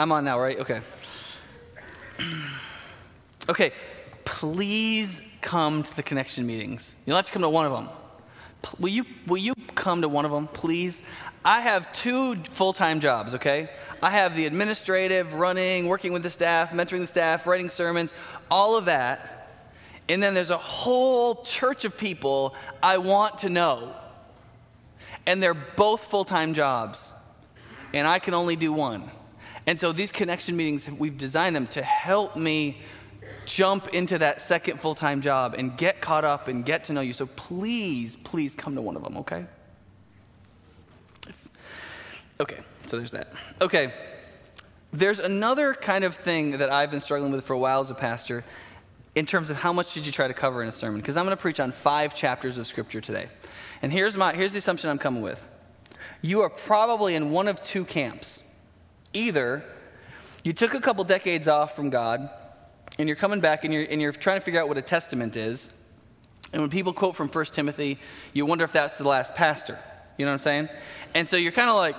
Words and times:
I'm 0.00 0.12
on 0.12 0.24
now, 0.24 0.40
right? 0.40 0.58
Okay. 0.58 0.80
okay, 3.48 3.72
please 4.24 5.20
come 5.42 5.82
to 5.82 5.96
the 5.96 6.02
connection 6.02 6.46
meetings. 6.46 6.94
You'll 7.04 7.16
have 7.16 7.26
to 7.26 7.32
come 7.32 7.42
to 7.42 7.50
one 7.50 7.66
of 7.66 7.72
them. 7.72 7.88
Will 8.78 8.88
you, 8.88 9.04
will 9.26 9.38
you 9.38 9.54
come 9.74 10.00
to 10.00 10.08
one 10.08 10.24
of 10.24 10.30
them, 10.30 10.48
please? 10.48 11.02
I 11.44 11.60
have 11.60 11.92
two 11.92 12.36
full 12.44 12.72
time 12.72 13.00
jobs, 13.00 13.34
okay? 13.34 13.68
I 14.02 14.10
have 14.10 14.34
the 14.34 14.46
administrative, 14.46 15.34
running, 15.34 15.86
working 15.86 16.14
with 16.14 16.22
the 16.22 16.30
staff, 16.30 16.70
mentoring 16.70 17.00
the 17.00 17.06
staff, 17.06 17.46
writing 17.46 17.68
sermons, 17.68 18.14
all 18.50 18.78
of 18.78 18.86
that. 18.86 19.48
And 20.08 20.22
then 20.22 20.32
there's 20.32 20.50
a 20.50 20.56
whole 20.56 21.42
church 21.42 21.84
of 21.84 21.98
people 21.98 22.54
I 22.82 22.98
want 22.98 23.38
to 23.38 23.50
know. 23.50 23.94
And 25.26 25.42
they're 25.42 25.52
both 25.52 26.04
full 26.04 26.24
time 26.24 26.54
jobs. 26.54 27.12
And 27.92 28.06
I 28.06 28.18
can 28.18 28.32
only 28.32 28.56
do 28.56 28.72
one. 28.72 29.10
And 29.70 29.80
so 29.80 29.92
these 29.92 30.10
connection 30.10 30.56
meetings, 30.56 30.90
we've 30.90 31.16
designed 31.16 31.54
them 31.54 31.68
to 31.68 31.80
help 31.80 32.34
me 32.34 32.78
jump 33.46 33.86
into 33.94 34.18
that 34.18 34.42
second 34.42 34.80
full 34.80 34.96
time 34.96 35.20
job 35.20 35.54
and 35.56 35.76
get 35.78 36.00
caught 36.00 36.24
up 36.24 36.48
and 36.48 36.66
get 36.66 36.82
to 36.86 36.92
know 36.92 37.02
you. 37.02 37.12
So 37.12 37.26
please, 37.26 38.16
please 38.16 38.56
come 38.56 38.74
to 38.74 38.82
one 38.82 38.96
of 38.96 39.04
them, 39.04 39.18
okay? 39.18 39.46
Okay, 42.40 42.58
so 42.86 42.96
there's 42.96 43.12
that. 43.12 43.32
Okay, 43.60 43.92
there's 44.92 45.20
another 45.20 45.74
kind 45.74 46.02
of 46.02 46.16
thing 46.16 46.58
that 46.58 46.68
I've 46.68 46.90
been 46.90 47.00
struggling 47.00 47.30
with 47.30 47.46
for 47.46 47.52
a 47.52 47.58
while 47.58 47.80
as 47.80 47.92
a 47.92 47.94
pastor 47.94 48.42
in 49.14 49.24
terms 49.24 49.50
of 49.50 49.56
how 49.56 49.72
much 49.72 49.90
should 49.90 50.04
you 50.04 50.10
try 50.10 50.26
to 50.26 50.34
cover 50.34 50.64
in 50.64 50.68
a 50.68 50.72
sermon 50.72 51.00
because 51.00 51.16
i'm 51.16 51.24
going 51.24 51.36
to 51.36 51.40
preach 51.40 51.58
on 51.58 51.72
five 51.72 52.14
chapters 52.14 52.58
of 52.58 52.66
scripture 52.68 53.00
today 53.00 53.26
and 53.82 53.92
here's, 53.92 54.16
my, 54.16 54.32
here's 54.32 54.52
the 54.52 54.58
assumption 54.58 54.88
i'm 54.88 54.98
coming 54.98 55.20
with 55.20 55.44
you 56.22 56.42
are 56.42 56.48
probably 56.48 57.16
in 57.16 57.32
one 57.32 57.48
of 57.48 57.60
two 57.60 57.84
camps 57.84 58.44
either 59.12 59.64
you 60.42 60.52
took 60.52 60.74
a 60.74 60.80
couple 60.80 61.04
decades 61.04 61.48
off 61.48 61.76
from 61.76 61.90
god 61.90 62.30
and 62.98 63.08
you're 63.08 63.16
coming 63.16 63.40
back 63.40 63.64
and 63.64 63.72
you're, 63.72 63.86
and 63.88 64.00
you're 64.00 64.12
trying 64.12 64.38
to 64.38 64.44
figure 64.44 64.60
out 64.60 64.68
what 64.68 64.78
a 64.78 64.82
testament 64.82 65.36
is. 65.36 65.70
And 66.52 66.60
when 66.60 66.70
people 66.70 66.92
quote 66.92 67.16
from 67.16 67.28
1 67.28 67.44
Timothy, 67.46 67.98
you 68.32 68.44
wonder 68.44 68.64
if 68.64 68.72
that's 68.72 68.98
the 68.98 69.08
last 69.08 69.34
pastor. 69.34 69.78
You 70.18 70.26
know 70.26 70.32
what 70.32 70.34
I'm 70.34 70.40
saying? 70.40 70.68
And 71.14 71.28
so 71.28 71.36
you're 71.36 71.52
kind 71.52 71.70
of 71.70 71.76
like, 71.76 71.96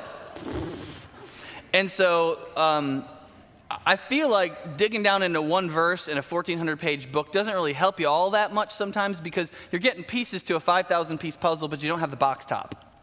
and 1.73 1.89
so 1.89 2.37
um, 2.55 3.05
I 3.85 3.95
feel 3.95 4.29
like 4.29 4.77
digging 4.77 5.01
down 5.01 5.23
into 5.23 5.41
one 5.41 5.69
verse 5.69 6.07
in 6.07 6.17
a 6.17 6.21
1400 6.21 6.77
page 6.77 7.11
book 7.11 7.31
doesn't 7.31 7.53
really 7.53 7.73
help 7.73 7.99
you 7.99 8.07
all 8.07 8.31
that 8.31 8.53
much 8.53 8.71
sometimes 8.71 9.19
because 9.19 9.51
you're 9.71 9.79
getting 9.79 10.03
pieces 10.03 10.43
to 10.43 10.55
a 10.55 10.59
5,000 10.59 11.17
piece 11.17 11.37
puzzle, 11.37 11.67
but 11.67 11.81
you 11.81 11.89
don't 11.89 11.99
have 11.99 12.11
the 12.11 12.17
box 12.17 12.45
top. 12.45 12.93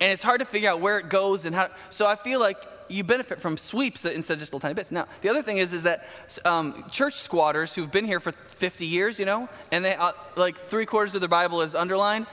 And 0.00 0.12
it's 0.12 0.22
hard 0.22 0.40
to 0.40 0.44
figure 0.44 0.70
out 0.70 0.80
where 0.80 0.98
it 0.98 1.08
goes 1.08 1.44
and 1.44 1.54
how. 1.54 1.70
So 1.90 2.06
I 2.06 2.14
feel 2.14 2.38
like 2.38 2.58
you 2.88 3.04
benefit 3.04 3.40
from 3.40 3.56
sweeps 3.56 4.04
instead 4.04 4.34
of 4.34 4.38
just 4.40 4.52
little 4.52 4.60
tiny 4.60 4.74
bits. 4.74 4.90
Now, 4.90 5.06
the 5.20 5.28
other 5.28 5.42
thing 5.42 5.58
is, 5.58 5.72
is 5.72 5.82
that 5.84 6.06
um, 6.44 6.84
church 6.90 7.14
squatters 7.14 7.74
who've 7.74 7.90
been 7.90 8.04
here 8.04 8.20
for 8.20 8.32
50 8.32 8.86
years, 8.86 9.18
you 9.18 9.26
know, 9.26 9.48
and 9.70 9.84
they 9.84 9.94
uh, 9.94 10.12
like 10.36 10.66
three 10.66 10.86
quarters 10.86 11.14
of 11.14 11.20
their 11.20 11.28
Bible 11.28 11.62
is 11.62 11.74
underlined. 11.74 12.26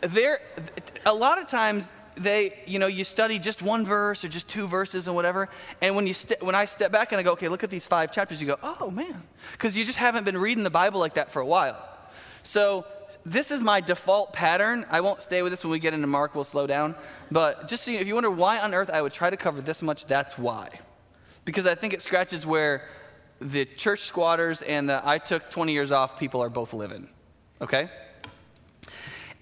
They're 0.00 0.40
a 1.06 1.14
lot 1.14 1.38
of 1.38 1.48
times 1.48 1.90
they, 2.16 2.58
you 2.66 2.78
know, 2.78 2.86
you 2.86 3.04
study 3.04 3.38
just 3.38 3.62
one 3.62 3.84
verse 3.84 4.24
or 4.24 4.28
just 4.28 4.48
two 4.48 4.66
verses 4.66 5.06
and 5.06 5.16
whatever. 5.16 5.48
And 5.80 5.96
when 5.96 6.06
you 6.06 6.14
st- 6.14 6.42
when 6.42 6.54
I 6.54 6.66
step 6.66 6.92
back 6.92 7.12
and 7.12 7.18
I 7.18 7.22
go, 7.22 7.32
okay, 7.32 7.48
look 7.48 7.64
at 7.64 7.70
these 7.70 7.86
five 7.86 8.12
chapters, 8.12 8.40
you 8.40 8.46
go, 8.46 8.58
oh 8.62 8.90
man, 8.90 9.22
because 9.52 9.76
you 9.76 9.84
just 9.84 9.98
haven't 9.98 10.24
been 10.24 10.36
reading 10.36 10.64
the 10.64 10.70
Bible 10.70 11.00
like 11.00 11.14
that 11.14 11.32
for 11.32 11.40
a 11.40 11.46
while. 11.46 11.76
So 12.42 12.86
this 13.24 13.50
is 13.50 13.62
my 13.62 13.80
default 13.80 14.32
pattern. 14.32 14.84
I 14.90 15.00
won't 15.00 15.22
stay 15.22 15.42
with 15.42 15.52
this 15.52 15.62
when 15.64 15.70
we 15.70 15.78
get 15.78 15.94
into 15.94 16.06
Mark, 16.06 16.34
we'll 16.34 16.44
slow 16.44 16.66
down. 16.66 16.94
But 17.30 17.68
just 17.68 17.84
so 17.84 17.90
you, 17.92 17.98
if 17.98 18.08
you 18.08 18.14
wonder 18.14 18.30
why 18.30 18.58
on 18.58 18.74
earth 18.74 18.90
I 18.90 19.00
would 19.00 19.12
try 19.12 19.30
to 19.30 19.36
cover 19.36 19.60
this 19.60 19.82
much, 19.82 20.06
that's 20.06 20.36
why. 20.36 20.80
Because 21.44 21.66
I 21.66 21.74
think 21.74 21.92
it 21.92 22.02
scratches 22.02 22.44
where 22.44 22.88
the 23.40 23.64
church 23.64 24.00
squatters 24.00 24.62
and 24.62 24.88
the 24.88 25.00
I 25.04 25.18
took 25.18 25.50
20 25.50 25.72
years 25.72 25.90
off 25.90 26.18
people 26.18 26.42
are 26.42 26.48
both 26.48 26.72
living. 26.72 27.08
Okay? 27.60 27.88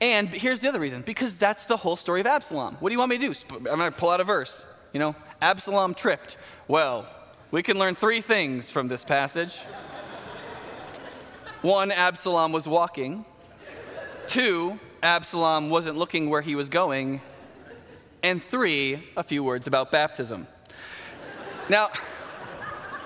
And 0.00 0.28
here's 0.28 0.60
the 0.60 0.68
other 0.68 0.80
reason 0.80 1.02
because 1.02 1.36
that's 1.36 1.66
the 1.66 1.76
whole 1.76 1.96
story 1.96 2.20
of 2.20 2.26
Absalom. 2.26 2.76
What 2.80 2.88
do 2.88 2.94
you 2.94 2.98
want 2.98 3.10
me 3.10 3.18
to 3.18 3.32
do? 3.32 3.56
I'm 3.56 3.78
going 3.78 3.92
to 3.92 3.98
pull 3.98 4.10
out 4.10 4.20
a 4.20 4.24
verse. 4.24 4.64
You 4.92 5.00
know, 5.00 5.14
Absalom 5.40 5.94
tripped. 5.94 6.36
Well, 6.68 7.06
we 7.50 7.62
can 7.62 7.78
learn 7.78 7.94
three 7.94 8.20
things 8.20 8.70
from 8.70 8.88
this 8.88 9.04
passage. 9.04 9.58
One, 11.62 11.92
Absalom 11.92 12.52
was 12.52 12.66
walking. 12.66 13.24
Two, 14.30 14.78
Absalom 15.02 15.70
wasn't 15.70 15.98
looking 15.98 16.30
where 16.30 16.40
he 16.40 16.54
was 16.54 16.68
going. 16.68 17.20
And 18.22 18.40
three, 18.40 19.02
a 19.16 19.24
few 19.24 19.42
words 19.42 19.66
about 19.66 19.90
baptism. 19.90 20.46
Now, 21.68 21.88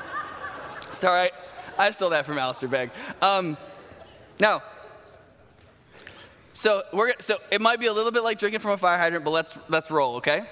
sorry, 0.92 1.30
I 1.78 1.92
stole 1.92 2.10
that 2.10 2.26
from 2.26 2.36
Alistair 2.36 2.68
Begg. 2.68 2.90
Um, 3.22 3.56
now, 4.38 4.62
so 6.52 6.82
we're 6.92 7.14
so 7.20 7.38
it 7.50 7.62
might 7.62 7.80
be 7.80 7.86
a 7.86 7.92
little 7.94 8.12
bit 8.12 8.22
like 8.22 8.38
drinking 8.38 8.60
from 8.60 8.72
a 8.72 8.76
fire 8.76 8.98
hydrant, 8.98 9.24
but 9.24 9.30
let's 9.30 9.56
let's 9.70 9.90
roll, 9.90 10.16
okay? 10.16 10.42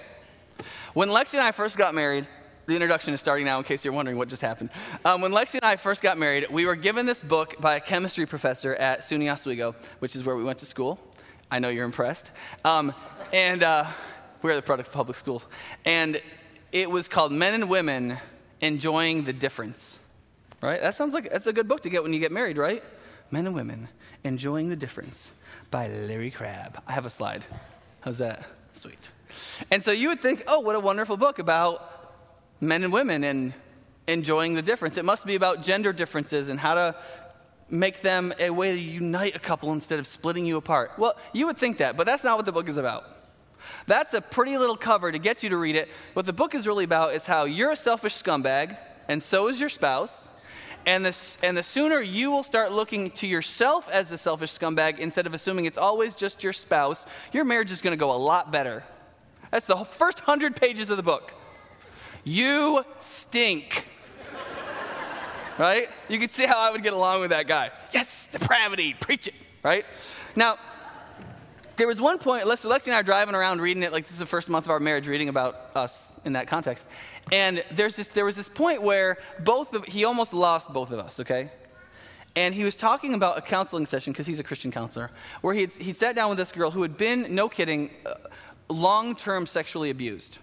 When 0.94 1.10
Lexi 1.10 1.34
and 1.34 1.42
I 1.42 1.52
first 1.52 1.76
got 1.76 1.94
married, 1.94 2.26
the 2.66 2.74
introduction 2.74 3.12
is 3.12 3.20
starting 3.20 3.44
now 3.44 3.58
in 3.58 3.64
case 3.64 3.84
you're 3.84 3.94
wondering 3.94 4.16
what 4.16 4.28
just 4.28 4.42
happened. 4.42 4.70
Um, 5.04 5.20
when 5.20 5.32
Lexi 5.32 5.54
and 5.54 5.64
I 5.64 5.76
first 5.76 6.00
got 6.00 6.16
married, 6.16 6.46
we 6.50 6.64
were 6.64 6.76
given 6.76 7.06
this 7.06 7.22
book 7.22 7.56
by 7.60 7.76
a 7.76 7.80
chemistry 7.80 8.26
professor 8.26 8.74
at 8.74 9.00
SUNY 9.00 9.32
Oswego, 9.32 9.74
which 9.98 10.14
is 10.14 10.24
where 10.24 10.36
we 10.36 10.44
went 10.44 10.58
to 10.60 10.66
school. 10.66 11.00
I 11.50 11.58
know 11.58 11.68
you're 11.68 11.84
impressed. 11.84 12.30
Um, 12.64 12.94
and 13.32 13.62
uh, 13.62 13.86
we're 14.42 14.54
the 14.54 14.62
product 14.62 14.88
of 14.88 14.94
public 14.94 15.16
schools. 15.16 15.44
And 15.84 16.20
it 16.70 16.90
was 16.90 17.08
called 17.08 17.32
Men 17.32 17.54
and 17.54 17.68
Women 17.68 18.18
Enjoying 18.60 19.24
the 19.24 19.32
Difference. 19.32 19.98
Right? 20.60 20.80
That 20.80 20.94
sounds 20.94 21.12
like 21.12 21.30
that's 21.30 21.48
a 21.48 21.52
good 21.52 21.66
book 21.66 21.82
to 21.82 21.90
get 21.90 22.04
when 22.04 22.12
you 22.12 22.20
get 22.20 22.30
married, 22.30 22.56
right? 22.56 22.84
Men 23.32 23.46
and 23.46 23.54
Women 23.54 23.88
Enjoying 24.22 24.68
the 24.68 24.76
Difference 24.76 25.32
by 25.72 25.88
Larry 25.88 26.30
Crabb. 26.30 26.80
I 26.86 26.92
have 26.92 27.06
a 27.06 27.10
slide. 27.10 27.44
How's 28.00 28.18
that? 28.18 28.44
Sweet. 28.72 29.10
And 29.70 29.84
so 29.84 29.90
you 29.90 30.08
would 30.08 30.20
think, 30.20 30.44
oh, 30.46 30.60
what 30.60 30.76
a 30.76 30.80
wonderful 30.80 31.16
book 31.16 31.38
about 31.38 32.01
men 32.62 32.84
and 32.84 32.92
women 32.92 33.24
and 33.24 33.52
enjoying 34.06 34.54
the 34.54 34.62
difference. 34.62 34.96
It 34.96 35.04
must 35.04 35.26
be 35.26 35.34
about 35.34 35.62
gender 35.62 35.92
differences 35.92 36.48
and 36.48 36.58
how 36.58 36.74
to 36.74 36.94
make 37.68 38.02
them 38.02 38.32
a 38.38 38.50
way 38.50 38.72
to 38.72 38.80
unite 38.80 39.34
a 39.34 39.40
couple 39.40 39.72
instead 39.72 39.98
of 39.98 40.06
splitting 40.06 40.46
you 40.46 40.56
apart. 40.56 40.92
Well, 40.96 41.16
you 41.32 41.46
would 41.46 41.58
think 41.58 41.78
that, 41.78 41.96
but 41.96 42.06
that's 42.06 42.22
not 42.22 42.36
what 42.36 42.46
the 42.46 42.52
book 42.52 42.68
is 42.68 42.76
about. 42.76 43.04
That's 43.86 44.14
a 44.14 44.20
pretty 44.20 44.56
little 44.58 44.76
cover 44.76 45.10
to 45.10 45.18
get 45.18 45.42
you 45.42 45.50
to 45.50 45.56
read 45.56 45.74
it. 45.74 45.88
What 46.12 46.24
the 46.24 46.32
book 46.32 46.54
is 46.54 46.66
really 46.66 46.84
about 46.84 47.14
is 47.14 47.24
how 47.24 47.44
you're 47.44 47.72
a 47.72 47.76
selfish 47.76 48.14
scumbag, 48.14 48.76
and 49.08 49.20
so 49.20 49.48
is 49.48 49.58
your 49.58 49.68
spouse. 49.68 50.28
And 50.86 51.04
the, 51.04 51.36
and 51.42 51.56
the 51.56 51.62
sooner 51.62 52.00
you 52.00 52.30
will 52.30 52.42
start 52.42 52.72
looking 52.72 53.10
to 53.12 53.26
yourself 53.26 53.88
as 53.90 54.08
the 54.08 54.18
selfish 54.18 54.56
scumbag 54.56 54.98
instead 54.98 55.26
of 55.26 55.34
assuming 55.34 55.64
it's 55.64 55.78
always 55.78 56.14
just 56.14 56.44
your 56.44 56.52
spouse, 56.52 57.06
your 57.32 57.44
marriage 57.44 57.72
is 57.72 57.82
going 57.82 57.92
to 57.92 58.00
go 58.00 58.12
a 58.12 58.18
lot 58.18 58.52
better. 58.52 58.84
That's 59.50 59.66
the 59.66 59.76
first 59.84 60.20
hundred 60.20 60.56
pages 60.56 60.90
of 60.90 60.96
the 60.96 61.02
book. 61.02 61.34
You 62.24 62.84
stink. 63.00 63.86
right? 65.58 65.88
You 66.08 66.18
can 66.18 66.28
see 66.28 66.46
how 66.46 66.58
I 66.58 66.70
would 66.70 66.82
get 66.82 66.92
along 66.92 67.20
with 67.20 67.30
that 67.30 67.46
guy. 67.46 67.70
Yes, 67.92 68.28
depravity, 68.30 68.94
preach 68.94 69.28
it, 69.28 69.34
right? 69.62 69.84
Now, 70.36 70.58
there 71.76 71.86
was 71.86 72.00
one 72.00 72.18
point, 72.18 72.44
Lexi, 72.44 72.70
Lexi 72.70 72.86
and 72.86 72.94
I 72.94 73.00
are 73.00 73.02
driving 73.02 73.34
around 73.34 73.60
reading 73.60 73.82
it, 73.82 73.92
like 73.92 74.04
this 74.04 74.12
is 74.12 74.18
the 74.18 74.26
first 74.26 74.48
month 74.48 74.66
of 74.66 74.70
our 74.70 74.80
marriage, 74.80 75.08
reading 75.08 75.28
about 75.28 75.70
us 75.74 76.12
in 76.24 76.34
that 76.34 76.46
context. 76.46 76.86
And 77.32 77.64
there's 77.72 77.96
this, 77.96 78.08
there 78.08 78.24
was 78.24 78.36
this 78.36 78.48
point 78.48 78.82
where 78.82 79.18
both 79.40 79.72
of, 79.74 79.84
he 79.84 80.04
almost 80.04 80.34
lost 80.34 80.72
both 80.72 80.90
of 80.90 80.98
us, 80.98 81.18
okay? 81.20 81.50
And 82.36 82.54
he 82.54 82.64
was 82.64 82.76
talking 82.76 83.14
about 83.14 83.36
a 83.36 83.40
counseling 83.40 83.86
session, 83.86 84.12
because 84.12 84.26
he's 84.26 84.38
a 84.38 84.44
Christian 84.44 84.70
counselor, 84.70 85.10
where 85.40 85.54
he 85.54 85.66
he'd 85.66 85.96
sat 85.96 86.14
down 86.14 86.28
with 86.28 86.38
this 86.38 86.52
girl 86.52 86.70
who 86.70 86.82
had 86.82 86.96
been, 86.96 87.34
no 87.34 87.48
kidding, 87.48 87.90
uh, 88.06 88.14
long 88.68 89.14
term 89.14 89.46
sexually 89.46 89.90
abused. 89.90 90.38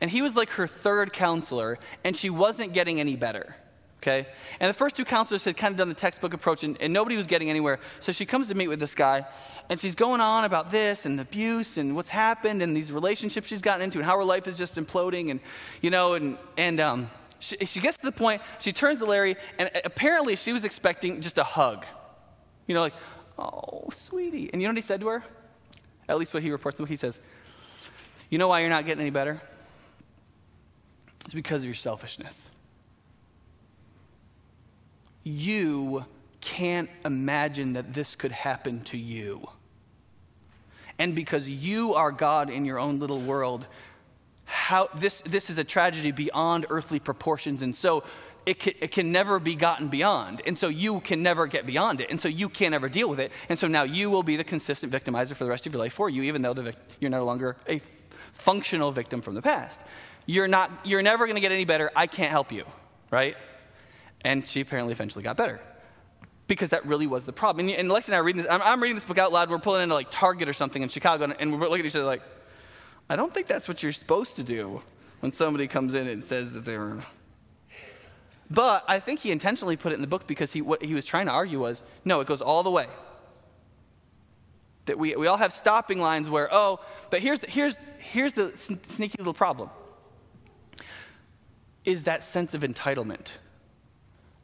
And 0.00 0.10
he 0.10 0.22
was 0.22 0.36
like 0.36 0.50
her 0.50 0.66
third 0.66 1.12
counselor, 1.12 1.78
and 2.04 2.16
she 2.16 2.30
wasn't 2.30 2.72
getting 2.72 3.00
any 3.00 3.16
better. 3.16 3.56
Okay? 4.02 4.26
And 4.60 4.68
the 4.68 4.74
first 4.74 4.96
two 4.96 5.04
counselors 5.04 5.44
had 5.44 5.56
kind 5.56 5.72
of 5.72 5.78
done 5.78 5.88
the 5.88 5.94
textbook 5.94 6.34
approach, 6.34 6.64
and, 6.64 6.80
and 6.80 6.92
nobody 6.92 7.16
was 7.16 7.26
getting 7.26 7.50
anywhere. 7.50 7.78
So 8.00 8.12
she 8.12 8.26
comes 8.26 8.48
to 8.48 8.54
meet 8.54 8.68
with 8.68 8.78
this 8.78 8.94
guy, 8.94 9.26
and 9.68 9.80
she's 9.80 9.94
going 9.94 10.20
on 10.20 10.44
about 10.44 10.70
this 10.70 11.06
and 11.06 11.18
abuse 11.20 11.76
and 11.76 11.96
what's 11.96 12.08
happened 12.08 12.62
and 12.62 12.76
these 12.76 12.92
relationships 12.92 13.48
she's 13.48 13.62
gotten 13.62 13.82
into 13.82 13.98
and 13.98 14.06
how 14.06 14.16
her 14.16 14.24
life 14.24 14.46
is 14.46 14.56
just 14.56 14.76
imploding. 14.76 15.30
And, 15.30 15.40
you 15.82 15.90
know, 15.90 16.14
and, 16.14 16.38
and 16.56 16.78
um, 16.78 17.10
she, 17.40 17.56
she 17.66 17.80
gets 17.80 17.96
to 17.96 18.04
the 18.04 18.12
point, 18.12 18.42
she 18.60 18.72
turns 18.72 19.00
to 19.00 19.06
Larry, 19.06 19.36
and 19.58 19.70
apparently 19.84 20.36
she 20.36 20.52
was 20.52 20.64
expecting 20.64 21.20
just 21.20 21.38
a 21.38 21.44
hug. 21.44 21.84
You 22.66 22.74
know, 22.74 22.80
like, 22.80 22.94
oh, 23.38 23.88
sweetie. 23.92 24.50
And 24.52 24.62
you 24.62 24.68
know 24.68 24.72
what 24.72 24.78
he 24.78 24.82
said 24.82 25.00
to 25.00 25.08
her? 25.08 25.24
At 26.08 26.18
least 26.18 26.32
what 26.34 26.42
he 26.42 26.50
reports 26.50 26.76
to 26.76 26.84
me. 26.84 26.88
He 26.88 26.96
says, 26.96 27.18
You 28.30 28.38
know 28.38 28.48
why 28.48 28.60
you're 28.60 28.70
not 28.70 28.86
getting 28.86 29.00
any 29.00 29.10
better? 29.10 29.40
It's 31.26 31.34
because 31.34 31.62
of 31.62 31.66
your 31.66 31.74
selfishness. 31.74 32.48
You 35.24 36.04
can't 36.40 36.88
imagine 37.04 37.72
that 37.72 37.92
this 37.92 38.14
could 38.14 38.30
happen 38.30 38.82
to 38.84 38.96
you. 38.96 39.48
And 40.98 41.14
because 41.14 41.48
you 41.48 41.94
are 41.94 42.12
God 42.12 42.48
in 42.48 42.64
your 42.64 42.78
own 42.78 43.00
little 43.00 43.20
world, 43.20 43.66
how 44.44 44.88
this, 44.94 45.20
this 45.22 45.50
is 45.50 45.58
a 45.58 45.64
tragedy 45.64 46.12
beyond 46.12 46.66
earthly 46.70 47.00
proportions. 47.00 47.60
And 47.60 47.74
so 47.74 48.04
it 48.46 48.60
can, 48.60 48.74
it 48.80 48.92
can 48.92 49.10
never 49.10 49.40
be 49.40 49.56
gotten 49.56 49.88
beyond. 49.88 50.40
And 50.46 50.56
so 50.56 50.68
you 50.68 51.00
can 51.00 51.24
never 51.24 51.48
get 51.48 51.66
beyond 51.66 52.00
it. 52.00 52.08
And 52.08 52.20
so 52.20 52.28
you 52.28 52.48
can't 52.48 52.72
ever 52.72 52.88
deal 52.88 53.08
with 53.08 53.18
it. 53.18 53.32
And 53.48 53.58
so 53.58 53.66
now 53.66 53.82
you 53.82 54.08
will 54.08 54.22
be 54.22 54.36
the 54.36 54.44
consistent 54.44 54.92
victimizer 54.92 55.34
for 55.34 55.42
the 55.42 55.50
rest 55.50 55.66
of 55.66 55.72
your 55.72 55.82
life 55.82 55.92
for 55.92 56.08
you, 56.08 56.22
even 56.22 56.42
though 56.42 56.54
the, 56.54 56.74
you're 57.00 57.10
no 57.10 57.24
longer 57.24 57.56
a 57.68 57.80
functional 58.34 58.92
victim 58.92 59.20
from 59.20 59.34
the 59.34 59.42
past. 59.42 59.80
You're, 60.26 60.48
not, 60.48 60.70
you're 60.84 61.02
never 61.02 61.26
going 61.26 61.36
to 61.36 61.40
get 61.40 61.52
any 61.52 61.64
better. 61.64 61.90
I 61.94 62.06
can't 62.06 62.30
help 62.30 62.52
you, 62.52 62.64
right? 63.10 63.36
And 64.22 64.46
she 64.46 64.60
apparently 64.60 64.92
eventually 64.92 65.22
got 65.22 65.36
better 65.36 65.60
because 66.48 66.70
that 66.70 66.84
really 66.86 67.06
was 67.06 67.24
the 67.24 67.32
problem. 67.32 67.68
And, 67.68 67.78
and 67.78 67.90
and 67.90 68.14
I 68.14 68.18
are 68.18 68.22
reading 68.22 68.42
this. 68.42 68.50
I'm, 68.50 68.62
I'm, 68.62 68.82
reading 68.82 68.96
this 68.96 69.04
book 69.04 69.18
out 69.18 69.32
loud. 69.32 69.50
We're 69.50 69.58
pulling 69.58 69.82
into 69.82 69.94
like 69.94 70.08
Target 70.10 70.48
or 70.48 70.52
something 70.52 70.82
in 70.82 70.88
Chicago, 70.88 71.24
and, 71.24 71.36
and 71.38 71.52
we're 71.52 71.68
looking 71.68 71.80
at 71.80 71.86
each 71.86 71.96
other 71.96 72.04
like, 72.04 72.22
I 73.08 73.16
don't 73.16 73.32
think 73.32 73.46
that's 73.46 73.68
what 73.68 73.82
you're 73.82 73.92
supposed 73.92 74.36
to 74.36 74.42
do 74.42 74.82
when 75.20 75.32
somebody 75.32 75.66
comes 75.68 75.94
in 75.94 76.06
and 76.08 76.22
says 76.22 76.52
that 76.52 76.64
they're 76.64 76.98
but 78.50 78.84
I 78.86 79.00
think 79.00 79.20
he 79.20 79.32
intentionally 79.32 79.76
put 79.76 79.92
it 79.92 79.96
in 79.96 80.00
the 80.00 80.06
book 80.06 80.26
because 80.26 80.52
he, 80.52 80.62
what 80.62 80.84
he 80.84 80.94
was 80.94 81.04
trying 81.04 81.26
to 81.26 81.32
argue 81.32 81.58
was 81.58 81.82
no, 82.04 82.20
it 82.20 82.26
goes 82.26 82.40
all 82.40 82.62
the 82.62 82.70
way. 82.70 82.86
That 84.84 84.98
we, 84.98 85.16
we 85.16 85.26
all 85.26 85.36
have 85.36 85.52
stopping 85.52 85.98
lines 85.98 86.30
where, 86.30 86.48
oh, 86.52 86.80
but 87.10 87.20
here's, 87.20 87.44
here's, 87.44 87.76
here's 87.98 88.34
the 88.34 88.52
sneaky 88.56 89.16
little 89.18 89.34
problem 89.34 89.70
is 91.86 92.02
that 92.02 92.24
sense 92.24 92.52
of 92.52 92.60
entitlement. 92.60 93.30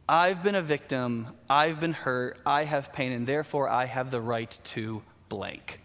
I've 0.09 0.43
been 0.43 0.55
a 0.55 0.62
victim, 0.62 1.29
I've 1.50 1.81
been 1.81 1.93
hurt, 1.93 2.39
I 2.47 2.65
have 2.65 2.93
pain, 2.93 3.12
and 3.12 3.27
therefore 3.27 3.69
I 3.69 3.85
have 3.85 4.11
the 4.11 4.21
right 4.21 4.59
to 4.65 5.03
blank. 5.29 5.81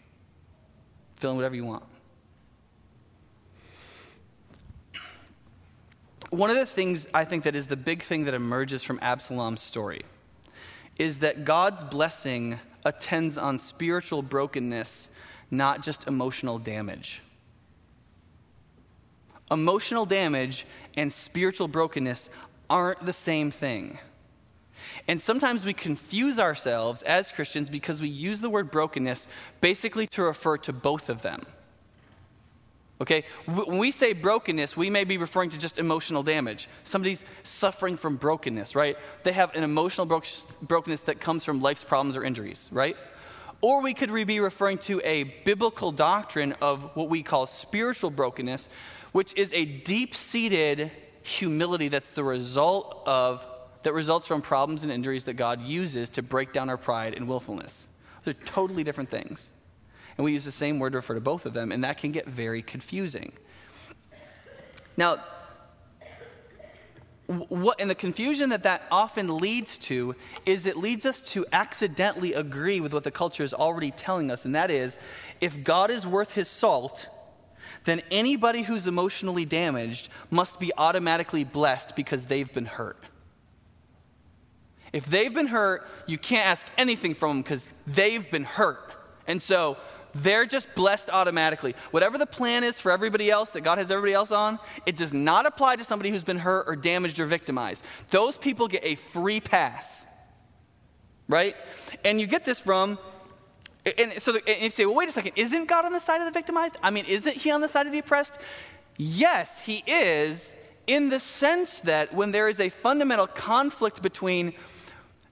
Fill 1.17 1.31
in 1.31 1.37
whatever 1.37 1.55
you 1.55 1.65
want. 1.65 1.83
one 6.29 6.49
of 6.49 6.57
the 6.57 6.65
things 6.65 7.07
I 7.13 7.23
think 7.25 7.43
that 7.45 7.55
is 7.55 7.67
the 7.67 7.77
big 7.77 8.03
thing 8.03 8.25
that 8.25 8.33
emerges 8.33 8.83
from 8.83 8.99
Absalom's 9.01 9.61
story 9.61 10.03
is 10.97 11.19
that 11.19 11.45
God's 11.45 11.83
blessing 11.83 12.59
attends 12.83 13.37
on 13.37 13.59
spiritual 13.59 14.21
brokenness, 14.21 15.07
not 15.51 15.83
just 15.83 16.07
emotional 16.07 16.57
damage. 16.59 17.21
Emotional 19.49 20.05
damage 20.05 20.65
and 20.95 21.11
spiritual 21.11 21.67
brokenness 21.67 22.29
aren't 22.69 23.05
the 23.05 23.13
same 23.13 23.51
thing. 23.51 23.99
And 25.07 25.21
sometimes 25.21 25.63
we 25.63 25.73
confuse 25.73 26.39
ourselves 26.39 27.01
as 27.03 27.31
Christians 27.31 27.69
because 27.69 28.01
we 28.01 28.09
use 28.09 28.41
the 28.41 28.49
word 28.49 28.71
brokenness 28.71 29.27
basically 29.61 30.07
to 30.07 30.23
refer 30.23 30.57
to 30.59 30.73
both 30.73 31.09
of 31.09 31.21
them. 31.21 31.45
Okay? 32.99 33.25
When 33.45 33.77
we 33.77 33.91
say 33.91 34.13
brokenness, 34.13 34.75
we 34.75 34.89
may 34.89 35.03
be 35.03 35.17
referring 35.17 35.51
to 35.51 35.57
just 35.57 35.77
emotional 35.77 36.23
damage. 36.23 36.67
Somebody's 36.83 37.23
suffering 37.43 37.95
from 37.95 38.17
brokenness, 38.17 38.75
right? 38.75 38.97
They 39.23 39.33
have 39.33 39.55
an 39.55 39.63
emotional 39.63 40.05
bro- 40.05 40.23
brokenness 40.63 41.01
that 41.01 41.19
comes 41.19 41.43
from 41.43 41.61
life's 41.61 41.83
problems 41.83 42.15
or 42.15 42.23
injuries, 42.23 42.69
right? 42.71 42.97
Or 43.61 43.81
we 43.81 43.93
could 43.93 44.13
be 44.25 44.39
referring 44.39 44.79
to 44.79 45.01
a 45.03 45.23
biblical 45.23 45.91
doctrine 45.91 46.53
of 46.61 46.95
what 46.95 47.09
we 47.09 47.23
call 47.23 47.47
spiritual 47.47 48.09
brokenness, 48.09 48.69
which 49.17 49.33
is 49.35 49.51
a 49.51 49.65
deep 49.65 50.13
seated 50.13 50.91
humility 51.23 51.87
that's 51.87 52.13
the 52.13 52.23
result 52.23 53.01
of, 53.07 53.43
that 53.81 53.91
results 53.91 54.27
from 54.27 54.43
problems 54.43 54.83
and 54.83 54.91
injuries 54.91 55.23
that 55.23 55.33
God 55.33 55.59
uses 55.59 56.07
to 56.09 56.21
break 56.21 56.53
down 56.53 56.69
our 56.69 56.77
pride 56.77 57.15
and 57.15 57.27
willfulness. 57.27 57.87
They're 58.23 58.35
totally 58.35 58.83
different 58.83 59.09
things 59.09 59.51
and 60.17 60.25
we 60.25 60.33
use 60.33 60.45
the 60.45 60.51
same 60.51 60.77
word 60.77 60.91
to 60.91 60.99
refer 60.99 61.15
to 61.15 61.19
both 61.19 61.47
of 61.47 61.53
them, 61.53 61.71
and 61.71 61.83
that 61.83 61.97
can 61.97 62.11
get 62.11 62.27
very 62.27 62.61
confusing. 62.61 63.31
Now, 64.95 65.23
what, 67.25 67.79
and 67.79 67.89
the 67.89 67.95
confusion 67.95 68.49
that 68.49 68.63
that 68.63 68.83
often 68.91 69.37
leads 69.37 69.79
to 69.79 70.15
is 70.45 70.67
it 70.67 70.77
leads 70.77 71.07
us 71.07 71.21
to 71.33 71.43
accidentally 71.51 72.33
agree 72.33 72.81
with 72.81 72.93
what 72.93 73.03
the 73.03 73.11
culture 73.11 73.43
is 73.43 73.53
already 73.53 73.89
telling 73.89 74.29
us, 74.29 74.45
and 74.45 74.53
that 74.53 74.71
is 74.71 74.99
if 75.41 75.63
God 75.63 75.89
is 75.89 76.05
worth 76.05 76.33
his 76.33 76.47
salt, 76.47 77.07
then 77.87 78.01
anybody 78.11 78.61
who's 78.61 78.87
emotionally 78.87 79.45
damaged 79.45 80.09
must 80.29 80.59
be 80.59 80.71
automatically 80.77 81.43
blessed 81.43 81.95
because 81.95 82.25
they've 82.25 82.53
been 82.53 82.65
hurt. 82.65 83.03
If 84.93 85.05
they've 85.05 85.33
been 85.33 85.47
hurt, 85.47 85.87
you 86.05 86.17
can't 86.17 86.45
ask 86.45 86.67
anything 86.77 87.15
from 87.15 87.37
them 87.37 87.41
because 87.41 87.67
they've 87.85 88.29
been 88.29 88.43
hurt. 88.43 88.93
And 89.25 89.41
so 89.41 89.77
they're 90.15 90.45
just 90.45 90.73
blessed 90.75 91.09
automatically. 91.09 91.75
Whatever 91.91 92.17
the 92.17 92.25
plan 92.25 92.63
is 92.63 92.79
for 92.79 92.91
everybody 92.91 93.29
else 93.29 93.51
that 93.51 93.61
God 93.61 93.77
has 93.77 93.91
everybody 93.91 94.13
else 94.13 94.31
on, 94.31 94.59
it 94.85 94.97
does 94.97 95.13
not 95.13 95.45
apply 95.45 95.75
to 95.75 95.83
somebody 95.83 96.09
who's 96.09 96.23
been 96.23 96.39
hurt 96.39 96.67
or 96.67 96.75
damaged 96.75 97.19
or 97.19 97.25
victimized. 97.25 97.83
Those 98.09 98.37
people 98.37 98.67
get 98.67 98.83
a 98.83 98.95
free 98.95 99.39
pass. 99.39 100.05
Right? 101.27 101.55
And 102.05 102.21
you 102.21 102.27
get 102.27 102.45
this 102.45 102.59
from 102.59 102.97
and 103.97 104.21
so 104.21 104.37
and 104.47 104.61
you 104.61 104.69
say, 104.69 104.85
well, 104.85 104.95
wait 104.95 105.09
a 105.09 105.11
second, 105.11 105.33
isn't 105.35 105.67
God 105.67 105.85
on 105.85 105.93
the 105.93 105.99
side 105.99 106.21
of 106.21 106.25
the 106.25 106.31
victimized? 106.31 106.77
I 106.81 106.89
mean, 106.89 107.05
isn't 107.05 107.35
he 107.35 107.51
on 107.51 107.61
the 107.61 107.67
side 107.67 107.85
of 107.85 107.91
the 107.91 107.99
oppressed? 107.99 108.37
Yes, 108.97 109.59
he 109.59 109.83
is, 109.85 110.51
in 110.87 111.09
the 111.09 111.19
sense 111.19 111.81
that 111.81 112.13
when 112.13 112.31
there 112.31 112.47
is 112.47 112.59
a 112.59 112.69
fundamental 112.69 113.27
conflict 113.27 114.01
between 114.01 114.53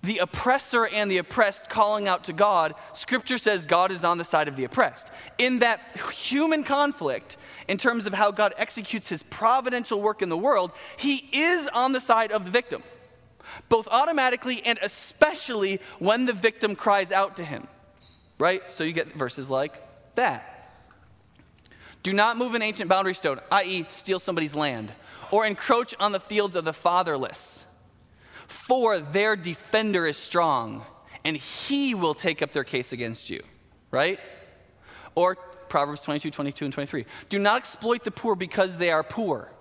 the 0.04 0.20
oppressor 0.20 0.86
and 0.86 1.10
the 1.10 1.18
oppressed 1.18 1.70
calling 1.70 2.08
out 2.08 2.26
to 2.26 2.34
God, 2.34 2.76
Scripture 2.94 3.40
says 3.40 3.66
God 3.66 3.92
is 3.92 4.04
on 4.04 4.20
the 4.20 4.24
side 4.24 4.48
of 4.48 4.56
the 4.56 4.64
oppressed. 4.64 5.10
In 5.40 5.60
that 5.60 5.80
human 6.14 6.64
conflict, 6.64 7.38
in 7.68 7.78
terms 7.78 8.06
of 8.06 8.14
how 8.14 8.30
God 8.30 8.54
executes 8.58 9.10
his 9.10 9.24
providential 9.24 10.00
work 10.00 10.22
in 10.22 10.30
the 10.30 10.38
world, 10.38 10.72
he 10.98 11.28
is 11.32 11.68
on 11.74 11.92
the 11.92 12.02
side 12.02 12.32
of 12.32 12.46
the 12.46 12.52
victim, 12.52 12.84
both 13.68 13.88
automatically 13.90 14.62
and 14.64 14.78
especially 14.84 15.82
when 15.98 16.26
the 16.26 16.34
victim 16.34 16.76
cries 16.76 17.12
out 17.12 17.38
to 17.38 17.44
him. 17.44 17.68
Right? 18.38 18.62
So 18.72 18.84
you 18.84 18.94
get 18.94 19.14
verses 19.14 19.50
like 19.50 19.82
that. 20.16 20.52
Do 22.04 22.14
not 22.14 22.38
move 22.38 22.54
an 22.54 22.62
ancient 22.62 22.90
boundary 22.90 23.16
stone, 23.16 23.40
i.e., 23.52 23.86
steal 23.90 24.20
somebody's 24.20 24.54
land, 24.54 24.92
or 25.32 25.46
encroach 25.46 25.96
on 26.00 26.12
the 26.12 26.20
fields 26.20 26.56
of 26.56 26.66
the 26.66 26.74
fatherless 26.74 27.66
for 28.48 29.00
their 29.00 29.36
defender 29.36 30.06
is 30.08 30.18
strong, 30.18 30.86
and 31.24 31.36
he 31.36 31.96
will 31.96 32.14
take 32.14 32.42
up 32.42 32.52
their 32.52 32.64
case 32.64 32.94
against 32.94 33.30
you. 33.30 33.44
Right? 33.92 34.20
Or 35.16 35.36
Proverbs 35.36 36.02
22, 36.02 36.32
22, 36.32 36.66
and 36.66 36.74
23. 36.74 37.06
Do 37.30 37.40
not 37.40 37.58
exploit 37.58 38.04
the 38.04 38.12
poor 38.12 38.36
because 38.36 38.78
they 38.78 38.92
are 38.92 39.04
poor, 39.04 39.52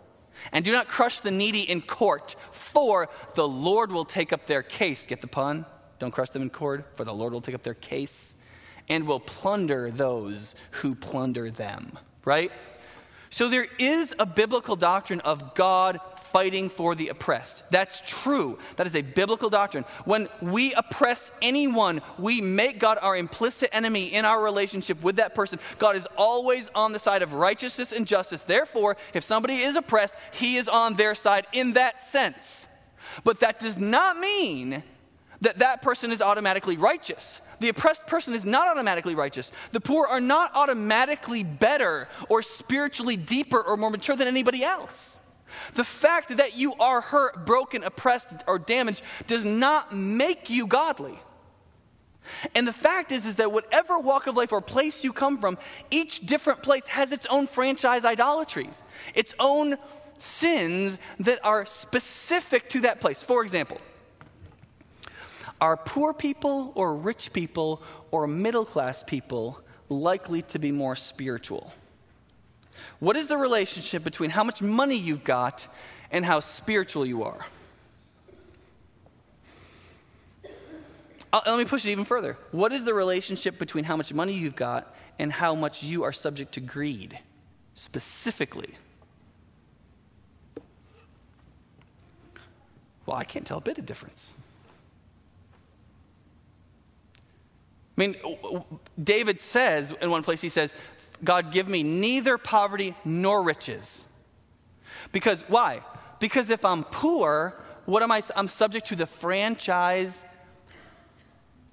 and 0.53 0.65
do 0.65 0.73
not 0.73 0.89
crush 0.89 1.21
the 1.21 1.31
needy 1.31 1.61
in 1.61 1.81
court, 1.81 2.37
for 2.53 3.09
the 3.35 3.47
Lord 3.47 3.93
will 3.93 4.05
take 4.05 4.33
up 4.33 4.47
their 4.47 4.63
case. 4.63 5.07
Get 5.07 5.21
the 5.21 5.27
pun? 5.27 5.65
Don't 5.99 6.11
crush 6.11 6.31
them 6.31 6.43
in 6.43 6.51
court, 6.51 6.97
for 6.97 7.05
the 7.05 7.15
Lord 7.15 7.33
will 7.33 7.41
take 7.41 7.55
up 7.55 7.63
their 7.63 7.75
case 7.75 8.37
and 8.89 9.07
will 9.07 9.21
plunder 9.21 9.91
those 9.91 10.55
who 10.71 10.95
plunder 10.95 11.51
them. 11.51 11.99
Right? 12.25 12.53
So 13.31 13.49
there 13.49 13.67
is 13.79 14.15
a 14.19 14.27
biblical 14.27 14.77
doctrine 14.77 15.21
of 15.21 15.55
God 15.55 16.01
fighting 16.35 16.69
for 16.69 16.97
the 16.97 17.09
oppressed. 17.09 17.63
That's 17.71 18.03
true. 18.05 18.59
That 18.75 18.89
is 18.89 18.95
a 18.97 19.03
biblical 19.03 19.51
doctrine. 19.51 19.85
When 20.05 20.29
we 20.41 20.73
oppress 20.75 21.31
anyone, 21.41 22.03
we 22.19 22.41
make 22.41 22.81
God 22.81 22.99
our 23.01 23.17
implicit 23.17 23.71
enemy 23.73 24.07
in 24.07 24.25
our 24.25 24.43
relationship 24.43 25.01
with 25.01 25.17
that 25.17 25.37
person. 25.37 25.61
God 25.79 25.95
is 25.95 26.09
always 26.17 26.71
on 26.75 26.93
the 26.93 26.99
side 26.99 27.23
of 27.23 27.35
righteousness 27.35 27.93
and 27.93 28.05
justice. 28.05 28.43
Therefore, 28.43 28.97
if 29.15 29.23
somebody 29.23 29.63
is 29.63 29.77
oppressed, 29.77 30.15
he 30.33 30.57
is 30.57 30.69
on 30.69 30.95
their 30.95 31.15
side 31.15 31.47
in 31.53 31.75
that 31.75 32.05
sense. 32.05 32.67
But 33.23 33.39
that 33.39 33.61
does 33.61 33.79
not 33.79 34.19
mean 34.19 34.83
that 35.41 35.61
that 35.61 35.83
person 35.83 36.11
is 36.11 36.21
automatically 36.21 36.77
righteous. 36.77 37.41
The 37.61 37.69
oppressed 37.69 38.07
person 38.07 38.35
is 38.35 38.45
not 38.45 38.69
automatically 38.69 39.15
righteous. 39.15 39.53
The 39.73 39.81
poor 39.81 40.07
are 40.07 40.21
not 40.21 40.53
automatically 40.55 41.45
better 41.45 42.09
or 42.29 42.43
spiritually 42.43 43.17
deeper 43.17 43.61
or 43.61 43.77
more 43.77 43.91
mature 43.91 44.17
than 44.17 44.29
anybody 44.29 44.65
else. 44.65 45.19
The 45.75 45.85
fact 45.85 46.37
that 46.37 46.57
you 46.57 46.75
are 46.75 47.01
hurt, 47.01 47.47
broken, 47.47 47.85
oppressed, 47.85 48.31
or 48.47 48.59
damaged 48.59 49.03
does 49.27 49.45
not 49.45 49.95
make 49.95 50.51
you 50.51 50.67
godly. 50.67 51.19
And 52.55 52.67
the 52.67 52.73
fact 52.73 53.13
is, 53.13 53.27
is 53.27 53.37
that 53.37 53.53
whatever 53.53 53.99
walk 53.99 54.27
of 54.27 54.37
life 54.37 54.53
or 54.53 54.61
place 54.61 55.05
you 55.05 55.13
come 55.13 55.39
from, 55.39 55.59
each 55.91 56.21
different 56.21 56.63
place 56.63 56.87
has 56.87 57.13
its 57.13 57.27
own 57.27 57.47
franchise 57.47 58.05
idolatries, 58.05 58.83
its 59.15 59.35
own 59.39 59.77
sins 60.19 60.97
that 61.21 61.39
are 61.45 61.67
specific 61.67 62.69
to 62.71 62.81
that 62.81 63.01
place. 63.01 63.23
For 63.23 63.43
example, 63.43 63.79
are 65.61 65.77
poor 65.77 66.13
people 66.13 66.73
or 66.75 66.95
rich 66.95 67.33
people 67.33 67.83
or 68.11 68.27
middle 68.27 68.65
class 68.65 69.03
people 69.03 69.61
likely 69.89 70.43
to 70.43 70.59
be 70.59 70.73
more 70.73 70.97
spiritual? 70.97 71.73
What 72.99 73.17
is 73.17 73.29
the 73.29 73.37
relationship 73.37 74.05
between 74.05 74.31
how 74.31 74.45
much 74.45 74.61
money 74.61 74.97
you've 74.97 75.25
got 75.25 75.67
and 76.11 76.25
how 76.25 76.41
spiritual 76.41 77.07
you 77.07 77.23
are? 77.23 77.47
I'll, 81.33 81.43
let 81.47 81.59
me 81.59 81.65
push 81.65 81.85
it 81.85 81.91
even 81.91 82.05
further. 82.05 82.37
What 82.53 82.73
is 82.73 82.85
the 82.85 82.95
relationship 82.95 83.59
between 83.59 83.85
how 83.85 83.97
much 83.97 84.13
money 84.15 84.35
you've 84.35 84.55
got 84.55 84.95
and 85.19 85.33
how 85.33 85.55
much 85.55 85.83
you 85.83 86.05
are 86.05 86.13
subject 86.13 86.53
to 86.55 86.61
greed 86.61 87.19
specifically? 87.75 88.75
Well, 93.07 93.17
I 93.17 93.25
can't 93.25 93.47
tell 93.47 93.59
a 93.59 93.61
bit 93.61 93.79
of 93.79 93.87
difference. 93.87 94.33
I 97.97 98.01
mean, 98.01 98.17
David 99.03 99.41
says 99.41 99.95
in 100.01 100.11
one 100.11 100.23
place, 100.23 100.41
he 100.41 100.49
says, 100.49 100.73
God, 101.23 101.53
give 101.53 101.69
me 101.69 101.83
neither 101.83 102.39
poverty 102.39 102.95
nor 103.05 103.43
riches. 103.43 104.05
Because 105.13 105.43
why? 105.49 105.81
Because 106.19 106.51
if 106.51 106.65
I'm 106.65 106.85
poor, 106.85 107.55
what 107.87 108.03
am 108.03 108.11
I? 108.11 108.23
I'm 108.35 108.49
subject 108.49 108.87
to 108.89 108.97
the 108.97 109.07
franchise 109.07 110.25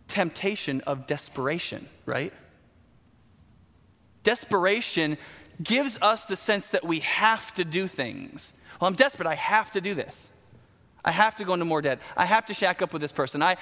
temptation 0.08 0.82
of 0.82 1.08
desperation, 1.08 1.88
right? 2.06 2.34
Desperation 4.24 5.18
gives 5.64 5.98
us 6.02 6.26
the 6.26 6.36
sense 6.36 6.68
that 6.68 6.86
we 6.86 7.00
have 7.00 7.54
to 7.56 7.66
do 7.66 7.88
things. 7.88 8.54
Well, 8.80 8.88
I'm 8.88 8.96
desperate. 8.96 9.28
I 9.28 9.36
have 9.36 9.72
to 9.72 9.82
do 9.82 9.96
this. 9.96 10.32
I 11.04 11.12
have 11.12 11.36
to 11.38 11.46
go 11.46 11.54
into 11.54 11.66
more 11.66 11.82
debt. 11.82 12.00
I 12.16 12.26
have 12.26 12.46
to 12.46 12.54
shack 12.54 12.82
up 12.82 12.94
with 12.94 13.02
this 13.02 13.12
person. 13.12 13.42
I, 13.42 13.58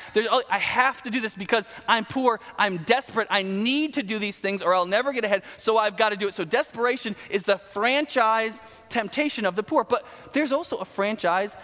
I 0.49 0.57
have 0.57 1.01
to 1.03 1.09
do 1.09 1.21
this 1.21 1.35
because 1.35 1.65
I'm 1.87 2.05
poor. 2.05 2.39
I'm 2.57 2.79
desperate. 2.79 3.27
I 3.29 3.43
need 3.43 3.93
to 3.93 4.03
do 4.03 4.19
these 4.19 4.37
things 4.37 4.61
or 4.61 4.73
I'll 4.73 4.85
never 4.85 5.13
get 5.13 5.23
ahead. 5.23 5.43
So 5.57 5.77
I've 5.77 5.95
got 5.95 6.09
to 6.09 6.17
do 6.17 6.27
it. 6.27 6.33
So 6.33 6.43
desperation 6.43 7.15
is 7.29 7.43
the 7.43 7.57
franchise 7.57 8.59
temptation 8.89 9.45
of 9.45 9.55
the 9.55 9.63
poor. 9.63 9.85
But 9.85 10.05
there's 10.33 10.51
also 10.51 10.77
a 10.77 10.85
franchise 10.85 11.55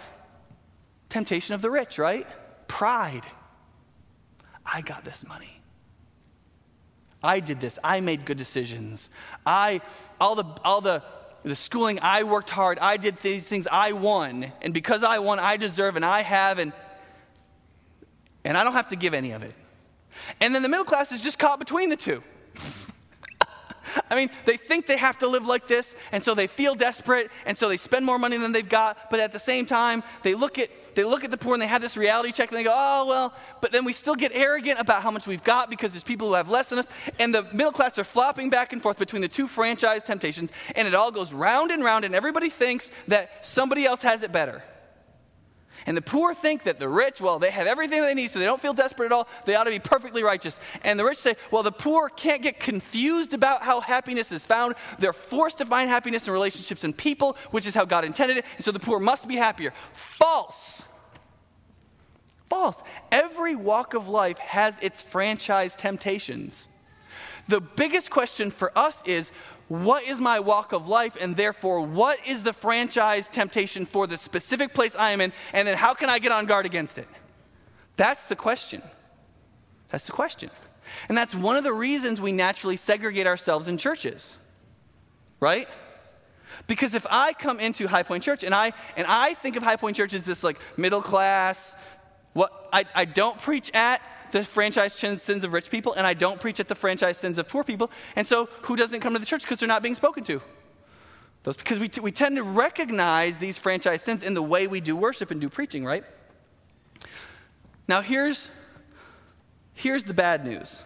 temptation 1.10 1.54
of 1.54 1.60
the 1.60 1.70
rich, 1.70 1.98
right? 1.98 2.26
Pride. 2.68 3.26
I 4.64 4.80
got 4.80 5.04
this 5.04 5.26
money. 5.26 5.60
I 7.22 7.40
did 7.40 7.60
this. 7.60 7.78
I 7.84 8.00
made 8.00 8.24
good 8.24 8.38
decisions. 8.38 9.10
I, 9.44 9.82
all 10.20 10.36
the, 10.36 10.44
all 10.64 10.80
the, 10.80 11.02
the 11.46 11.54
schooling, 11.56 12.00
I 12.02 12.24
worked 12.24 12.50
hard. 12.50 12.80
I 12.80 12.96
did 12.96 13.18
these 13.18 13.46
things. 13.46 13.68
I 13.70 13.92
won. 13.92 14.52
And 14.62 14.74
because 14.74 15.04
I 15.04 15.20
won, 15.20 15.38
I 15.38 15.56
deserve 15.56 15.94
and 15.94 16.04
I 16.04 16.22
have, 16.22 16.58
and, 16.58 16.72
and 18.44 18.58
I 18.58 18.64
don't 18.64 18.72
have 18.72 18.88
to 18.88 18.96
give 18.96 19.14
any 19.14 19.30
of 19.30 19.44
it. 19.44 19.54
And 20.40 20.52
then 20.52 20.62
the 20.62 20.68
middle 20.68 20.84
class 20.84 21.12
is 21.12 21.22
just 21.22 21.38
caught 21.38 21.60
between 21.60 21.88
the 21.88 21.96
two. 21.96 22.22
I 24.10 24.16
mean, 24.16 24.30
they 24.44 24.56
think 24.56 24.86
they 24.86 24.96
have 24.96 25.18
to 25.18 25.28
live 25.28 25.46
like 25.46 25.68
this, 25.68 25.94
and 26.10 26.22
so 26.22 26.34
they 26.34 26.48
feel 26.48 26.74
desperate, 26.74 27.30
and 27.46 27.56
so 27.56 27.68
they 27.68 27.76
spend 27.76 28.04
more 28.04 28.18
money 28.18 28.36
than 28.36 28.50
they've 28.50 28.68
got, 28.68 29.08
but 29.08 29.20
at 29.20 29.32
the 29.32 29.38
same 29.38 29.66
time, 29.66 30.02
they 30.24 30.34
look 30.34 30.58
at 30.58 30.70
they 30.96 31.04
look 31.04 31.22
at 31.22 31.30
the 31.30 31.36
poor 31.36 31.52
and 31.52 31.62
they 31.62 31.66
have 31.66 31.82
this 31.82 31.96
reality 31.96 32.32
check 32.32 32.50
and 32.50 32.58
they 32.58 32.64
go, 32.64 32.74
oh, 32.74 33.06
well, 33.06 33.34
but 33.60 33.70
then 33.70 33.84
we 33.84 33.92
still 33.92 34.16
get 34.16 34.32
arrogant 34.34 34.80
about 34.80 35.02
how 35.02 35.10
much 35.10 35.26
we've 35.26 35.44
got 35.44 35.70
because 35.70 35.92
there's 35.92 36.02
people 36.02 36.28
who 36.28 36.34
have 36.34 36.50
less 36.50 36.70
than 36.70 36.80
us. 36.80 36.88
And 37.18 37.34
the 37.34 37.44
middle 37.52 37.72
class 37.72 37.98
are 37.98 38.04
flopping 38.04 38.50
back 38.50 38.72
and 38.72 38.82
forth 38.82 38.98
between 38.98 39.22
the 39.22 39.28
two 39.28 39.46
franchise 39.46 40.02
temptations, 40.02 40.50
and 40.74 40.88
it 40.88 40.94
all 40.94 41.12
goes 41.12 41.32
round 41.32 41.70
and 41.70 41.84
round, 41.84 42.04
and 42.04 42.14
everybody 42.14 42.50
thinks 42.50 42.90
that 43.08 43.46
somebody 43.46 43.84
else 43.84 44.02
has 44.02 44.22
it 44.22 44.32
better. 44.32 44.62
And 45.86 45.96
the 45.96 46.02
poor 46.02 46.34
think 46.34 46.64
that 46.64 46.80
the 46.80 46.88
rich, 46.88 47.20
well, 47.20 47.38
they 47.38 47.50
have 47.50 47.66
everything 47.66 48.02
they 48.02 48.14
need, 48.14 48.28
so 48.28 48.38
they 48.38 48.44
don't 48.44 48.60
feel 48.60 48.74
desperate 48.74 49.06
at 49.06 49.12
all. 49.12 49.28
They 49.44 49.54
ought 49.54 49.64
to 49.64 49.70
be 49.70 49.78
perfectly 49.78 50.22
righteous. 50.22 50.58
And 50.82 50.98
the 50.98 51.04
rich 51.04 51.18
say, 51.18 51.36
well, 51.52 51.62
the 51.62 51.72
poor 51.72 52.08
can't 52.08 52.42
get 52.42 52.58
confused 52.58 53.32
about 53.34 53.62
how 53.62 53.80
happiness 53.80 54.32
is 54.32 54.44
found. 54.44 54.74
They're 54.98 55.12
forced 55.12 55.58
to 55.58 55.64
find 55.66 55.88
happiness 55.88 56.26
in 56.26 56.32
relationships 56.32 56.82
and 56.82 56.96
people, 56.96 57.36
which 57.52 57.66
is 57.66 57.74
how 57.74 57.84
God 57.84 58.04
intended 58.04 58.38
it. 58.38 58.44
And 58.56 58.64
so 58.64 58.72
the 58.72 58.80
poor 58.80 58.98
must 58.98 59.28
be 59.28 59.36
happier. 59.36 59.72
False. 59.92 60.82
False. 62.48 62.82
Every 63.12 63.54
walk 63.54 63.94
of 63.94 64.08
life 64.08 64.38
has 64.38 64.76
its 64.80 65.02
franchise 65.02 65.76
temptations. 65.76 66.68
The 67.48 67.60
biggest 67.60 68.10
question 68.10 68.50
for 68.50 68.76
us 68.76 69.02
is 69.06 69.30
what 69.68 70.04
is 70.04 70.20
my 70.20 70.40
walk 70.40 70.72
of 70.72 70.88
life, 70.88 71.16
and 71.20 71.36
therefore, 71.36 71.80
what 71.80 72.18
is 72.26 72.42
the 72.42 72.52
franchise 72.52 73.28
temptation 73.28 73.84
for 73.84 74.06
the 74.06 74.16
specific 74.16 74.72
place 74.72 74.94
I 74.94 75.10
am 75.10 75.20
in, 75.20 75.32
and 75.52 75.66
then 75.66 75.76
how 75.76 75.94
can 75.94 76.08
I 76.08 76.18
get 76.18 76.32
on 76.32 76.46
guard 76.46 76.66
against 76.66 76.98
it? 76.98 77.08
That's 77.96 78.24
the 78.24 78.36
question. 78.36 78.82
That's 79.88 80.06
the 80.06 80.12
question. 80.12 80.50
And 81.08 81.18
that's 81.18 81.34
one 81.34 81.56
of 81.56 81.64
the 81.64 81.72
reasons 81.72 82.20
we 82.20 82.32
naturally 82.32 82.76
segregate 82.76 83.26
ourselves 83.26 83.66
in 83.66 83.76
churches, 83.76 84.36
right? 85.40 85.68
Because 86.66 86.94
if 86.94 87.06
I 87.10 87.32
come 87.32 87.60
into 87.60 87.88
High 87.88 88.02
Point 88.02 88.22
Church 88.22 88.44
and 88.44 88.54
I 88.54 88.72
and 88.96 89.06
I 89.06 89.34
think 89.34 89.56
of 89.56 89.62
High 89.62 89.76
Point 89.76 89.96
Church 89.96 90.14
as 90.14 90.24
this 90.24 90.44
like 90.44 90.58
middle 90.76 91.02
class, 91.02 91.74
what 92.32 92.68
I, 92.72 92.84
I 92.94 93.04
don't 93.04 93.40
preach 93.40 93.70
at 93.74 94.00
the 94.32 94.44
franchise 94.44 94.92
sins 94.92 95.44
of 95.44 95.52
rich 95.52 95.70
people, 95.70 95.94
and 95.94 96.06
I 96.06 96.14
don't 96.14 96.40
preach 96.40 96.60
at 96.60 96.68
the 96.68 96.74
franchise 96.74 97.18
sins 97.18 97.38
of 97.38 97.48
poor 97.48 97.64
people. 97.64 97.90
And 98.14 98.26
so, 98.26 98.48
who 98.62 98.76
doesn't 98.76 99.00
come 99.00 99.12
to 99.12 99.18
the 99.18 99.26
church? 99.26 99.42
Because 99.42 99.58
they're 99.58 99.68
not 99.68 99.82
being 99.82 99.94
spoken 99.94 100.24
to. 100.24 100.40
Those, 101.42 101.56
because 101.56 101.78
we, 101.78 101.88
t- 101.88 102.00
we 102.00 102.12
tend 102.12 102.36
to 102.36 102.42
recognize 102.42 103.38
these 103.38 103.56
franchise 103.56 104.02
sins 104.02 104.22
in 104.22 104.34
the 104.34 104.42
way 104.42 104.66
we 104.66 104.80
do 104.80 104.96
worship 104.96 105.30
and 105.30 105.40
do 105.40 105.48
preaching, 105.48 105.84
right? 105.84 106.04
Now, 107.86 108.00
here's, 108.00 108.50
here's 109.74 110.04
the 110.04 110.14
bad 110.14 110.44
news 110.44 110.82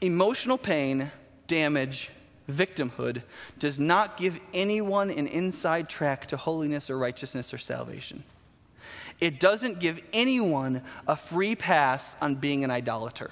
emotional 0.00 0.56
pain, 0.56 1.10
damage, 1.46 2.10
victimhood 2.50 3.22
does 3.58 3.78
not 3.78 4.16
give 4.16 4.38
anyone 4.54 5.10
an 5.10 5.26
inside 5.26 5.88
track 5.88 6.26
to 6.26 6.36
holiness 6.36 6.90
or 6.90 6.98
righteousness 6.98 7.52
or 7.52 7.58
salvation 7.58 8.24
it 9.20 9.38
doesn't 9.38 9.80
give 9.80 10.00
anyone 10.12 10.82
a 11.06 11.16
free 11.16 11.54
pass 11.54 12.16
on 12.20 12.36
being 12.36 12.64
an 12.64 12.70
idolater. 12.70 13.30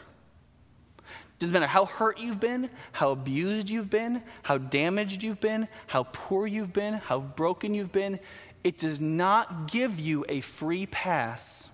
Doesn't 1.38 1.52
matter 1.52 1.66
how 1.66 1.84
hurt 1.84 2.18
you've 2.18 2.40
been, 2.40 2.68
how 2.90 3.10
abused 3.10 3.70
you've 3.70 3.90
been, 3.90 4.22
how 4.42 4.58
damaged 4.58 5.22
you've 5.22 5.40
been, 5.40 5.68
how 5.86 6.02
poor 6.12 6.46
you've 6.46 6.72
been, 6.72 6.94
how 6.94 7.20
broken 7.20 7.74
you've 7.74 7.92
been. 7.92 8.18
It 8.64 8.78
does 8.78 8.98
not 8.98 9.70
give 9.70 10.00
you 10.00 10.24
a 10.28 10.40
free 10.40 10.86
pass. 10.86 11.68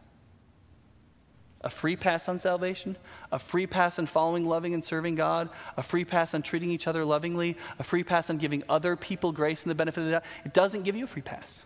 A 1.62 1.70
free 1.70 1.96
pass 1.96 2.28
on 2.28 2.38
salvation, 2.38 2.94
a 3.32 3.38
free 3.38 3.66
pass 3.66 3.98
on 3.98 4.04
following, 4.04 4.44
loving, 4.44 4.74
and 4.74 4.84
serving 4.84 5.14
God, 5.14 5.48
a 5.78 5.82
free 5.82 6.04
pass 6.04 6.34
on 6.34 6.42
treating 6.42 6.70
each 6.70 6.86
other 6.86 7.06
lovingly, 7.06 7.56
a 7.78 7.84
free 7.84 8.04
pass 8.04 8.28
on 8.28 8.36
giving 8.36 8.62
other 8.68 8.96
people 8.96 9.32
grace 9.32 9.62
and 9.62 9.70
the 9.70 9.74
benefit 9.74 10.00
of 10.00 10.06
the 10.06 10.12
doubt. 10.12 10.24
It 10.44 10.52
doesn't 10.52 10.82
give 10.82 10.94
you 10.94 11.04
a 11.04 11.06
free 11.06 11.22
pass. 11.22 11.64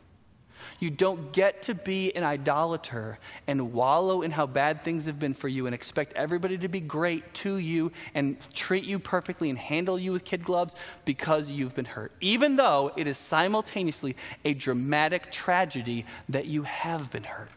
You 0.81 0.91
don't 0.91 1.33
get 1.33 1.63
to 1.63 1.75
be 1.75 2.15
an 2.15 2.23
idolater 2.23 3.19
and 3.49 3.73
wallow 3.73 4.23
in 4.23 4.31
how 4.31 4.47
bad 4.47 4.85
things 4.85 5.07
have 5.07 5.19
been 5.19 5.35
for 5.35 5.49
you 5.49 5.67
and 5.67 5.75
expect 5.75 6.13
everybody 6.13 6.57
to 6.59 6.69
be 6.69 6.79
great 6.79 7.35
to 7.35 7.57
you 7.57 7.91
and 8.15 8.37
treat 8.53 8.85
you 8.85 9.01
perfectly 9.01 9.51
and 9.51 9.59
handle 9.59 9.99
you 9.99 10.13
with 10.13 10.25
kid 10.25 10.45
gloves 10.45 10.77
because 11.05 11.51
you've 11.51 11.75
been 11.75 11.85
hurt. 11.85 12.13
Even 12.21 12.55
though 12.55 12.93
it 12.97 13.09
is 13.09 13.19
simultaneously 13.19 14.15
a 14.45 14.55
dramatic 14.55 15.33
tragedy 15.33 16.07
that 16.29 16.47
you 16.47 16.63
have 16.63 17.11
been 17.11 17.25
hurt. 17.25 17.51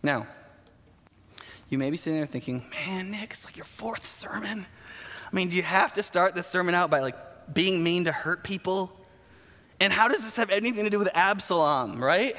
Now, 0.00 0.26
you 1.68 1.78
may 1.78 1.90
be 1.90 1.96
sitting 1.96 2.18
there 2.18 2.26
thinking, 2.26 2.64
man, 2.70 3.10
Nick, 3.10 3.32
it's 3.32 3.44
like 3.44 3.56
your 3.56 3.64
fourth 3.64 4.06
sermon. 4.06 4.66
I 5.32 5.34
mean, 5.34 5.48
do 5.48 5.56
you 5.56 5.62
have 5.62 5.92
to 5.94 6.02
start 6.02 6.34
this 6.34 6.46
sermon 6.46 6.74
out 6.74 6.90
by 6.90 7.00
like 7.00 7.16
being 7.52 7.82
mean 7.82 8.04
to 8.04 8.12
hurt 8.12 8.44
people? 8.44 8.92
And 9.80 9.92
how 9.92 10.08
does 10.08 10.22
this 10.22 10.36
have 10.36 10.50
anything 10.50 10.84
to 10.84 10.90
do 10.90 10.98
with 10.98 11.10
Absalom, 11.14 12.02
right? 12.02 12.36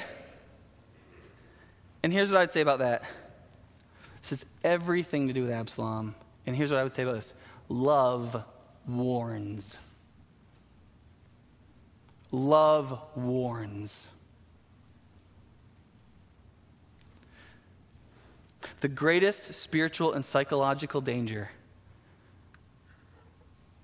And 2.01 2.11
here's 2.11 2.31
what 2.31 2.41
I'd 2.41 2.51
say 2.51 2.61
about 2.61 2.79
that 2.79 3.03
this 4.21 4.29
has 4.29 4.45
everything 4.63 5.27
to 5.27 5.33
do 5.33 5.41
with 5.41 5.51
Absalom. 5.51 6.15
And 6.45 6.55
here's 6.55 6.71
what 6.71 6.79
I 6.79 6.83
would 6.83 6.93
say 6.93 7.03
about 7.03 7.15
this 7.15 7.33
love 7.69 8.43
warns. 8.87 9.77
Love 12.31 12.99
warns. 13.15 14.07
The 18.79 18.87
greatest 18.87 19.53
spiritual 19.53 20.13
and 20.13 20.25
psychological 20.25 20.99
danger 20.99 21.51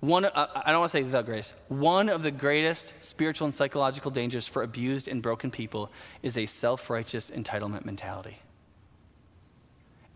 one, 0.00 0.24
uh, 0.24 0.46
I 0.54 0.72
don't 0.72 0.80
want 0.80 0.92
to 0.92 0.98
say 0.98 1.02
the 1.02 1.22
greatest. 1.22 1.52
One 1.68 2.08
of 2.08 2.22
the 2.22 2.30
greatest 2.30 2.94
spiritual 3.00 3.44
and 3.44 3.54
psychological 3.54 4.10
dangers 4.10 4.46
for 4.46 4.62
abused 4.62 5.08
and 5.08 5.20
broken 5.20 5.50
people 5.50 5.90
is 6.22 6.38
a 6.38 6.46
self 6.46 6.88
righteous 6.88 7.30
entitlement 7.30 7.84
mentality. 7.84 8.38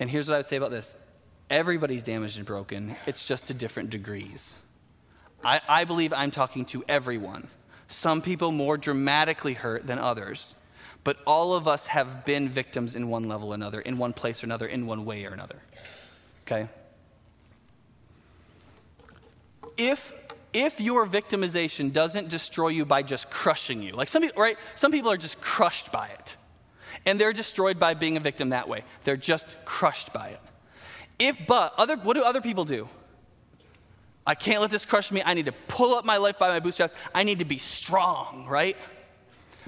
And 0.00 0.11
here's 0.11 0.29
what 0.29 0.35
I 0.35 0.38
would 0.38 0.47
say 0.47 0.57
about 0.57 0.71
this 0.71 0.95
everybody's 1.50 2.03
damaged 2.03 2.38
and 2.38 2.47
broken, 2.47 2.97
it's 3.07 3.29
just 3.29 3.47
to 3.47 3.55
different 3.55 3.91
degrees. 3.91 4.55
I, 5.45 5.61
I 5.69 5.85
believe 5.85 6.14
I'm 6.14 6.31
talking 6.31 6.64
to 6.67 6.83
everyone. 6.88 7.49
Some 7.88 8.23
people 8.23 8.50
more 8.50 8.79
dramatically 8.79 9.53
hurt 9.53 9.87
than 9.87 9.99
others, 9.99 10.55
but 11.05 11.19
all 11.26 11.53
of 11.53 11.69
us 11.69 11.87
have 11.87 12.25
been 12.25 12.49
victims 12.49 12.95
in 12.95 13.09
one 13.09 13.25
level 13.25 13.50
or 13.50 13.55
another, 13.55 13.81
in 13.81 13.99
one 13.99 14.14
place 14.14 14.43
or 14.43 14.47
another, 14.47 14.67
in 14.67 14.87
one 14.87 15.05
way 15.05 15.26
or 15.26 15.31
another. 15.35 15.59
Okay? 16.47 16.69
If 19.76 20.12
if 20.54 20.81
your 20.81 21.04
victimization 21.04 21.93
doesn't 21.93 22.28
destroy 22.28 22.69
you 22.69 22.85
by 22.85 23.02
just 23.02 23.28
crushing 23.28 23.83
you, 23.83 23.93
like 23.93 24.09
some 24.09 24.23
people, 24.23 24.40
right? 24.40 24.57
Some 24.76 24.93
people 24.93 25.11
are 25.11 25.16
just 25.16 25.40
crushed 25.40 25.90
by 25.90 26.07
it. 26.07 26.37
And 27.04 27.21
they're 27.21 27.33
destroyed 27.33 27.78
by 27.81 27.95
being 27.95 28.16
a 28.16 28.21
victim 28.21 28.50
that 28.50 28.69
way. 28.69 28.85
They're 29.02 29.16
just 29.16 29.57
crushed 29.64 30.12
by 30.12 30.28
it. 30.28 30.40
If 31.19 31.37
but 31.49 31.75
other 31.76 31.97
what 31.97 32.14
do 32.14 32.23
other 32.23 32.40
people 32.40 32.64
do? 32.64 32.88
I 34.26 34.35
can't 34.35 34.61
let 34.61 34.71
this 34.71 34.85
crush 34.85 35.12
me. 35.12 35.23
I 35.25 35.35
need 35.35 35.47
to 35.47 35.52
pull 35.52 35.95
up 35.95 36.04
my 36.04 36.16
life 36.16 36.38
by 36.38 36.49
my 36.49 36.61
bootstraps. 36.61 36.95
I 37.14 37.25
need 37.25 37.40
to 37.40 37.45
be 37.45 37.59
strong, 37.59 38.47
right? 38.49 38.76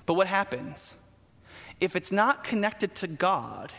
But 0.07 0.15
what 0.15 0.29
happens? 0.29 0.95
If 1.79 1.95
it's 1.95 2.11
not 2.11 2.43
connected 2.43 2.95
to 2.97 3.07
God, 3.07 3.75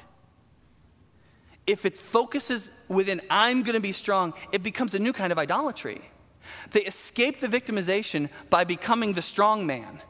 if 1.66 1.86
it 1.86 1.98
focuses 1.98 2.70
within, 2.88 3.22
I'm 3.30 3.64
going 3.64 3.74
to 3.74 3.80
be 3.80 3.92
strong, 3.92 4.34
it 4.52 4.62
becomes 4.62 4.94
a 4.94 5.00
new 5.00 5.14
kind 5.14 5.32
of 5.32 5.40
idolatry. 5.40 6.02
They 6.72 6.82
escape 6.82 7.40
the 7.40 7.48
victimization 7.48 8.30
by 8.50 8.64
becoming 8.64 9.14
the 9.14 9.22
strong 9.22 9.66
man, 9.66 10.02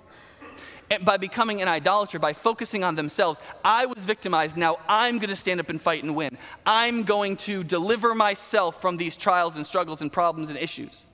by 1.03 1.17
becoming 1.17 1.61
an 1.61 1.67
idolater, 1.67 2.19
by 2.19 2.33
focusing 2.33 2.83
on 2.83 2.95
themselves. 2.95 3.39
I 3.63 3.85
was 3.85 4.05
victimized, 4.05 4.57
now 4.57 4.79
I'm 4.87 5.17
going 5.17 5.29
to 5.29 5.35
stand 5.35 5.59
up 5.59 5.69
and 5.69 5.81
fight 5.81 6.03
and 6.03 6.15
win. 6.15 6.37
I'm 6.65 7.03
going 7.03 7.37
to 7.37 7.63
deliver 7.63 8.15
myself 8.15 8.81
from 8.81 8.97
these 8.97 9.17
trials 9.17 9.55
and 9.55 9.65
struggles 9.65 10.01
and 10.01 10.11
problems 10.11 10.49
and 10.49 10.57
issues. 10.57 11.07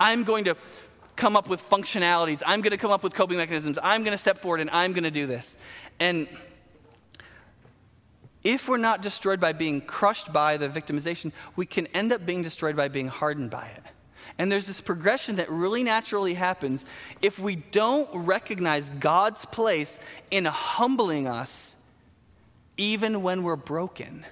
I'm 0.00 0.24
going 0.24 0.44
to 0.44 0.56
come 1.16 1.36
up 1.36 1.48
with 1.48 1.62
functionalities. 1.68 2.42
I'm 2.46 2.62
going 2.62 2.70
to 2.70 2.78
come 2.78 2.90
up 2.90 3.02
with 3.02 3.14
coping 3.14 3.36
mechanisms. 3.36 3.78
I'm 3.82 4.02
going 4.02 4.12
to 4.12 4.18
step 4.18 4.40
forward 4.40 4.60
and 4.60 4.70
I'm 4.70 4.92
going 4.92 5.04
to 5.04 5.10
do 5.10 5.26
this. 5.26 5.56
And 6.00 6.26
if 8.42 8.68
we're 8.68 8.76
not 8.76 9.02
destroyed 9.02 9.38
by 9.40 9.52
being 9.52 9.80
crushed 9.80 10.32
by 10.32 10.56
the 10.56 10.68
victimization, 10.68 11.32
we 11.54 11.66
can 11.66 11.86
end 11.88 12.12
up 12.12 12.26
being 12.26 12.42
destroyed 12.42 12.76
by 12.76 12.88
being 12.88 13.08
hardened 13.08 13.50
by 13.50 13.66
it. 13.66 13.82
And 14.38 14.50
there's 14.50 14.66
this 14.66 14.80
progression 14.80 15.36
that 15.36 15.50
really 15.50 15.82
naturally 15.82 16.34
happens 16.34 16.84
if 17.20 17.38
we 17.38 17.56
don't 17.56 18.08
recognize 18.12 18.88
God's 18.90 19.44
place 19.46 19.98
in 20.30 20.44
humbling 20.46 21.26
us 21.26 21.76
even 22.76 23.22
when 23.22 23.42
we're 23.42 23.56
broken. 23.56 24.24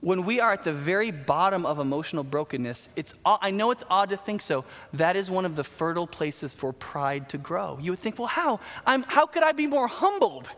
When 0.00 0.24
we 0.24 0.38
are 0.38 0.52
at 0.52 0.62
the 0.62 0.72
very 0.72 1.10
bottom 1.10 1.66
of 1.66 1.80
emotional 1.80 2.22
brokenness, 2.22 2.88
it's, 2.94 3.14
I 3.26 3.50
know 3.50 3.72
it's 3.72 3.82
odd 3.90 4.10
to 4.10 4.16
think 4.16 4.42
so. 4.42 4.64
That 4.92 5.16
is 5.16 5.28
one 5.28 5.44
of 5.44 5.56
the 5.56 5.64
fertile 5.64 6.06
places 6.06 6.54
for 6.54 6.72
pride 6.72 7.28
to 7.30 7.38
grow. 7.38 7.78
You 7.80 7.90
would 7.92 7.98
think, 7.98 8.18
well, 8.18 8.28
how? 8.28 8.60
I'm, 8.86 9.02
how 9.02 9.26
could 9.26 9.42
I 9.42 9.52
be 9.52 9.66
more 9.66 9.88
humbled? 9.88 10.50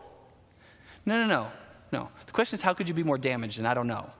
No, 1.07 1.17
no, 1.17 1.25
no, 1.25 1.51
no. 1.91 2.09
The 2.27 2.31
question 2.33 2.57
is, 2.57 2.61
how 2.61 2.75
could 2.75 2.87
you 2.87 2.93
be 2.93 3.03
more 3.03 3.17
damaged? 3.17 3.57
And 3.57 3.67
I 3.67 3.73
don't 3.73 3.87
know. 3.87 4.11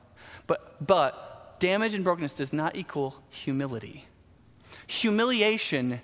But, 0.48 0.86
but 0.86 1.31
damage 1.62 1.94
and 1.94 2.04
brokenness 2.04 2.34
does 2.34 2.52
not 2.52 2.76
equal 2.76 3.16
humility. 3.30 4.04
Humiliation 4.88 6.02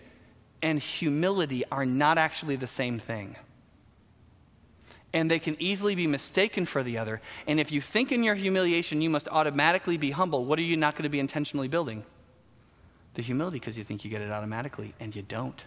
and 0.61 0.79
humility 0.79 1.65
are 1.69 1.85
not 1.85 2.17
actually 2.17 2.55
the 2.55 2.67
same 2.67 2.99
thing. 2.99 3.35
And 5.13 5.31
they 5.31 5.39
can 5.39 5.57
easily 5.59 5.95
be 5.95 6.05
mistaken 6.05 6.65
for 6.65 6.83
the 6.83 6.97
other. 6.97 7.21
And 7.47 7.59
if 7.59 7.71
you 7.71 7.81
think 7.81 8.11
in 8.11 8.23
your 8.23 8.35
humiliation 8.35 9.01
you 9.01 9.09
must 9.09 9.27
automatically 9.29 9.97
be 9.97 10.11
humble, 10.11 10.45
what 10.45 10.59
are 10.59 10.63
you 10.63 10.77
not 10.77 10.93
going 10.93 11.03
to 11.03 11.09
be 11.09 11.19
intentionally 11.19 11.67
building? 11.67 12.05
The 13.15 13.23
humility 13.23 13.59
because 13.59 13.77
you 13.77 13.83
think 13.83 14.05
you 14.05 14.11
get 14.11 14.21
it 14.21 14.31
automatically, 14.31 14.93
and 14.99 15.15
you 15.15 15.23
don't. 15.23 15.63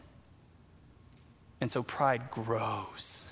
And 1.60 1.70
so 1.70 1.82
pride 1.82 2.30
grows. 2.30 3.24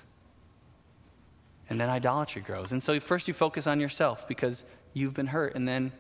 And 1.71 1.81
then 1.81 1.89
idolatry 1.89 2.43
grows. 2.43 2.73
And 2.73 2.83
so 2.83 2.99
first 2.99 3.29
you 3.29 3.35
focus 3.35 3.69
on 3.69 3.79
yourself 3.79 4.27
because 4.27 4.65
you've 4.93 5.15
been 5.15 5.29
hurt. 5.29 5.55
And 5.55 5.69
then 5.69 5.93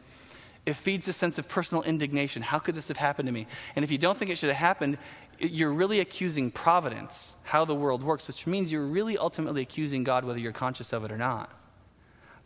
it 0.66 0.74
feeds 0.74 1.08
a 1.08 1.12
sense 1.12 1.38
of 1.38 1.48
personal 1.48 1.82
indignation. 1.82 2.42
How 2.42 2.58
could 2.58 2.74
this 2.74 2.88
have 2.88 2.96
happened 2.96 3.26
to 3.26 3.32
me? 3.32 3.46
And 3.74 3.84
if 3.84 3.90
you 3.90 3.98
don't 3.98 4.18
think 4.18 4.30
it 4.30 4.38
should 4.38 4.50
have 4.50 4.58
happened, 4.58 4.98
you're 5.38 5.72
really 5.72 6.00
accusing 6.00 6.50
providence, 6.50 7.34
how 7.44 7.64
the 7.64 7.74
world 7.74 8.02
works, 8.02 8.26
which 8.26 8.46
means 8.46 8.70
you're 8.70 8.86
really 8.86 9.16
ultimately 9.16 9.62
accusing 9.62 10.04
God 10.04 10.24
whether 10.24 10.38
you're 10.38 10.52
conscious 10.52 10.92
of 10.92 11.04
it 11.04 11.12
or 11.12 11.16
not. 11.16 11.50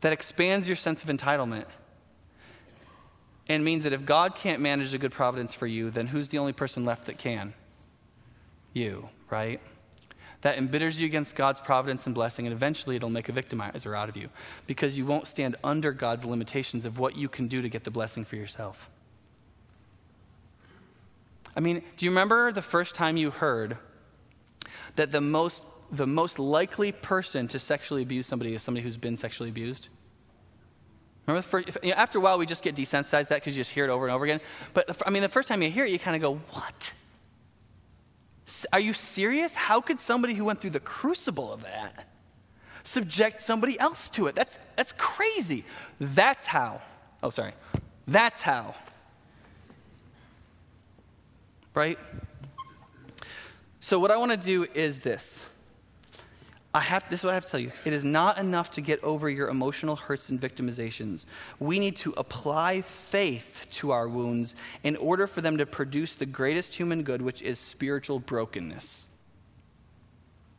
That 0.03 0.13
expands 0.13 0.69
your 0.69 0.77
sense 0.77 1.03
of 1.03 1.09
entitlement 1.09 1.67
and 3.49 3.65
means 3.65 3.85
that 3.85 3.93
if 3.93 4.05
God 4.05 4.37
can't 4.37 4.61
manage 4.61 4.95
a 4.95 4.99
good 4.99 5.13
providence 5.13 5.55
for 5.55 5.67
you, 5.67 5.91
then 5.91 6.07
who's 6.07 6.29
the 6.29 6.39
only 6.39 6.53
person 6.53 6.85
left 6.85 7.07
that 7.07 7.19
can? 7.19 7.55
You, 8.73 9.09
right? 9.31 9.61
That 10.43 10.59
embitters 10.59 11.01
you 11.01 11.07
against 11.07 11.35
God's 11.35 11.61
providence 11.61 12.07
and 12.07 12.15
blessing, 12.15 12.47
and 12.47 12.53
eventually 12.53 12.97
it'll 12.97 13.11
make 13.11 13.29
a 13.29 13.33
victimizer 13.33 13.97
out 13.97 14.09
of 14.09 14.17
you 14.17 14.29
because 14.67 14.99
you 14.99 15.07
won't 15.07 15.27
stand 15.27 15.57
under 15.65 15.93
God's 15.93 16.25
limitations 16.25 16.85
of 16.85 16.99
what 16.99 17.17
you 17.17 17.29
can 17.29 17.49
do 17.49 17.63
to 17.63 17.69
get 17.69 17.85
the 17.85 17.91
blessing 17.91 18.25
for 18.25 18.37
yourself. 18.37 18.91
I 21.57 21.61
mean, 21.61 21.83
do 21.97 22.05
you 22.05 22.11
remember 22.11 22.51
the 22.51 22.63
first 22.63 22.95
time 22.95 23.17
you 23.17 23.31
heard 23.31 23.77
that 24.97 25.13
the 25.13 25.21
most, 25.21 25.65
the 25.91 26.07
most 26.07 26.39
likely 26.39 26.93
person 26.93 27.47
to 27.49 27.59
sexually 27.59 28.03
abuse 28.03 28.27
somebody 28.27 28.55
is 28.55 28.63
somebody 28.63 28.83
who's 28.83 28.97
been 28.97 29.17
sexually 29.17 29.51
abused? 29.51 29.89
Remember, 31.27 31.43
first, 31.47 31.69
after 31.85 32.19
a 32.19 32.21
while, 32.21 32.37
we 32.37 32.47
just 32.47 32.65
get 32.65 32.75
desensitized 32.75 33.25
to 33.25 33.29
that 33.29 33.37
because 33.37 33.57
you 33.57 33.61
just 33.61 33.71
hear 33.71 33.85
it 33.85 33.91
over 33.91 34.07
and 34.07 34.15
over 34.15 34.25
again. 34.25 34.41
But 34.75 35.01
I 35.07 35.11
mean, 35.11 35.23
the 35.23 35.29
first 35.29 35.49
time 35.49 35.63
you 35.63 35.71
hear 35.71 35.85
it, 35.85 35.93
you 35.93 35.99
kind 35.99 36.17
of 36.17 36.23
go, 36.23 36.41
"What? 36.57 36.93
Are 38.73 38.81
you 38.81 38.93
serious? 38.93 39.55
How 39.55 39.81
could 39.81 40.01
somebody 40.01 40.35
who 40.35 40.45
went 40.45 40.61
through 40.61 40.71
the 40.71 40.81
crucible 40.81 41.53
of 41.53 41.63
that 41.63 42.07
subject 42.85 43.43
somebody 43.43 43.79
else 43.79 44.09
to 44.11 44.27
it? 44.27 44.35
That's, 44.35 44.59
that's 44.77 44.93
crazy. 44.93 45.65
That's 46.01 46.47
how. 46.47 46.81
Oh, 47.23 47.31
sorry. 47.31 47.53
That's 48.07 48.43
how. 48.43 48.75
Right? 51.75 51.99
So, 53.81 53.99
what 53.99 54.11
I 54.11 54.17
want 54.17 54.31
to 54.33 54.37
do 54.37 54.67
is 54.75 55.01
this 55.01 55.47
I 56.75 56.81
have, 56.81 57.09
this 57.11 57.21
is 57.21 57.25
what 57.25 57.33
I 57.33 57.35
have 57.35 57.45
to 57.45 57.51
tell 57.51 57.61
you. 57.61 57.71
It 57.85 57.93
is 57.93 58.03
not 58.03 58.39
enough 58.39 58.71
to 58.73 58.81
get 58.81 59.05
over 59.05 59.29
your 59.29 59.49
emotional 59.49 59.95
hurts 59.95 60.31
and 60.31 60.41
victimizations. 60.41 61.27
We 61.61 61.79
need 61.79 61.97
to 61.97 62.15
apply 62.17 62.81
faith 62.81 63.67
to 63.73 63.91
our 63.91 64.09
wounds 64.09 64.55
in 64.83 64.97
order 64.97 65.27
for 65.27 65.43
them 65.43 65.59
to 65.59 65.67
produce 65.67 66.15
the 66.15 66.25
greatest 66.25 66.75
human 66.75 67.03
good, 67.03 67.21
which 67.21 67.43
is 67.43 67.59
spiritual 67.59 68.21
brokenness. 68.21 69.07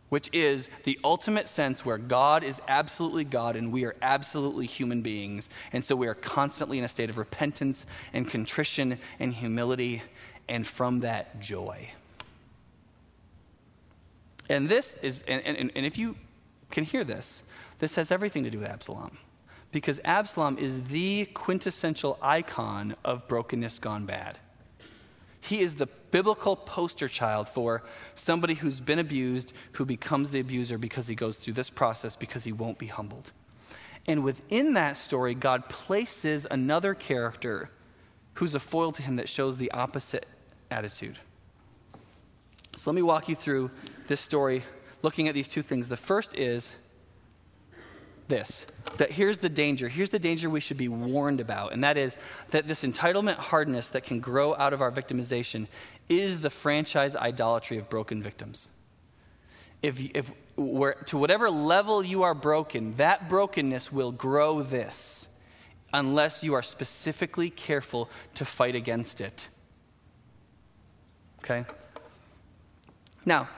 Which 0.09 0.29
is 0.31 0.69
the 0.83 0.99
ultimate 1.03 1.49
sense 1.49 1.83
where 1.83 1.97
God 1.97 2.43
is 2.43 2.61
absolutely 2.67 3.23
God 3.23 3.55
and 3.55 3.73
we 3.73 3.83
are 3.85 3.95
absolutely 3.99 4.67
human 4.67 5.01
beings. 5.01 5.49
And 5.71 5.83
so 5.83 5.95
we 5.95 6.05
are 6.05 6.13
constantly 6.13 6.77
in 6.77 6.83
a 6.83 6.89
state 6.89 7.09
of 7.09 7.17
repentance 7.17 7.87
and 8.13 8.29
contrition 8.29 8.99
and 9.19 9.33
humility, 9.33 10.03
and 10.47 10.67
from 10.67 10.99
that, 10.99 11.39
joy. 11.39 11.89
And 14.49 14.69
this 14.69 14.95
is, 15.01 15.23
and, 15.27 15.41
and, 15.45 15.71
and 15.75 15.85
if 15.85 15.97
you 15.97 16.15
can 16.69 16.83
hear 16.83 17.03
this, 17.03 17.43
this 17.79 17.95
has 17.95 18.11
everything 18.11 18.43
to 18.43 18.49
do 18.49 18.59
with 18.59 18.67
Absalom. 18.67 19.17
Because 19.71 19.99
Absalom 20.05 20.57
is 20.57 20.83
the 20.85 21.25
quintessential 21.33 22.17
icon 22.21 22.95
of 23.03 23.27
brokenness 23.27 23.79
gone 23.79 24.05
bad. 24.05 24.37
He 25.41 25.59
is 25.59 25.75
the 25.75 25.87
biblical 26.11 26.55
poster 26.55 27.09
child 27.09 27.49
for 27.49 27.83
somebody 28.15 28.53
who's 28.53 28.79
been 28.79 28.99
abused, 28.99 29.53
who 29.73 29.83
becomes 29.83 30.31
the 30.31 30.39
abuser 30.39 30.77
because 30.77 31.07
he 31.07 31.15
goes 31.15 31.37
through 31.37 31.55
this 31.55 31.69
process 31.69 32.15
because 32.15 32.43
he 32.43 32.51
won't 32.51 32.77
be 32.77 32.87
humbled. 32.87 33.31
And 34.05 34.23
within 34.23 34.73
that 34.73 34.97
story, 34.97 35.33
God 35.33 35.67
places 35.69 36.45
another 36.49 36.93
character 36.93 37.69
who's 38.35 38.55
a 38.55 38.59
foil 38.59 38.91
to 38.93 39.01
him 39.01 39.17
that 39.17 39.29
shows 39.29 39.57
the 39.57 39.71
opposite 39.71 40.25
attitude. 40.71 41.17
So 42.75 42.89
let 42.89 42.95
me 42.95 43.01
walk 43.01 43.29
you 43.29 43.35
through 43.35 43.71
this 44.07 44.21
story 44.21 44.63
looking 45.01 45.27
at 45.27 45.33
these 45.33 45.47
two 45.47 45.61
things. 45.61 45.87
The 45.87 45.97
first 45.97 46.35
is 46.35 46.73
this 48.27 48.65
that 48.97 49.11
here's 49.11 49.39
the 49.39 49.49
danger. 49.49 49.89
Here's 49.89 50.09
the 50.09 50.19
danger 50.19 50.49
we 50.49 50.59
should 50.59 50.77
be 50.77 50.87
warned 50.87 51.39
about, 51.39 51.73
and 51.73 51.83
that 51.83 51.97
is 51.97 52.15
that 52.51 52.67
this 52.67 52.83
entitlement 52.83 53.35
hardness 53.35 53.89
that 53.89 54.03
can 54.03 54.19
grow 54.19 54.55
out 54.55 54.73
of 54.73 54.81
our 54.81 54.91
victimization 54.91 55.67
is 56.09 56.41
the 56.41 56.49
franchise 56.49 57.15
idolatry 57.15 57.77
of 57.77 57.89
broken 57.89 58.21
victims. 58.21 58.69
If, 59.81 59.99
if 60.13 60.31
where, 60.55 60.93
to 61.07 61.17
whatever 61.17 61.49
level 61.49 62.03
you 62.03 62.23
are 62.23 62.33
broken, 62.33 62.95
that 62.97 63.27
brokenness 63.27 63.91
will 63.91 64.11
grow 64.11 64.61
this 64.61 65.27
unless 65.93 66.43
you 66.43 66.53
are 66.53 66.63
specifically 66.63 67.49
careful 67.49 68.09
to 68.35 68.45
fight 68.45 68.75
against 68.75 69.21
it. 69.21 69.47
Okay? 71.43 71.65
Now, 73.25 73.49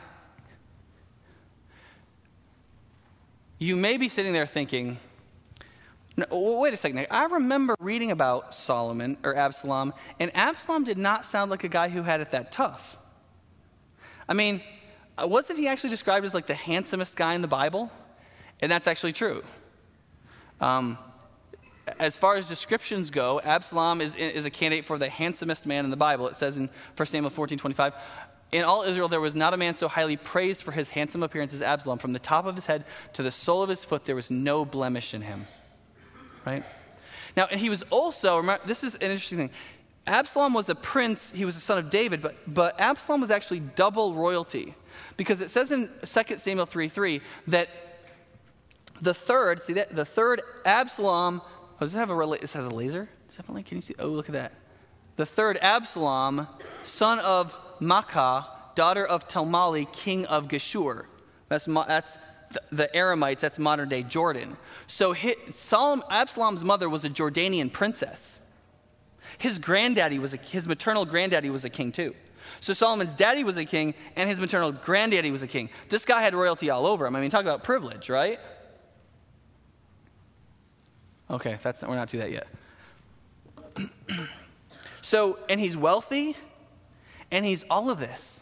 you 3.57 3.75
may 3.75 3.97
be 3.97 4.09
sitting 4.09 4.33
there 4.33 4.45
thinking, 4.45 4.97
no, 6.17 6.25
wait 6.59 6.73
a 6.73 6.77
second. 6.77 7.07
I 7.11 7.25
remember 7.25 7.75
reading 7.79 8.11
about 8.11 8.55
Solomon 8.55 9.17
or 9.23 9.35
Absalom, 9.35 9.93
and 10.19 10.31
Absalom 10.35 10.85
did 10.85 10.97
not 10.97 11.25
sound 11.25 11.51
like 11.51 11.63
a 11.63 11.67
guy 11.67 11.89
who 11.89 12.03
had 12.03 12.21
it 12.21 12.31
that 12.31 12.51
tough. 12.51 12.97
I 14.27 14.33
mean, 14.33 14.61
uh, 15.17 15.27
wasn't 15.27 15.59
he 15.59 15.67
actually 15.67 15.89
described 15.89 16.25
as 16.25 16.33
like 16.33 16.47
the 16.47 16.55
handsomest 16.55 17.15
guy 17.15 17.33
in 17.33 17.41
the 17.41 17.47
Bible? 17.47 17.91
And 18.61 18.71
that's 18.71 18.87
actually 18.87 19.13
true. 19.13 19.43
Um, 20.61 20.97
as 21.99 22.17
far 22.17 22.35
as 22.35 22.47
descriptions 22.47 23.09
go, 23.09 23.39
Absalom 23.41 24.01
is, 24.01 24.15
is 24.15 24.45
a 24.45 24.49
candidate 24.49 24.85
for 24.85 24.97
the 24.97 25.09
handsomest 25.09 25.65
man 25.65 25.85
in 25.85 25.91
the 25.91 25.97
Bible. 25.97 26.27
It 26.27 26.35
says 26.35 26.57
in 26.57 26.69
1 26.95 27.05
Samuel 27.05 27.29
14 27.29 27.57
25, 27.57 27.93
in 28.55 28.63
all 28.63 28.83
Israel, 28.83 29.09
there 29.09 29.19
was 29.19 29.35
not 29.35 29.53
a 29.53 29.57
man 29.57 29.75
so 29.75 29.89
highly 29.89 30.15
praised 30.15 30.63
for 30.63 30.71
his 30.71 30.89
handsome 30.89 31.23
appearance 31.23 31.53
as 31.53 31.61
Absalom. 31.61 31.99
From 31.99 32.13
the 32.13 32.19
top 32.19 32.45
of 32.45 32.55
his 32.55 32.65
head 32.65 32.85
to 33.13 33.21
the 33.21 33.31
sole 33.31 33.61
of 33.61 33.69
his 33.69 33.83
foot, 33.83 34.05
there 34.05 34.15
was 34.15 34.31
no 34.31 34.63
blemish 34.63 35.13
in 35.13 35.21
him. 35.21 35.45
Right? 36.45 36.63
Now, 37.35 37.47
and 37.51 37.59
he 37.59 37.69
was 37.69 37.83
also, 37.89 38.37
remember, 38.37 38.65
this 38.65 38.83
is 38.83 38.95
an 38.95 39.01
interesting 39.01 39.37
thing. 39.37 39.49
Absalom 40.07 40.53
was 40.53 40.69
a 40.69 40.75
prince, 40.75 41.31
he 41.35 41.43
was 41.43 41.55
the 41.55 41.61
son 41.61 41.77
of 41.79 41.89
David, 41.89 42.21
but, 42.21 42.35
but 42.47 42.79
Absalom 42.79 43.19
was 43.19 43.29
actually 43.29 43.59
double 43.59 44.13
royalty. 44.13 44.73
Because 45.17 45.41
it 45.41 45.49
says 45.49 45.73
in 45.73 45.89
2 46.05 46.37
Samuel 46.37 46.65
3 46.65 46.87
3 46.87 47.21
that 47.47 47.67
the 49.01 49.13
third, 49.13 49.61
see 49.61 49.73
that? 49.73 49.93
The 49.93 50.05
third 50.05 50.41
Absalom, 50.63 51.41
oh, 51.43 51.75
does 51.81 51.91
this 51.91 51.99
have 51.99 52.09
a, 52.09 52.37
this 52.39 52.53
has 52.53 52.65
a 52.65 52.69
laser? 52.69 53.09
Definitely, 53.35 53.63
can 53.63 53.77
you 53.79 53.81
see? 53.81 53.95
Oh, 53.99 54.07
look 54.07 54.29
at 54.29 54.33
that. 54.33 54.53
The 55.17 55.25
third 55.25 55.57
Absalom, 55.61 56.47
son 56.85 57.19
of 57.19 57.53
Maacah, 57.79 58.45
daughter 58.75 59.05
of 59.05 59.27
Talmai, 59.27 59.91
king 59.91 60.25
of 60.25 60.47
Geshur. 60.47 61.05
That's, 61.49 61.65
that's 61.65 62.17
the 62.71 62.89
Aramites, 62.93 63.39
that's 63.39 63.59
modern 63.59 63.89
day 63.89 64.03
Jordan. 64.03 64.57
So 64.87 65.13
his, 65.13 65.35
Solomon, 65.51 66.05
Absalom's 66.09 66.63
mother 66.63 66.89
was 66.89 67.05
a 67.05 67.09
Jordanian 67.09 67.71
princess. 67.71 68.39
His 69.37 69.59
granddaddy 69.59 70.19
was 70.19 70.33
a, 70.33 70.37
his 70.37 70.67
maternal 70.67 71.05
granddaddy 71.05 71.49
was 71.49 71.65
a 71.65 71.69
king 71.69 71.91
too. 71.91 72.15
So 72.61 72.73
Solomon's 72.73 73.15
daddy 73.15 73.43
was 73.43 73.57
a 73.57 73.65
king, 73.65 73.93
and 74.15 74.29
his 74.29 74.39
maternal 74.39 74.71
granddaddy 74.71 75.31
was 75.31 75.43
a 75.43 75.47
king. 75.47 75.69
This 75.89 76.05
guy 76.05 76.21
had 76.21 76.33
royalty 76.33 76.69
all 76.69 76.85
over 76.85 77.05
him. 77.05 77.15
I 77.15 77.21
mean, 77.21 77.29
talk 77.29 77.41
about 77.41 77.63
privilege, 77.63 78.09
right? 78.09 78.39
Okay, 81.29 81.57
that's 81.61 81.81
not, 81.81 81.89
we're 81.89 81.95
not 81.95 82.07
to 82.09 82.17
that 82.17 82.31
yet. 82.31 82.47
so, 85.01 85.39
and 85.49 85.59
he's 85.59 85.75
wealthy, 85.75 86.37
and 87.31 87.45
he's 87.45 87.63
all 87.69 87.89
of 87.89 87.99
this. 87.99 88.41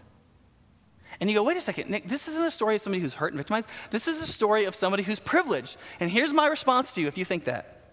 And 1.19 1.29
you 1.29 1.35
go, 1.35 1.43
wait 1.43 1.57
a 1.57 1.61
second, 1.61 1.89
Nick, 1.89 2.09
this 2.09 2.27
isn't 2.27 2.43
a 2.43 2.51
story 2.51 2.75
of 2.75 2.81
somebody 2.81 3.01
who's 3.01 3.13
hurt 3.13 3.31
and 3.31 3.37
victimized. 3.37 3.69
This 3.91 4.07
is 4.07 4.21
a 4.21 4.27
story 4.27 4.65
of 4.65 4.75
somebody 4.75 5.03
who's 5.03 5.19
privileged. 5.19 5.77
And 5.99 6.09
here's 6.09 6.33
my 6.33 6.47
response 6.47 6.93
to 6.93 7.01
you 7.01 7.07
if 7.07 7.17
you 7.17 7.25
think 7.25 7.45
that. 7.45 7.91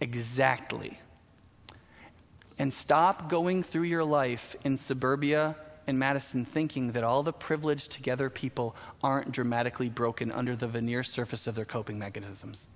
Exactly. 0.00 0.98
And 2.58 2.72
stop 2.72 3.30
going 3.30 3.62
through 3.62 3.84
your 3.84 4.04
life 4.04 4.56
in 4.64 4.76
suburbia 4.76 5.56
and 5.86 5.98
Madison 5.98 6.44
thinking 6.44 6.92
that 6.92 7.04
all 7.04 7.22
the 7.22 7.32
privileged 7.32 7.92
together 7.92 8.28
people 8.28 8.74
aren't 9.02 9.32
dramatically 9.32 9.88
broken 9.88 10.32
under 10.32 10.56
the 10.56 10.66
veneer 10.66 11.02
surface 11.02 11.46
of 11.46 11.54
their 11.54 11.64
coping 11.64 11.98
mechanisms. 11.98 12.68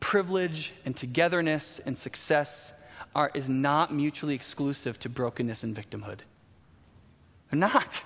Privilege 0.00 0.72
and 0.86 0.96
togetherness 0.96 1.80
and 1.84 1.98
success 1.98 2.72
are, 3.14 3.30
is 3.34 3.48
not 3.48 3.92
mutually 3.92 4.34
exclusive 4.34 4.98
to 5.00 5.08
brokenness 5.08 5.62
and 5.62 5.74
victimhood. 5.74 6.20
They're 7.50 7.60
not. 7.60 8.02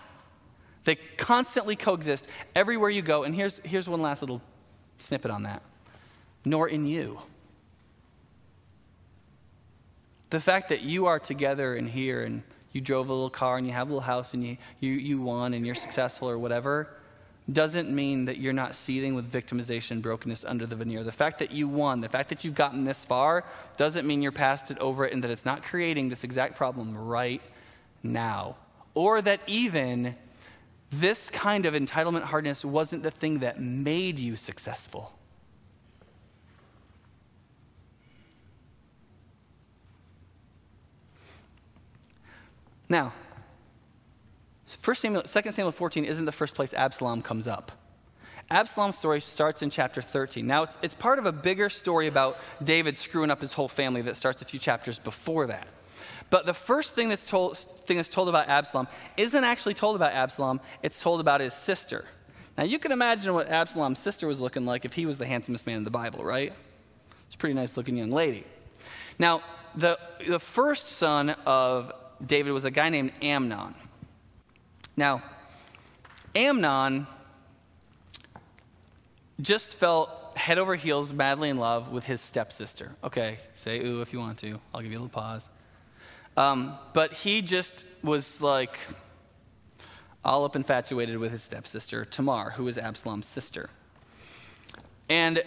They 0.84 0.96
constantly 0.96 1.76
coexist 1.76 2.26
everywhere 2.56 2.90
you 2.90 3.02
go. 3.02 3.22
And 3.22 3.34
here's, 3.34 3.60
here's 3.64 3.88
one 3.88 4.02
last 4.02 4.20
little 4.20 4.42
snippet 4.98 5.30
on 5.30 5.44
that 5.44 5.62
nor 6.44 6.68
in 6.68 6.86
you. 6.86 7.20
The 10.30 10.40
fact 10.40 10.70
that 10.70 10.80
you 10.80 11.06
are 11.06 11.18
together 11.18 11.76
and 11.76 11.88
here 11.88 12.22
and 12.22 12.42
you 12.72 12.80
drove 12.80 13.08
a 13.08 13.12
little 13.12 13.30
car 13.30 13.58
and 13.58 13.66
you 13.66 13.72
have 13.72 13.88
a 13.88 13.92
little 13.92 14.00
house 14.00 14.34
and 14.34 14.44
you, 14.44 14.56
you, 14.80 14.92
you 14.92 15.20
won 15.20 15.54
and 15.54 15.66
you're 15.66 15.74
successful 15.74 16.28
or 16.28 16.38
whatever 16.38 16.88
doesn't 17.50 17.90
mean 17.90 18.26
that 18.26 18.38
you're 18.38 18.52
not 18.52 18.76
seething 18.76 19.14
with 19.14 19.30
victimization 19.30 20.00
brokenness 20.00 20.44
under 20.44 20.64
the 20.66 20.76
veneer. 20.76 21.02
The 21.02 21.10
fact 21.10 21.40
that 21.40 21.50
you 21.50 21.66
won, 21.66 22.00
the 22.00 22.08
fact 22.08 22.28
that 22.28 22.44
you've 22.44 22.54
gotten 22.54 22.84
this 22.84 23.04
far, 23.04 23.44
doesn't 23.76 24.06
mean 24.06 24.22
you're 24.22 24.30
past 24.30 24.70
it 24.70 24.78
over 24.78 25.06
it 25.06 25.12
and 25.12 25.24
that 25.24 25.30
it's 25.30 25.44
not 25.44 25.62
creating 25.62 26.08
this 26.08 26.22
exact 26.22 26.56
problem 26.56 26.96
right 26.96 27.42
now. 28.02 28.56
Or 28.94 29.20
that 29.22 29.40
even 29.46 30.14
this 30.92 31.30
kind 31.30 31.66
of 31.66 31.74
entitlement 31.74 32.22
hardness 32.22 32.64
wasn't 32.64 33.02
the 33.02 33.10
thing 33.10 33.40
that 33.40 33.60
made 33.60 34.18
you 34.18 34.36
successful. 34.36 35.12
Now, 42.88 43.14
1 44.84 44.96
Samuel, 44.96 45.22
2 45.22 45.50
Samuel 45.52 45.72
14 45.72 46.04
isn't 46.04 46.24
the 46.24 46.32
first 46.32 46.54
place 46.54 46.74
Absalom 46.74 47.22
comes 47.22 47.46
up. 47.46 47.72
Absalom's 48.50 48.98
story 48.98 49.20
starts 49.20 49.62
in 49.62 49.70
chapter 49.70 50.02
13. 50.02 50.46
Now, 50.46 50.64
it's, 50.64 50.76
it's 50.82 50.94
part 50.94 51.18
of 51.18 51.26
a 51.26 51.32
bigger 51.32 51.70
story 51.70 52.08
about 52.08 52.38
David 52.62 52.98
screwing 52.98 53.30
up 53.30 53.40
his 53.40 53.52
whole 53.52 53.68
family 53.68 54.02
that 54.02 54.16
starts 54.16 54.42
a 54.42 54.44
few 54.44 54.58
chapters 54.58 54.98
before 54.98 55.46
that. 55.46 55.66
But 56.30 56.46
the 56.46 56.54
first 56.54 56.94
thing 56.94 57.08
that's 57.08 57.28
told, 57.28 57.56
thing 57.58 57.96
that's 57.96 58.08
told 58.08 58.28
about 58.28 58.48
Absalom 58.48 58.88
isn't 59.16 59.44
actually 59.44 59.74
told 59.74 59.96
about 59.96 60.12
Absalom, 60.12 60.60
it's 60.82 61.00
told 61.00 61.20
about 61.20 61.40
his 61.40 61.54
sister. 61.54 62.04
Now, 62.58 62.64
you 62.64 62.78
can 62.78 62.90
imagine 62.90 63.32
what 63.32 63.48
Absalom's 63.48 63.98
sister 63.98 64.26
was 64.26 64.40
looking 64.40 64.66
like 64.66 64.84
if 64.84 64.92
he 64.92 65.06
was 65.06 65.16
the 65.16 65.26
handsomest 65.26 65.66
man 65.66 65.76
in 65.76 65.84
the 65.84 65.90
Bible, 65.90 66.24
right? 66.24 66.52
It's 67.26 67.34
a 67.34 67.38
pretty 67.38 67.54
nice 67.54 67.76
looking 67.76 67.96
young 67.96 68.10
lady. 68.10 68.44
Now, 69.18 69.42
the, 69.74 69.98
the 70.26 70.40
first 70.40 70.88
son 70.88 71.30
of 71.46 71.92
David 72.24 72.52
was 72.52 72.64
a 72.64 72.70
guy 72.70 72.88
named 72.88 73.12
Amnon. 73.22 73.74
Now, 74.96 75.22
Amnon 76.34 77.06
just 79.40 79.76
felt 79.76 80.10
head 80.36 80.58
over 80.58 80.74
heels 80.74 81.12
madly 81.12 81.48
in 81.48 81.58
love 81.58 81.90
with 81.90 82.04
his 82.04 82.20
stepsister. 82.20 82.92
Okay, 83.02 83.38
say 83.54 83.80
ooh 83.80 84.00
if 84.00 84.12
you 84.12 84.18
want 84.18 84.38
to. 84.38 84.60
I'll 84.74 84.80
give 84.80 84.90
you 84.90 84.98
a 84.98 85.00
little 85.00 85.08
pause. 85.08 85.48
Um, 86.36 86.78
but 86.94 87.12
he 87.12 87.42
just 87.42 87.84
was 88.02 88.40
like 88.40 88.78
all 90.24 90.44
up 90.44 90.56
infatuated 90.56 91.18
with 91.18 91.32
his 91.32 91.42
stepsister, 91.42 92.04
Tamar, 92.04 92.50
who 92.50 92.64
was 92.64 92.78
Absalom's 92.78 93.26
sister. 93.26 93.68
And 95.08 95.42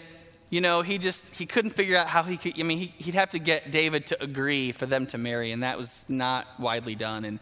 you 0.48 0.60
know, 0.60 0.82
he 0.82 0.98
just 0.98 1.34
he 1.34 1.44
couldn't 1.44 1.72
figure 1.72 1.96
out 1.96 2.06
how 2.06 2.22
he 2.22 2.36
could. 2.36 2.58
I 2.58 2.62
mean, 2.62 2.78
he, 2.78 2.94
he'd 2.98 3.14
have 3.14 3.30
to 3.30 3.40
get 3.40 3.72
David 3.72 4.06
to 4.08 4.22
agree 4.22 4.70
for 4.70 4.86
them 4.86 5.06
to 5.08 5.18
marry, 5.18 5.50
and 5.50 5.62
that 5.64 5.76
was 5.76 6.04
not 6.08 6.46
widely 6.60 6.94
done. 6.94 7.24
And 7.24 7.40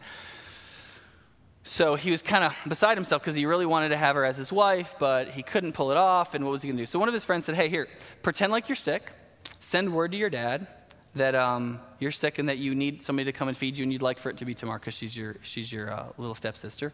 so 1.66 1.94
he 1.94 2.11
was 2.11 2.20
kind 2.20 2.44
of 2.44 2.55
beside 2.68 2.98
himself 2.98 3.22
because 3.22 3.35
he 3.35 3.46
really 3.46 3.64
wanted 3.64 3.88
to 3.88 3.96
have 3.96 4.16
her 4.16 4.24
as 4.27 4.37
his 4.37 4.53
wife, 4.53 4.94
but 4.98 5.29
he 5.29 5.42
couldn't 5.42 5.72
pull 5.72 5.90
it 5.90 5.96
off. 5.96 6.35
And 6.35 6.44
what 6.44 6.50
was 6.50 6.62
he 6.62 6.68
going 6.68 6.77
to 6.77 6.83
do? 6.83 6.87
So 6.87 6.98
one 6.98 7.09
of 7.09 7.14
his 7.14 7.24
friends 7.24 7.46
said, 7.46 7.55
"Hey, 7.55 7.70
here, 7.70 7.88
pretend 8.22 8.53
like 8.53 8.68
you're 8.68 8.77
sick. 8.77 9.11
Send 9.61 9.92
word 9.92 10.12
to 10.12 10.18
your 10.18 10.29
dad 10.29 10.66
that 11.14 11.35
um, 11.35 11.81
you're 12.00 12.11
sick 12.11 12.38
and 12.38 12.50
that 12.50 12.59
you 12.59 12.74
need 12.74 13.03
somebody 13.03 13.24
to 13.24 13.33
come 13.33 13.48
and 13.48 13.57
feed 13.57 13.79
you, 13.79 13.83
and 13.83 13.92
you'd 13.92 14.03
like 14.03 14.18
for 14.18 14.29
it 14.29 14.37
to 14.38 14.44
be 14.44 14.55
Tamar 14.55 14.79
because 14.79 14.94
she's 14.94 15.16
your 15.16 15.37
she's 15.40 15.72
your 15.72 15.90
uh, 15.90 16.07
little 16.18 16.35
stepsister, 16.35 16.92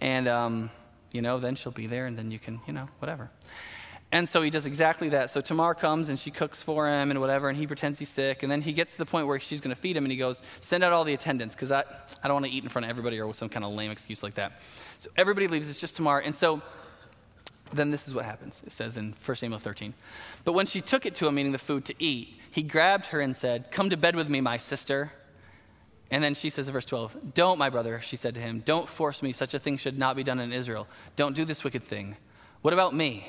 and 0.00 0.28
um, 0.28 0.70
you 1.12 1.22
know 1.22 1.40
then 1.40 1.54
she'll 1.54 1.72
be 1.72 1.86
there, 1.86 2.04
and 2.04 2.18
then 2.18 2.30
you 2.30 2.38
can 2.38 2.60
you 2.66 2.74
know 2.74 2.88
whatever." 2.98 3.30
And 4.12 4.28
so 4.28 4.42
he 4.42 4.50
does 4.50 4.66
exactly 4.66 5.10
that. 5.10 5.30
So 5.30 5.40
Tamar 5.40 5.74
comes 5.74 6.08
and 6.08 6.18
she 6.18 6.32
cooks 6.32 6.62
for 6.62 6.88
him 6.88 7.10
and 7.10 7.20
whatever, 7.20 7.48
and 7.48 7.56
he 7.56 7.66
pretends 7.66 7.98
he's 7.98 8.08
sick. 8.08 8.42
And 8.42 8.50
then 8.50 8.60
he 8.60 8.72
gets 8.72 8.92
to 8.92 8.98
the 8.98 9.06
point 9.06 9.28
where 9.28 9.38
she's 9.38 9.60
going 9.60 9.74
to 9.74 9.80
feed 9.80 9.96
him, 9.96 10.04
and 10.04 10.10
he 10.10 10.18
goes, 10.18 10.42
Send 10.60 10.82
out 10.82 10.92
all 10.92 11.04
the 11.04 11.14
attendants, 11.14 11.54
because 11.54 11.70
I, 11.70 11.84
I 12.22 12.28
don't 12.28 12.34
want 12.34 12.46
to 12.46 12.50
eat 12.50 12.64
in 12.64 12.68
front 12.68 12.86
of 12.86 12.90
everybody 12.90 13.18
or 13.20 13.28
with 13.28 13.36
some 13.36 13.48
kind 13.48 13.64
of 13.64 13.72
lame 13.72 13.90
excuse 13.90 14.22
like 14.22 14.34
that. 14.34 14.60
So 14.98 15.10
everybody 15.16 15.46
leaves, 15.46 15.70
it's 15.70 15.80
just 15.80 15.96
Tamar. 15.96 16.20
And 16.20 16.36
so 16.36 16.60
then 17.72 17.92
this 17.92 18.08
is 18.08 18.14
what 18.14 18.24
happens. 18.24 18.60
It 18.66 18.72
says 18.72 18.96
in 18.96 19.14
1 19.24 19.36
Samuel 19.36 19.60
13. 19.60 19.94
But 20.44 20.54
when 20.54 20.66
she 20.66 20.80
took 20.80 21.06
it 21.06 21.14
to 21.16 21.28
him, 21.28 21.36
meaning 21.36 21.52
the 21.52 21.58
food 21.58 21.84
to 21.84 21.94
eat, 21.98 22.36
he 22.50 22.62
grabbed 22.62 23.06
her 23.06 23.20
and 23.20 23.36
said, 23.36 23.70
Come 23.70 23.90
to 23.90 23.96
bed 23.96 24.16
with 24.16 24.28
me, 24.28 24.40
my 24.40 24.56
sister. 24.56 25.12
And 26.10 26.24
then 26.24 26.34
she 26.34 26.50
says 26.50 26.66
in 26.66 26.72
verse 26.72 26.84
12, 26.84 27.34
Don't, 27.34 27.58
my 27.58 27.70
brother, 27.70 28.00
she 28.02 28.16
said 28.16 28.34
to 28.34 28.40
him, 28.40 28.62
don't 28.64 28.88
force 28.88 29.22
me. 29.22 29.32
Such 29.32 29.54
a 29.54 29.60
thing 29.60 29.76
should 29.76 29.96
not 29.96 30.16
be 30.16 30.24
done 30.24 30.40
in 30.40 30.52
Israel. 30.52 30.88
Don't 31.14 31.36
do 31.36 31.44
this 31.44 31.62
wicked 31.62 31.84
thing. 31.84 32.16
What 32.62 32.74
about 32.74 32.94
me? 32.94 33.28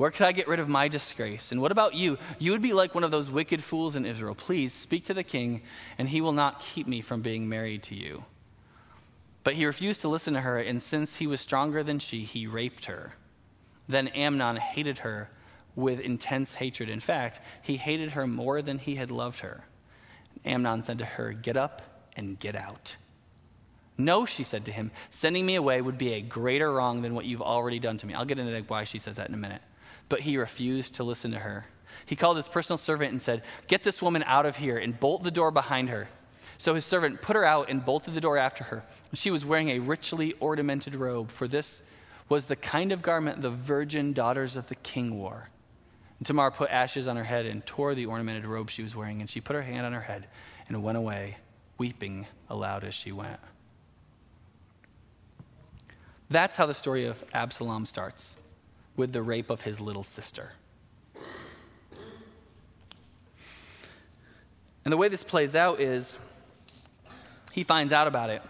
Where 0.00 0.10
could 0.10 0.24
I 0.24 0.32
get 0.32 0.48
rid 0.48 0.60
of 0.60 0.68
my 0.70 0.88
disgrace? 0.88 1.52
And 1.52 1.60
what 1.60 1.72
about 1.72 1.92
you? 1.92 2.16
You 2.38 2.52
would 2.52 2.62
be 2.62 2.72
like 2.72 2.94
one 2.94 3.04
of 3.04 3.10
those 3.10 3.30
wicked 3.30 3.62
fools 3.62 3.96
in 3.96 4.06
Israel. 4.06 4.34
Please 4.34 4.72
speak 4.72 5.04
to 5.04 5.12
the 5.12 5.22
king, 5.22 5.60
and 5.98 6.08
he 6.08 6.22
will 6.22 6.32
not 6.32 6.62
keep 6.62 6.86
me 6.86 7.02
from 7.02 7.20
being 7.20 7.50
married 7.50 7.82
to 7.82 7.94
you. 7.94 8.24
But 9.44 9.52
he 9.52 9.66
refused 9.66 10.00
to 10.00 10.08
listen 10.08 10.32
to 10.32 10.40
her, 10.40 10.58
and 10.58 10.82
since 10.82 11.16
he 11.16 11.26
was 11.26 11.42
stronger 11.42 11.82
than 11.82 11.98
she, 11.98 12.24
he 12.24 12.46
raped 12.46 12.86
her. 12.86 13.12
Then 13.90 14.08
Amnon 14.08 14.56
hated 14.56 15.00
her 15.00 15.28
with 15.76 16.00
intense 16.00 16.54
hatred. 16.54 16.88
In 16.88 17.00
fact, 17.00 17.40
he 17.60 17.76
hated 17.76 18.12
her 18.12 18.26
more 18.26 18.62
than 18.62 18.78
he 18.78 18.94
had 18.94 19.10
loved 19.10 19.40
her. 19.40 19.66
Amnon 20.46 20.82
said 20.82 20.98
to 21.00 21.04
her, 21.04 21.34
Get 21.34 21.58
up 21.58 21.82
and 22.16 22.40
get 22.40 22.56
out. 22.56 22.96
No, 23.98 24.24
she 24.24 24.44
said 24.44 24.64
to 24.64 24.72
him, 24.72 24.92
sending 25.10 25.44
me 25.44 25.56
away 25.56 25.82
would 25.82 25.98
be 25.98 26.14
a 26.14 26.22
greater 26.22 26.72
wrong 26.72 27.02
than 27.02 27.14
what 27.14 27.26
you've 27.26 27.42
already 27.42 27.78
done 27.78 27.98
to 27.98 28.06
me. 28.06 28.14
I'll 28.14 28.24
get 28.24 28.38
into 28.38 28.62
why 28.62 28.84
she 28.84 28.98
says 28.98 29.16
that 29.16 29.28
in 29.28 29.34
a 29.34 29.36
minute 29.36 29.60
but 30.10 30.20
he 30.20 30.36
refused 30.36 30.96
to 30.96 31.04
listen 31.04 31.30
to 31.30 31.38
her. 31.38 31.64
He 32.04 32.16
called 32.16 32.36
his 32.36 32.48
personal 32.48 32.76
servant 32.76 33.12
and 33.12 33.22
said, 33.22 33.42
Get 33.68 33.82
this 33.82 34.02
woman 34.02 34.22
out 34.26 34.44
of 34.44 34.56
here 34.56 34.76
and 34.76 34.98
bolt 34.98 35.22
the 35.22 35.30
door 35.30 35.50
behind 35.50 35.88
her. 35.88 36.08
So 36.58 36.74
his 36.74 36.84
servant 36.84 37.22
put 37.22 37.36
her 37.36 37.44
out 37.44 37.70
and 37.70 37.82
bolted 37.82 38.12
the 38.12 38.20
door 38.20 38.36
after 38.36 38.64
her. 38.64 38.82
She 39.14 39.30
was 39.30 39.46
wearing 39.46 39.70
a 39.70 39.78
richly 39.78 40.34
ornamented 40.34 40.94
robe, 40.94 41.30
for 41.30 41.48
this 41.48 41.80
was 42.28 42.46
the 42.46 42.56
kind 42.56 42.92
of 42.92 43.00
garment 43.00 43.40
the 43.40 43.50
virgin 43.50 44.12
daughters 44.12 44.56
of 44.56 44.68
the 44.68 44.74
king 44.74 45.18
wore. 45.18 45.48
And 46.18 46.26
Tamar 46.26 46.50
put 46.50 46.70
ashes 46.70 47.06
on 47.06 47.16
her 47.16 47.24
head 47.24 47.46
and 47.46 47.64
tore 47.64 47.94
the 47.94 48.06
ornamented 48.06 48.44
robe 48.44 48.68
she 48.68 48.82
was 48.82 48.94
wearing, 48.94 49.20
and 49.20 49.30
she 49.30 49.40
put 49.40 49.56
her 49.56 49.62
hand 49.62 49.86
on 49.86 49.92
her 49.92 50.00
head 50.00 50.26
and 50.68 50.82
went 50.82 50.98
away, 50.98 51.36
weeping 51.78 52.26
aloud 52.50 52.84
as 52.84 52.94
she 52.94 53.10
went. 53.10 53.40
That's 56.28 56.56
how 56.56 56.66
the 56.66 56.74
story 56.74 57.06
of 57.06 57.24
Absalom 57.32 57.86
starts 57.86 58.36
with 59.00 59.12
the 59.14 59.22
rape 59.22 59.48
of 59.48 59.62
his 59.62 59.80
little 59.80 60.04
sister. 60.04 60.52
And 64.84 64.92
the 64.92 64.98
way 64.98 65.08
this 65.08 65.24
plays 65.24 65.54
out 65.54 65.80
is 65.80 66.14
he 67.50 67.64
finds 67.64 67.94
out 67.94 68.06
about 68.06 68.28
it. 68.28 68.42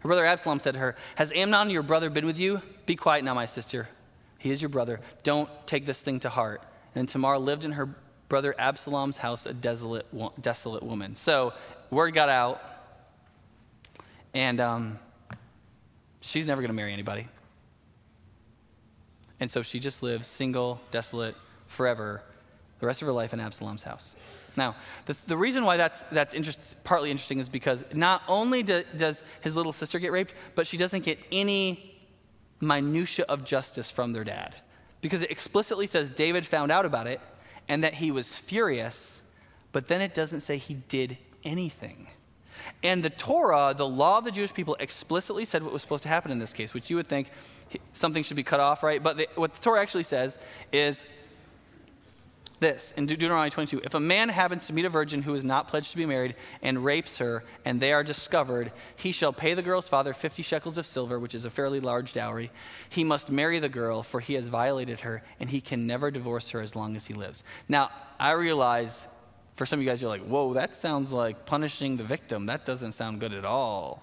Her 0.00 0.08
brother 0.08 0.26
Absalom 0.26 0.58
said 0.58 0.74
to 0.74 0.80
her, 0.80 0.96
Has 1.14 1.30
Amnon 1.30 1.70
your 1.70 1.84
brother 1.84 2.10
been 2.10 2.26
with 2.26 2.36
you? 2.36 2.60
Be 2.84 2.96
quiet 2.96 3.22
now, 3.22 3.32
my 3.34 3.46
sister. 3.46 3.88
He 4.38 4.50
is 4.50 4.60
your 4.60 4.70
brother. 4.70 5.00
Don't 5.22 5.48
take 5.68 5.86
this 5.86 6.00
thing 6.00 6.18
to 6.20 6.28
heart. 6.28 6.62
And 6.96 7.08
Tamar 7.08 7.38
lived 7.38 7.62
in 7.62 7.70
her 7.72 7.88
brother 8.28 8.56
Absalom's 8.58 9.16
house, 9.16 9.46
a 9.46 9.54
desolate, 9.54 10.06
desolate 10.42 10.82
woman. 10.82 11.14
So 11.14 11.52
word 11.90 12.12
got 12.12 12.28
out, 12.28 12.60
and 14.34 14.58
um, 14.58 14.98
she's 16.20 16.46
never 16.46 16.60
going 16.60 16.70
to 16.70 16.74
marry 16.74 16.92
anybody. 16.92 17.28
And 19.40 19.50
so 19.50 19.62
she 19.62 19.78
just 19.78 20.02
lives 20.02 20.26
single, 20.26 20.80
desolate, 20.90 21.34
forever, 21.66 22.22
the 22.78 22.86
rest 22.86 23.02
of 23.02 23.06
her 23.06 23.12
life 23.12 23.32
in 23.32 23.40
Absalom's 23.40 23.82
house. 23.82 24.14
Now, 24.56 24.76
the, 25.04 25.16
the 25.26 25.36
reason 25.36 25.64
why 25.64 25.76
that's, 25.76 26.02
that's 26.10 26.32
interest, 26.32 26.76
partly 26.84 27.10
interesting 27.10 27.40
is 27.40 27.48
because 27.48 27.84
not 27.92 28.22
only 28.26 28.62
do, 28.62 28.82
does 28.96 29.22
his 29.42 29.54
little 29.54 29.72
sister 29.72 29.98
get 29.98 30.12
raped, 30.12 30.32
but 30.54 30.66
she 30.66 30.76
doesn't 30.76 31.04
get 31.04 31.18
any 31.30 31.98
minutia 32.60 33.26
of 33.28 33.44
justice 33.44 33.90
from 33.90 34.12
their 34.12 34.24
dad. 34.24 34.56
Because 35.02 35.20
it 35.20 35.30
explicitly 35.30 35.86
says 35.86 36.10
David 36.10 36.46
found 36.46 36.72
out 36.72 36.86
about 36.86 37.06
it 37.06 37.20
and 37.68 37.84
that 37.84 37.94
he 37.94 38.10
was 38.10 38.34
furious, 38.34 39.20
but 39.72 39.88
then 39.88 40.00
it 40.00 40.14
doesn't 40.14 40.40
say 40.40 40.56
he 40.56 40.74
did 40.74 41.18
anything. 41.44 42.08
And 42.82 43.02
the 43.02 43.10
Torah, 43.10 43.74
the 43.76 43.88
law 43.88 44.18
of 44.18 44.24
the 44.24 44.30
Jewish 44.30 44.52
people, 44.52 44.76
explicitly 44.80 45.44
said 45.44 45.62
what 45.62 45.72
was 45.72 45.82
supposed 45.82 46.02
to 46.04 46.08
happen 46.08 46.30
in 46.30 46.38
this 46.38 46.52
case, 46.52 46.74
which 46.74 46.90
you 46.90 46.96
would 46.96 47.08
think 47.08 47.30
something 47.92 48.22
should 48.22 48.36
be 48.36 48.42
cut 48.42 48.60
off, 48.60 48.82
right? 48.82 49.02
But 49.02 49.16
the, 49.16 49.28
what 49.34 49.54
the 49.54 49.60
Torah 49.60 49.80
actually 49.80 50.04
says 50.04 50.38
is 50.72 51.04
this 52.60 52.92
in 52.96 53.06
Deuteronomy 53.06 53.50
22 53.50 53.82
if 53.84 53.94
a 53.94 54.00
man 54.00 54.28
happens 54.28 54.66
to 54.66 54.72
meet 54.72 54.84
a 54.84 54.88
virgin 54.88 55.22
who 55.22 55.34
is 55.34 55.44
not 55.44 55.68
pledged 55.68 55.90
to 55.90 55.96
be 55.96 56.06
married 56.06 56.34
and 56.62 56.84
rapes 56.84 57.18
her 57.18 57.44
and 57.64 57.80
they 57.80 57.92
are 57.92 58.02
discovered 58.02 58.72
he 58.96 59.12
shall 59.12 59.32
pay 59.32 59.52
the 59.54 59.62
girl's 59.62 59.88
father 59.88 60.14
50 60.14 60.42
shekels 60.42 60.78
of 60.78 60.86
silver 60.86 61.18
which 61.18 61.34
is 61.34 61.44
a 61.44 61.50
fairly 61.50 61.80
large 61.80 62.12
dowry 62.12 62.50
he 62.88 63.04
must 63.04 63.30
marry 63.30 63.58
the 63.58 63.68
girl 63.68 64.02
for 64.02 64.20
he 64.20 64.34
has 64.34 64.48
violated 64.48 65.00
her 65.00 65.22
and 65.38 65.50
he 65.50 65.60
can 65.60 65.86
never 65.86 66.10
divorce 66.10 66.50
her 66.50 66.60
as 66.60 66.74
long 66.74 66.96
as 66.96 67.04
he 67.04 67.14
lives 67.14 67.44
now 67.68 67.90
i 68.18 68.30
realize 68.30 69.06
for 69.56 69.66
some 69.66 69.78
of 69.78 69.84
you 69.84 69.90
guys 69.90 70.00
you're 70.00 70.10
like 70.10 70.24
whoa 70.24 70.54
that 70.54 70.76
sounds 70.76 71.10
like 71.10 71.46
punishing 71.46 71.96
the 71.96 72.04
victim. 72.04 72.46
That 72.46 72.64
doesn't 72.64 72.92
sound 72.92 73.20
good 73.20 73.34
at 73.34 73.44
all. 73.44 74.02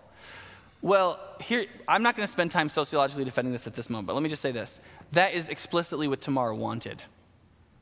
Well 0.81 1.19
here 1.41 1.65
i'm 1.87 2.03
not 2.03 2.15
going 2.15 2.25
to 2.25 2.31
spend 2.31 2.51
time 2.51 2.69
sociologically 2.69 3.25
defending 3.25 3.53
this 3.53 3.67
at 3.67 3.75
this 3.75 3.89
moment 3.89 4.07
but 4.07 4.13
let 4.13 4.23
me 4.23 4.29
just 4.29 4.41
say 4.41 4.51
this. 4.51 4.79
That 5.13 5.33
is 5.33 5.47
explicitly 5.49 6.07
what 6.07 6.21
tamar 6.21 6.53
wanted. 6.53 7.01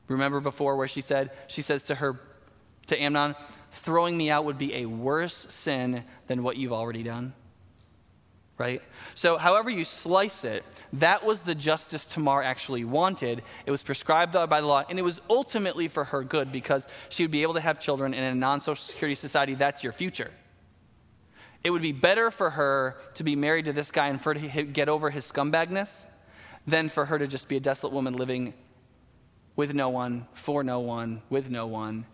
Remember 0.08 0.40
before 0.40 0.76
where 0.76 0.88
she 0.88 1.00
said, 1.00 1.30
she 1.46 1.62
says 1.62 1.84
to 1.84 1.94
her, 1.94 2.20
to 2.88 3.00
Amnon, 3.00 3.34
throwing 3.72 4.16
me 4.16 4.30
out 4.30 4.44
would 4.44 4.58
be 4.58 4.74
a 4.74 4.86
worse 4.86 5.34
sin 5.34 6.04
than 6.26 6.42
what 6.42 6.56
you've 6.56 6.72
already 6.72 7.02
done? 7.02 7.32
Right? 8.62 8.80
So, 9.16 9.38
however 9.38 9.70
you 9.70 9.84
slice 9.84 10.44
it, 10.44 10.64
that 10.92 11.26
was 11.26 11.42
the 11.42 11.52
justice 11.52 12.06
Tamar 12.06 12.44
actually 12.44 12.84
wanted. 12.84 13.42
It 13.66 13.72
was 13.72 13.82
prescribed 13.82 14.34
by 14.34 14.60
the 14.60 14.66
law, 14.68 14.84
and 14.88 15.00
it 15.00 15.02
was 15.02 15.20
ultimately 15.28 15.88
for 15.88 16.04
her 16.04 16.22
good 16.22 16.52
because 16.52 16.86
she 17.08 17.24
would 17.24 17.32
be 17.32 17.42
able 17.42 17.54
to 17.54 17.60
have 17.60 17.80
children, 17.80 18.14
and 18.14 18.24
in 18.24 18.32
a 18.34 18.36
non 18.36 18.60
social 18.60 18.84
security 18.84 19.16
society, 19.16 19.54
that's 19.54 19.82
your 19.82 19.92
future. 19.92 20.30
It 21.64 21.70
would 21.70 21.82
be 21.82 21.90
better 21.90 22.30
for 22.30 22.50
her 22.50 22.98
to 23.14 23.24
be 23.24 23.34
married 23.34 23.64
to 23.64 23.72
this 23.72 23.90
guy 23.90 24.06
and 24.06 24.20
for 24.20 24.32
to 24.32 24.62
get 24.62 24.88
over 24.88 25.10
his 25.10 25.24
scumbagness 25.26 26.04
than 26.64 26.88
for 26.88 27.04
her 27.06 27.18
to 27.18 27.26
just 27.26 27.48
be 27.48 27.56
a 27.56 27.60
desolate 27.60 27.92
woman 27.92 28.14
living 28.14 28.54
with 29.56 29.74
no 29.74 29.88
one, 29.88 30.28
for 30.34 30.62
no 30.62 30.78
one, 30.78 31.20
with 31.30 31.50
no 31.50 31.66
one 31.66 32.06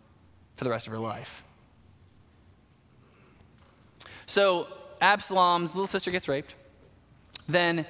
for 0.56 0.64
the 0.64 0.70
rest 0.70 0.86
of 0.86 0.94
her 0.94 0.98
life. 0.98 1.44
So 4.24 4.66
Absalom's 5.00 5.74
little 5.74 5.86
sister 5.86 6.10
gets 6.10 6.28
raped. 6.28 6.54
Then 7.48 7.86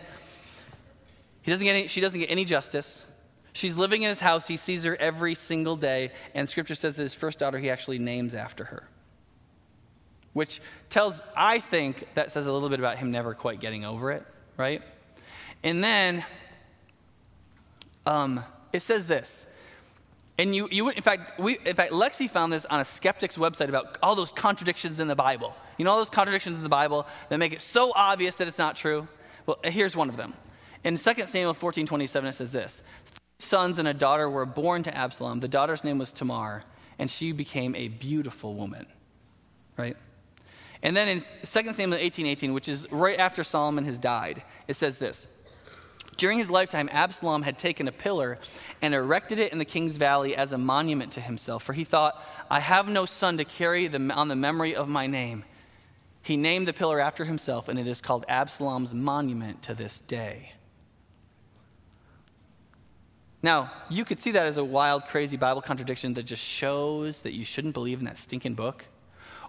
he 1.42 1.50
doesn't 1.50 1.64
get 1.64 1.72
any, 1.72 1.86
she 1.88 2.00
doesn't 2.00 2.18
get 2.18 2.30
any 2.30 2.44
justice. 2.44 3.04
She's 3.52 3.76
living 3.76 4.02
in 4.02 4.08
his 4.08 4.20
house. 4.20 4.46
He 4.46 4.56
sees 4.56 4.84
her 4.84 4.94
every 4.96 5.34
single 5.34 5.76
day. 5.76 6.12
And 6.34 6.48
scripture 6.48 6.74
says 6.74 6.96
that 6.96 7.02
his 7.02 7.14
first 7.14 7.38
daughter 7.38 7.58
he 7.58 7.70
actually 7.70 7.98
names 7.98 8.34
after 8.34 8.64
her. 8.64 8.84
Which 10.32 10.60
tells, 10.90 11.20
I 11.36 11.58
think, 11.58 12.06
that 12.14 12.30
says 12.30 12.46
a 12.46 12.52
little 12.52 12.68
bit 12.68 12.78
about 12.78 12.98
him 12.98 13.10
never 13.10 13.34
quite 13.34 13.60
getting 13.60 13.84
over 13.84 14.12
it, 14.12 14.24
right? 14.56 14.82
And 15.64 15.82
then 15.82 16.24
um, 18.06 18.44
it 18.72 18.82
says 18.82 19.06
this. 19.06 19.44
And 20.38 20.54
you, 20.54 20.68
you 20.70 20.84
would, 20.84 20.96
in 20.96 21.02
fact, 21.02 21.40
we, 21.40 21.58
in 21.64 21.74
fact, 21.74 21.92
Lexi 21.92 22.30
found 22.30 22.52
this 22.52 22.64
on 22.64 22.80
a 22.80 22.84
skeptic's 22.84 23.36
website 23.36 23.68
about 23.68 23.98
all 24.02 24.14
those 24.14 24.30
contradictions 24.30 25.00
in 25.00 25.08
the 25.08 25.16
Bible. 25.16 25.54
You 25.76 25.84
know 25.84 25.90
all 25.90 25.98
those 25.98 26.10
contradictions 26.10 26.56
in 26.56 26.62
the 26.62 26.68
Bible 26.68 27.06
that 27.28 27.38
make 27.38 27.52
it 27.52 27.60
so 27.60 27.92
obvious 27.94 28.36
that 28.36 28.46
it's 28.46 28.58
not 28.58 28.76
true? 28.76 29.08
Well, 29.46 29.58
here's 29.64 29.96
one 29.96 30.08
of 30.08 30.16
them. 30.16 30.34
In 30.84 30.96
2 30.96 31.12
Samuel 31.26 31.54
14 31.54 31.86
27, 31.86 32.28
it 32.28 32.32
says 32.34 32.52
this 32.52 32.82
sons 33.40 33.78
and 33.78 33.88
a 33.88 33.94
daughter 33.94 34.28
were 34.28 34.46
born 34.46 34.82
to 34.84 34.96
Absalom. 34.96 35.40
The 35.40 35.48
daughter's 35.48 35.84
name 35.84 35.98
was 35.98 36.12
Tamar, 36.12 36.64
and 36.98 37.10
she 37.10 37.32
became 37.32 37.74
a 37.74 37.88
beautiful 37.88 38.54
woman. 38.54 38.86
Right? 39.76 39.96
And 40.82 40.96
then 40.96 41.08
in 41.08 41.20
2 41.20 41.72
Samuel 41.72 41.98
18 41.98 42.26
18, 42.26 42.52
which 42.52 42.68
is 42.68 42.90
right 42.92 43.18
after 43.18 43.42
Solomon 43.42 43.84
has 43.84 43.98
died, 43.98 44.42
it 44.68 44.76
says 44.76 44.98
this 44.98 45.26
during 46.18 46.38
his 46.38 46.50
lifetime, 46.50 46.90
Absalom 46.92 47.42
had 47.42 47.58
taken 47.58 47.88
a 47.88 47.92
pillar 47.92 48.38
and 48.82 48.92
erected 48.92 49.38
it 49.38 49.52
in 49.52 49.58
the 49.58 49.64
king's 49.64 49.96
valley 49.96 50.36
as 50.36 50.52
a 50.52 50.58
monument 50.58 51.12
to 51.12 51.20
himself, 51.20 51.62
for 51.62 51.72
he 51.72 51.84
thought, 51.84 52.22
I 52.50 52.60
have 52.60 52.88
no 52.88 53.06
son 53.06 53.38
to 53.38 53.44
carry 53.44 53.86
the, 53.86 54.00
on 54.12 54.28
the 54.28 54.36
memory 54.36 54.74
of 54.74 54.88
my 54.88 55.06
name. 55.06 55.44
He 56.20 56.36
named 56.36 56.68
the 56.68 56.72
pillar 56.72 57.00
after 57.00 57.24
himself, 57.24 57.68
and 57.68 57.78
it 57.78 57.86
is 57.86 58.00
called 58.00 58.26
Absalom's 58.28 58.92
monument 58.92 59.62
to 59.62 59.74
this 59.74 60.00
day. 60.02 60.52
Now, 63.40 63.70
you 63.88 64.04
could 64.04 64.18
see 64.18 64.32
that 64.32 64.46
as 64.46 64.56
a 64.56 64.64
wild, 64.64 65.06
crazy 65.06 65.36
Bible 65.36 65.62
contradiction 65.62 66.14
that 66.14 66.24
just 66.24 66.42
shows 66.42 67.22
that 67.22 67.32
you 67.32 67.44
shouldn't 67.44 67.74
believe 67.74 68.00
in 68.00 68.04
that 68.06 68.18
stinking 68.18 68.54
book. 68.54 68.84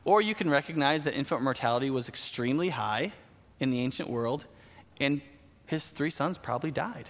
Or 0.05 0.21
you 0.21 0.35
can 0.35 0.47
recognize 0.47 1.03
that 1.03 1.15
infant 1.15 1.41
mortality 1.41 1.89
was 1.89 2.07
extremely 2.07 2.69
high 2.69 3.11
in 3.59 3.71
the 3.71 3.79
ancient 3.79 4.07
world, 4.07 4.45
and 4.99 5.21
his 5.69 5.89
three 5.91 6.09
sons 6.09 6.37
probably 6.39 6.71
died, 6.71 7.09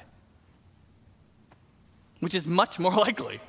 which 2.19 2.36
is 2.36 2.45
much 2.45 2.78
more 2.78 2.93
likely. 3.08 3.39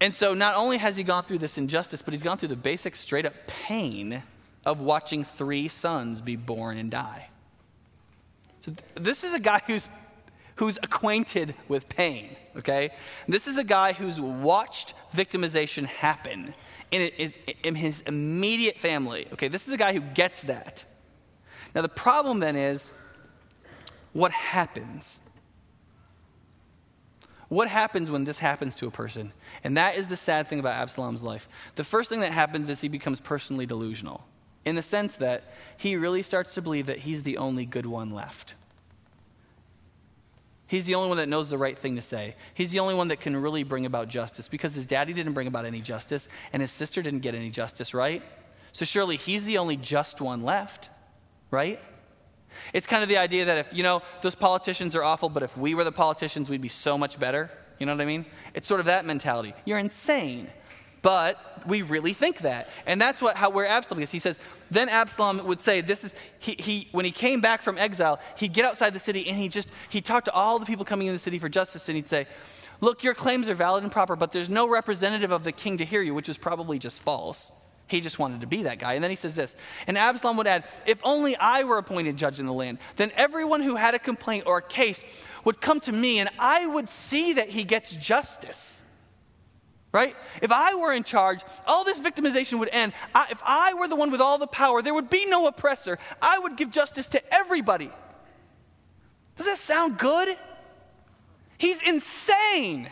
And 0.00 0.14
so 0.14 0.32
not 0.32 0.54
only 0.54 0.78
has 0.78 0.96
he 0.96 1.02
gone 1.02 1.24
through 1.24 1.38
this 1.38 1.58
injustice, 1.58 2.02
but 2.02 2.14
he's 2.14 2.22
gone 2.22 2.38
through 2.38 2.50
the 2.50 2.56
basic, 2.56 2.94
straight 2.94 3.26
up 3.26 3.34
pain 3.48 4.22
of 4.64 4.80
watching 4.80 5.24
three 5.24 5.66
sons 5.66 6.20
be 6.20 6.36
born 6.36 6.78
and 6.78 6.88
die. 6.88 7.28
So 8.60 8.72
th- 8.72 9.04
this 9.04 9.24
is 9.24 9.34
a 9.34 9.40
guy 9.40 9.60
who's, 9.66 9.88
who's 10.54 10.78
acquainted 10.80 11.56
with 11.66 11.88
pain, 11.88 12.36
okay? 12.56 12.90
This 13.26 13.48
is 13.48 13.58
a 13.58 13.64
guy 13.64 13.92
who's 13.92 14.20
watched 14.20 14.94
victimization 15.16 15.86
happen 15.86 16.54
in, 16.92 17.02
in, 17.02 17.32
in 17.64 17.74
his 17.74 18.02
immediate 18.02 18.78
family, 18.78 19.26
okay? 19.32 19.48
This 19.48 19.66
is 19.66 19.74
a 19.74 19.76
guy 19.76 19.92
who 19.92 20.00
gets 20.00 20.42
that. 20.42 20.84
Now, 21.74 21.82
the 21.82 21.88
problem 21.88 22.40
then 22.40 22.56
is 22.56 22.90
what 24.12 24.32
happens? 24.32 25.20
What 27.48 27.68
happens 27.68 28.10
when 28.10 28.24
this 28.24 28.38
happens 28.38 28.76
to 28.76 28.86
a 28.86 28.90
person? 28.90 29.32
And 29.64 29.76
that 29.76 29.96
is 29.96 30.08
the 30.08 30.16
sad 30.16 30.48
thing 30.48 30.60
about 30.60 30.74
Absalom's 30.74 31.22
life. 31.22 31.48
The 31.76 31.84
first 31.84 32.10
thing 32.10 32.20
that 32.20 32.32
happens 32.32 32.68
is 32.68 32.80
he 32.80 32.88
becomes 32.88 33.20
personally 33.20 33.64
delusional, 33.64 34.24
in 34.64 34.76
the 34.76 34.82
sense 34.82 35.16
that 35.16 35.44
he 35.76 35.96
really 35.96 36.22
starts 36.22 36.54
to 36.54 36.62
believe 36.62 36.86
that 36.86 36.98
he's 36.98 37.22
the 37.22 37.38
only 37.38 37.64
good 37.64 37.86
one 37.86 38.10
left. 38.10 38.54
He's 40.66 40.84
the 40.84 40.96
only 40.96 41.08
one 41.08 41.16
that 41.16 41.30
knows 41.30 41.48
the 41.48 41.56
right 41.56 41.78
thing 41.78 41.96
to 41.96 42.02
say. 42.02 42.36
He's 42.52 42.70
the 42.70 42.80
only 42.80 42.94
one 42.94 43.08
that 43.08 43.20
can 43.20 43.34
really 43.34 43.62
bring 43.62 43.86
about 43.86 44.08
justice 44.08 44.48
because 44.48 44.74
his 44.74 44.84
daddy 44.84 45.14
didn't 45.14 45.32
bring 45.32 45.46
about 45.46 45.64
any 45.64 45.80
justice 45.80 46.28
and 46.52 46.60
his 46.60 46.70
sister 46.70 47.00
didn't 47.00 47.20
get 47.20 47.34
any 47.34 47.48
justice, 47.48 47.94
right? 47.94 48.22
So 48.72 48.84
surely 48.84 49.16
he's 49.16 49.46
the 49.46 49.56
only 49.56 49.78
just 49.78 50.20
one 50.20 50.42
left 50.42 50.90
right? 51.50 51.80
It's 52.72 52.86
kind 52.86 53.02
of 53.02 53.08
the 53.08 53.18
idea 53.18 53.46
that 53.46 53.58
if, 53.58 53.72
you 53.72 53.82
know, 53.82 54.02
those 54.22 54.34
politicians 54.34 54.96
are 54.96 55.02
awful, 55.02 55.28
but 55.28 55.42
if 55.42 55.56
we 55.56 55.74
were 55.74 55.84
the 55.84 55.92
politicians, 55.92 56.50
we'd 56.50 56.60
be 56.60 56.68
so 56.68 56.98
much 56.98 57.18
better. 57.18 57.50
You 57.78 57.86
know 57.86 57.94
what 57.94 58.02
I 58.02 58.06
mean? 58.06 58.26
It's 58.54 58.66
sort 58.66 58.80
of 58.80 58.86
that 58.86 59.04
mentality. 59.04 59.54
You're 59.64 59.78
insane. 59.78 60.48
But 61.00 61.62
we 61.66 61.82
really 61.82 62.12
think 62.12 62.38
that. 62.38 62.68
And 62.84 63.00
that's 63.00 63.22
what, 63.22 63.36
how, 63.36 63.50
where 63.50 63.66
Absalom 63.66 64.02
is. 64.02 64.10
He 64.10 64.18
says, 64.18 64.38
then 64.70 64.88
Absalom 64.88 65.46
would 65.46 65.62
say, 65.62 65.80
this 65.80 66.02
is, 66.02 66.14
he, 66.40 66.56
he, 66.58 66.88
when 66.90 67.04
he 67.04 67.12
came 67.12 67.40
back 67.40 67.62
from 67.62 67.78
exile, 67.78 68.18
he'd 68.36 68.52
get 68.52 68.64
outside 68.64 68.94
the 68.94 69.00
city 69.00 69.28
and 69.28 69.38
he 69.38 69.48
just, 69.48 69.70
he 69.88 70.00
talked 70.00 70.24
to 70.24 70.32
all 70.32 70.58
the 70.58 70.66
people 70.66 70.84
coming 70.84 71.06
in 71.06 71.12
the 71.12 71.18
city 71.18 71.38
for 71.38 71.48
justice 71.48 71.88
and 71.88 71.96
he'd 71.96 72.08
say, 72.08 72.26
look, 72.80 73.04
your 73.04 73.14
claims 73.14 73.48
are 73.48 73.54
valid 73.54 73.84
and 73.84 73.92
proper, 73.92 74.16
but 74.16 74.32
there's 74.32 74.48
no 74.50 74.68
representative 74.68 75.30
of 75.30 75.44
the 75.44 75.52
king 75.52 75.78
to 75.78 75.84
hear 75.84 76.02
you, 76.02 76.14
which 76.14 76.28
is 76.28 76.36
probably 76.36 76.78
just 76.78 77.02
false. 77.02 77.52
He 77.88 78.00
just 78.00 78.18
wanted 78.18 78.42
to 78.42 78.46
be 78.46 78.64
that 78.64 78.78
guy. 78.78 78.94
And 78.94 79.02
then 79.02 79.10
he 79.10 79.16
says 79.16 79.34
this. 79.34 79.56
And 79.86 79.96
Absalom 79.96 80.36
would 80.36 80.46
add, 80.46 80.64
If 80.86 81.00
only 81.02 81.36
I 81.36 81.64
were 81.64 81.78
appointed 81.78 82.18
judge 82.18 82.38
in 82.38 82.46
the 82.46 82.52
land, 82.52 82.78
then 82.96 83.10
everyone 83.16 83.62
who 83.62 83.76
had 83.76 83.94
a 83.94 83.98
complaint 83.98 84.44
or 84.46 84.58
a 84.58 84.62
case 84.62 85.02
would 85.44 85.60
come 85.60 85.80
to 85.80 85.92
me, 85.92 86.18
and 86.18 86.28
I 86.38 86.66
would 86.66 86.90
see 86.90 87.32
that 87.32 87.48
he 87.48 87.64
gets 87.64 87.94
justice. 87.94 88.82
Right? 89.90 90.14
If 90.42 90.52
I 90.52 90.74
were 90.74 90.92
in 90.92 91.02
charge, 91.02 91.40
all 91.66 91.82
this 91.82 91.98
victimization 91.98 92.58
would 92.58 92.68
end. 92.70 92.92
I, 93.14 93.28
if 93.30 93.40
I 93.42 93.72
were 93.72 93.88
the 93.88 93.96
one 93.96 94.10
with 94.10 94.20
all 94.20 94.36
the 94.36 94.46
power, 94.46 94.82
there 94.82 94.92
would 94.92 95.08
be 95.08 95.24
no 95.24 95.46
oppressor. 95.46 95.98
I 96.20 96.38
would 96.38 96.58
give 96.58 96.70
justice 96.70 97.08
to 97.08 97.34
everybody. 97.34 97.90
Does 99.36 99.46
that 99.46 99.58
sound 99.58 99.96
good? 99.96 100.36
He's 101.56 101.80
insane. 101.80 102.90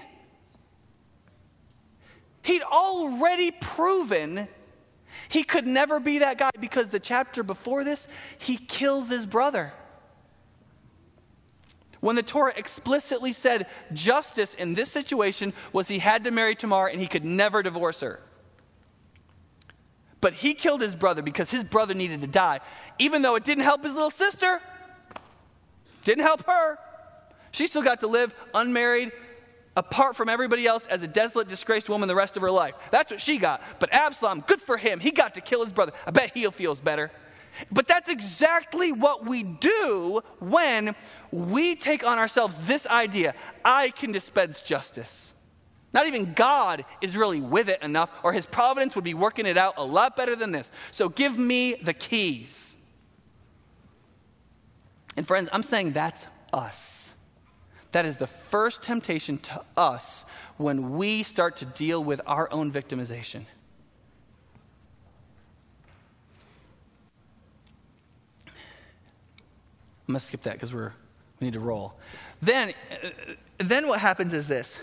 He'd 2.40 2.62
already 2.62 3.50
proven 3.50 4.48
he 5.28 5.42
could 5.42 5.66
never 5.66 6.00
be 6.00 6.18
that 6.18 6.38
guy 6.38 6.50
because 6.60 6.88
the 6.88 7.00
chapter 7.00 7.42
before 7.42 7.84
this, 7.84 8.06
he 8.38 8.56
kills 8.56 9.08
his 9.08 9.26
brother. 9.26 9.72
When 12.00 12.16
the 12.16 12.22
Torah 12.22 12.52
explicitly 12.56 13.32
said 13.32 13.66
justice 13.92 14.54
in 14.54 14.74
this 14.74 14.90
situation 14.90 15.52
was 15.72 15.88
he 15.88 15.98
had 15.98 16.24
to 16.24 16.30
marry 16.30 16.54
Tamar 16.54 16.88
and 16.88 17.00
he 17.00 17.06
could 17.06 17.24
never 17.24 17.62
divorce 17.62 18.00
her. 18.00 18.20
But 20.20 20.34
he 20.34 20.54
killed 20.54 20.80
his 20.80 20.94
brother 20.94 21.22
because 21.22 21.50
his 21.50 21.64
brother 21.64 21.94
needed 21.94 22.20
to 22.20 22.26
die, 22.26 22.60
even 22.98 23.22
though 23.22 23.34
it 23.34 23.44
didn't 23.44 23.64
help 23.64 23.82
his 23.82 23.92
little 23.92 24.10
sister. 24.10 24.60
Didn't 26.04 26.24
help 26.24 26.46
her. 26.46 26.78
She 27.50 27.66
still 27.66 27.82
got 27.82 28.00
to 28.00 28.06
live 28.06 28.34
unmarried, 28.54 29.12
apart 29.76 30.16
from 30.16 30.28
everybody 30.28 30.66
else 30.66 30.86
as 30.86 31.02
a 31.02 31.08
desolate, 31.08 31.48
disgraced 31.48 31.88
woman 31.88 32.08
the 32.08 32.14
rest 32.14 32.36
of 32.36 32.42
her 32.42 32.50
life. 32.50 32.74
That's 32.90 33.10
what 33.10 33.20
she 33.20 33.38
got. 33.38 33.62
But 33.78 33.92
Absalom, 33.92 34.40
good 34.46 34.60
for 34.60 34.76
him. 34.76 34.98
He 34.98 35.10
got 35.10 35.34
to 35.34 35.40
kill 35.40 35.62
his 35.62 35.72
brother. 35.72 35.92
I 36.06 36.10
bet 36.10 36.32
he 36.34 36.46
feels 36.46 36.80
better. 36.80 37.10
But 37.70 37.86
that's 37.86 38.08
exactly 38.08 38.92
what 38.92 39.24
we 39.24 39.42
do 39.42 40.22
when 40.40 40.94
we 41.30 41.74
take 41.74 42.06
on 42.06 42.18
ourselves 42.18 42.56
this 42.66 42.86
idea 42.86 43.34
I 43.64 43.90
can 43.90 44.12
dispense 44.12 44.62
justice. 44.62 45.32
Not 45.92 46.06
even 46.06 46.34
God 46.34 46.84
is 47.00 47.16
really 47.16 47.40
with 47.40 47.70
it 47.70 47.82
enough, 47.82 48.10
or 48.22 48.32
his 48.32 48.44
providence 48.44 48.94
would 48.94 49.04
be 49.04 49.14
working 49.14 49.46
it 49.46 49.56
out 49.56 49.74
a 49.78 49.84
lot 49.84 50.16
better 50.16 50.36
than 50.36 50.52
this. 50.52 50.70
So 50.90 51.08
give 51.08 51.38
me 51.38 51.76
the 51.76 51.94
keys. 51.94 52.76
And 55.16 55.26
friends, 55.26 55.48
I'm 55.52 55.62
saying 55.62 55.92
that's 55.92 56.26
us. 56.52 57.05
That 57.92 58.06
is 58.06 58.16
the 58.16 58.26
first 58.26 58.82
temptation 58.82 59.38
to 59.38 59.62
us 59.76 60.24
when 60.56 60.96
we 60.96 61.22
start 61.22 61.56
to 61.56 61.64
deal 61.64 62.02
with 62.02 62.20
our 62.26 62.52
own 62.52 62.72
victimization. 62.72 63.44
I'm 70.08 70.12
going 70.12 70.20
to 70.20 70.26
skip 70.26 70.42
that 70.42 70.54
because 70.54 70.72
we're 70.72 70.92
we 71.40 71.46
need 71.46 71.54
to 71.54 71.60
roll. 71.60 71.94
Then, 72.40 72.72
uh, 72.90 73.08
then 73.58 73.88
what 73.88 74.00
happens 74.00 74.32
is 74.32 74.48
this. 74.48 74.78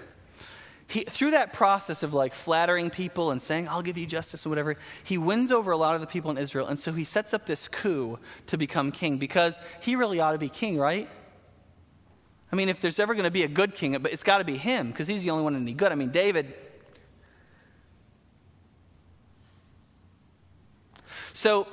He, 0.88 1.04
through 1.06 1.32
that 1.32 1.54
process 1.54 2.04
of 2.04 2.14
like 2.14 2.36
flattering 2.36 2.90
people 2.90 3.32
and 3.32 3.42
saying, 3.42 3.68
I'll 3.68 3.82
give 3.82 3.98
you 3.98 4.06
justice 4.06 4.46
or 4.46 4.50
whatever, 4.50 4.76
he 5.04 5.18
wins 5.18 5.52
over 5.52 5.72
a 5.72 5.78
lot 5.78 5.96
of 5.96 6.02
the 6.02 6.08
people 6.08 6.30
in 6.30 6.38
Israel. 6.38 6.68
And 6.68 6.80
so 6.80 6.92
he 6.92 7.04
sets 7.04 7.34
up 7.34 7.46
this 7.46 7.68
coup 7.68 8.20
to 8.48 8.58
become 8.58 8.92
king 8.92 9.18
because 9.18 9.60
he 9.82 9.96
really 9.96 10.20
ought 10.20 10.34
to 10.34 10.38
be 10.38 10.50
king, 10.50 10.78
right? 10.78 11.10
I 12.54 12.56
mean, 12.56 12.70
if 12.70 12.80
there's 12.80 13.00
ever 13.00 13.16
going 13.16 13.24
to 13.24 13.32
be 13.32 13.42
a 13.42 13.48
good 13.48 13.74
king, 13.74 13.96
it's 13.96 14.22
got 14.22 14.38
to 14.38 14.44
be 14.44 14.58
him 14.58 14.90
because 14.90 15.08
he's 15.08 15.24
the 15.24 15.32
only 15.32 15.44
one 15.44 15.56
any 15.56 15.74
good. 15.74 15.92
I 15.92 15.96
mean, 15.96 16.12
David. 16.12 16.54
So 21.34 21.68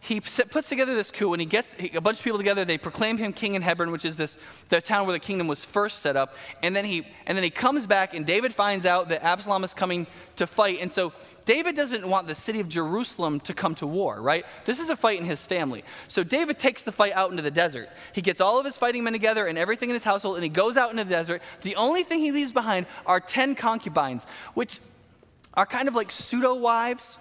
he 0.00 0.20
puts 0.20 0.68
together 0.68 0.94
this 0.94 1.10
coup 1.10 1.32
and 1.32 1.40
he 1.40 1.46
gets 1.46 1.74
a 1.94 2.00
bunch 2.00 2.18
of 2.18 2.24
people 2.24 2.38
together 2.38 2.64
they 2.64 2.78
proclaim 2.78 3.16
him 3.16 3.32
king 3.32 3.54
in 3.54 3.62
hebron 3.62 3.90
which 3.90 4.04
is 4.04 4.16
this 4.16 4.36
the 4.68 4.80
town 4.80 5.06
where 5.06 5.12
the 5.12 5.18
kingdom 5.18 5.48
was 5.48 5.64
first 5.64 6.00
set 6.00 6.16
up 6.16 6.34
and 6.62 6.74
then 6.76 6.84
he 6.84 7.06
and 7.26 7.36
then 7.36 7.42
he 7.42 7.50
comes 7.50 7.86
back 7.86 8.14
and 8.14 8.26
david 8.26 8.54
finds 8.54 8.86
out 8.86 9.08
that 9.08 9.22
absalom 9.22 9.64
is 9.64 9.74
coming 9.74 10.06
to 10.36 10.46
fight 10.46 10.78
and 10.80 10.92
so 10.92 11.12
david 11.46 11.74
doesn't 11.74 12.06
want 12.06 12.26
the 12.26 12.34
city 12.34 12.60
of 12.60 12.68
jerusalem 12.68 13.40
to 13.40 13.52
come 13.52 13.74
to 13.74 13.86
war 13.86 14.18
right? 14.20 14.44
This 14.64 14.78
is 14.78 14.90
a 14.90 14.96
fight 14.96 15.18
in 15.18 15.24
his 15.24 15.44
family. 15.46 15.84
So 16.08 16.22
david 16.22 16.58
takes 16.58 16.82
the 16.82 16.92
fight 16.92 17.12
out 17.12 17.30
into 17.30 17.42
the 17.42 17.50
desert. 17.50 17.88
He 18.12 18.22
gets 18.22 18.40
all 18.40 18.58
of 18.58 18.64
his 18.64 18.76
fighting 18.76 19.04
men 19.04 19.12
together 19.12 19.46
and 19.46 19.58
everything 19.58 19.90
in 19.90 19.94
his 19.94 20.04
household 20.04 20.36
and 20.36 20.44
he 20.44 20.50
goes 20.50 20.76
out 20.76 20.90
into 20.90 21.04
the 21.04 21.10
desert. 21.10 21.42
The 21.62 21.76
only 21.76 22.04
thing 22.04 22.20
he 22.20 22.32
leaves 22.32 22.52
behind 22.52 22.86
are 23.06 23.20
10 23.20 23.54
concubines 23.54 24.26
which 24.54 24.80
are 25.54 25.66
kind 25.66 25.88
of 25.88 25.94
like 25.94 26.10
pseudo 26.10 26.54
wives 26.54 27.18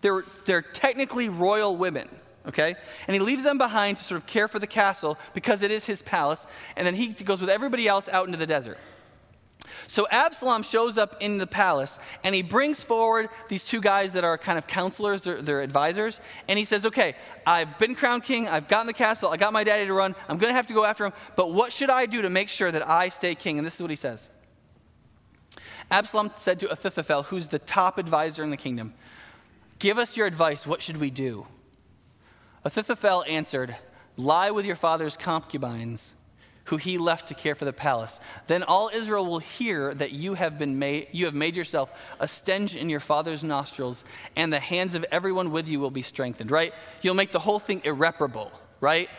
they're, 0.00 0.24
they're 0.44 0.62
technically 0.62 1.28
royal 1.28 1.76
women, 1.76 2.08
okay? 2.46 2.76
And 3.06 3.14
he 3.14 3.20
leaves 3.20 3.42
them 3.42 3.58
behind 3.58 3.98
to 3.98 4.04
sort 4.04 4.20
of 4.20 4.26
care 4.26 4.48
for 4.48 4.58
the 4.58 4.66
castle 4.66 5.18
because 5.34 5.62
it 5.62 5.70
is 5.70 5.84
his 5.84 6.02
palace. 6.02 6.46
And 6.76 6.86
then 6.86 6.94
he 6.94 7.08
goes 7.08 7.40
with 7.40 7.50
everybody 7.50 7.88
else 7.88 8.08
out 8.08 8.26
into 8.26 8.38
the 8.38 8.46
desert. 8.46 8.78
So 9.88 10.06
Absalom 10.10 10.62
shows 10.62 10.98
up 10.98 11.16
in 11.20 11.38
the 11.38 11.46
palace 11.46 11.98
and 12.24 12.34
he 12.34 12.42
brings 12.42 12.82
forward 12.82 13.28
these 13.48 13.64
two 13.64 13.80
guys 13.80 14.12
that 14.14 14.24
are 14.24 14.38
kind 14.38 14.58
of 14.58 14.66
counselors, 14.66 15.22
they're, 15.22 15.42
they're, 15.42 15.62
advisors, 15.62 16.20
and 16.48 16.58
he 16.58 16.64
says, 16.64 16.86
Okay, 16.86 17.14
I've 17.46 17.78
been 17.78 17.94
crowned 17.94 18.24
king, 18.24 18.48
I've 18.48 18.68
gotten 18.68 18.86
the 18.86 18.92
castle, 18.92 19.30
I 19.30 19.36
got 19.36 19.52
my 19.52 19.64
daddy 19.64 19.86
to 19.86 19.92
run, 19.92 20.14
I'm 20.28 20.38
going 20.38 20.50
to 20.50 20.56
have 20.56 20.66
to 20.68 20.74
go 20.74 20.84
after 20.84 21.06
him, 21.06 21.12
but 21.36 21.52
what 21.52 21.72
should 21.72 21.90
I 21.90 22.06
do 22.06 22.22
to 22.22 22.30
make 22.30 22.48
sure 22.48 22.70
that 22.70 22.88
I 22.88 23.08
stay 23.08 23.34
king? 23.34 23.58
And 23.58 23.66
this 23.66 23.74
is 23.74 23.80
what 23.80 23.90
he 23.90 23.96
says 23.96 24.28
Absalom 25.90 26.32
said 26.36 26.58
to 26.60 26.70
Ahithophel, 26.70 27.24
who's 27.24 27.48
the 27.48 27.58
top 27.60 27.98
advisor 27.98 28.42
in 28.42 28.50
the 28.50 28.56
kingdom, 28.56 28.94
Give 29.78 29.98
us 29.98 30.16
your 30.16 30.26
advice. 30.26 30.66
What 30.66 30.82
should 30.82 30.96
we 30.96 31.10
do? 31.10 31.46
Ahithophel 32.64 33.24
answered, 33.28 33.76
Lie 34.16 34.50
with 34.50 34.64
your 34.64 34.76
father's 34.76 35.16
concubines, 35.16 36.12
who 36.64 36.78
he 36.78 36.96
left 36.96 37.28
to 37.28 37.34
care 37.34 37.54
for 37.54 37.66
the 37.66 37.72
palace. 37.72 38.18
Then 38.46 38.62
all 38.62 38.90
Israel 38.92 39.26
will 39.26 39.38
hear 39.38 39.92
that 39.94 40.12
you 40.12 40.34
have, 40.34 40.58
been 40.58 40.78
made, 40.78 41.08
you 41.12 41.26
have 41.26 41.34
made 41.34 41.56
yourself 41.56 41.90
a 42.18 42.26
stench 42.26 42.74
in 42.74 42.88
your 42.88 43.00
father's 43.00 43.44
nostrils, 43.44 44.04
and 44.34 44.52
the 44.52 44.60
hands 44.60 44.94
of 44.94 45.04
everyone 45.12 45.52
with 45.52 45.68
you 45.68 45.78
will 45.78 45.90
be 45.90 46.02
strengthened, 46.02 46.50
right? 46.50 46.72
You'll 47.02 47.14
make 47.14 47.30
the 47.30 47.38
whole 47.38 47.58
thing 47.58 47.82
irreparable, 47.84 48.50
right? 48.80 49.10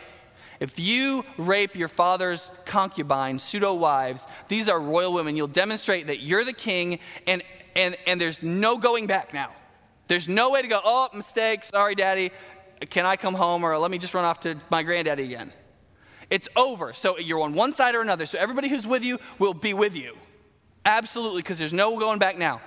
If 0.58 0.80
you 0.80 1.24
rape 1.36 1.76
your 1.76 1.88
father's 1.88 2.50
concubines, 2.64 3.44
pseudo 3.44 3.74
wives, 3.74 4.26
these 4.48 4.68
are 4.68 4.80
royal 4.80 5.12
women, 5.12 5.36
you'll 5.36 5.46
demonstrate 5.46 6.08
that 6.08 6.20
you're 6.20 6.44
the 6.44 6.52
king, 6.52 6.98
and, 7.28 7.44
and, 7.76 7.96
and 8.08 8.20
there's 8.20 8.42
no 8.42 8.76
going 8.76 9.06
back 9.06 9.32
now. 9.32 9.52
There's 10.08 10.28
no 10.28 10.50
way 10.50 10.62
to 10.62 10.68
go, 10.68 10.80
oh, 10.82 11.08
mistake, 11.14 11.64
sorry, 11.64 11.94
daddy, 11.94 12.32
can 12.90 13.06
I 13.06 13.16
come 13.16 13.34
home 13.34 13.64
or 13.64 13.76
let 13.78 13.90
me 13.90 13.98
just 13.98 14.14
run 14.14 14.24
off 14.24 14.40
to 14.40 14.56
my 14.70 14.82
granddaddy 14.82 15.24
again. 15.24 15.52
It's 16.30 16.48
over. 16.56 16.94
So 16.94 17.18
you're 17.18 17.40
on 17.40 17.54
one 17.54 17.72
side 17.74 17.94
or 17.94 18.00
another. 18.00 18.26
So 18.26 18.38
everybody 18.38 18.68
who's 18.68 18.86
with 18.86 19.02
you 19.02 19.18
will 19.38 19.54
be 19.54 19.74
with 19.74 19.94
you. 19.94 20.16
Absolutely, 20.84 21.42
because 21.42 21.58
there's 21.58 21.72
no 21.72 21.98
going 21.98 22.18
back 22.18 22.38
now. 22.38 22.60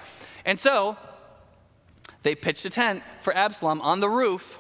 And 0.46 0.60
so 0.60 0.98
they 2.24 2.36
pitched 2.36 2.66
a 2.66 2.70
tent 2.70 3.04
for 3.22 3.36
Absalom 3.36 3.82
on 3.82 4.00
the 4.00 4.10
roof 4.10 4.60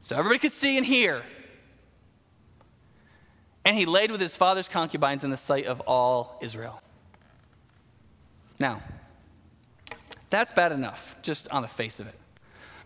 so 0.00 0.16
everybody 0.16 0.38
could 0.38 0.52
see 0.52 0.76
and 0.76 0.86
hear. 0.86 1.22
And 3.64 3.76
he 3.76 3.84
laid 3.84 4.10
with 4.10 4.20
his 4.20 4.36
father's 4.36 4.68
concubines 4.68 5.24
in 5.24 5.30
the 5.30 5.36
sight 5.36 5.66
of 5.66 5.80
all 5.80 6.38
Israel. 6.40 6.80
Now, 8.58 8.80
that's 10.30 10.52
bad 10.52 10.72
enough, 10.72 11.16
just 11.22 11.48
on 11.50 11.62
the 11.62 11.68
face 11.68 12.00
of 12.00 12.06
it. 12.06 12.14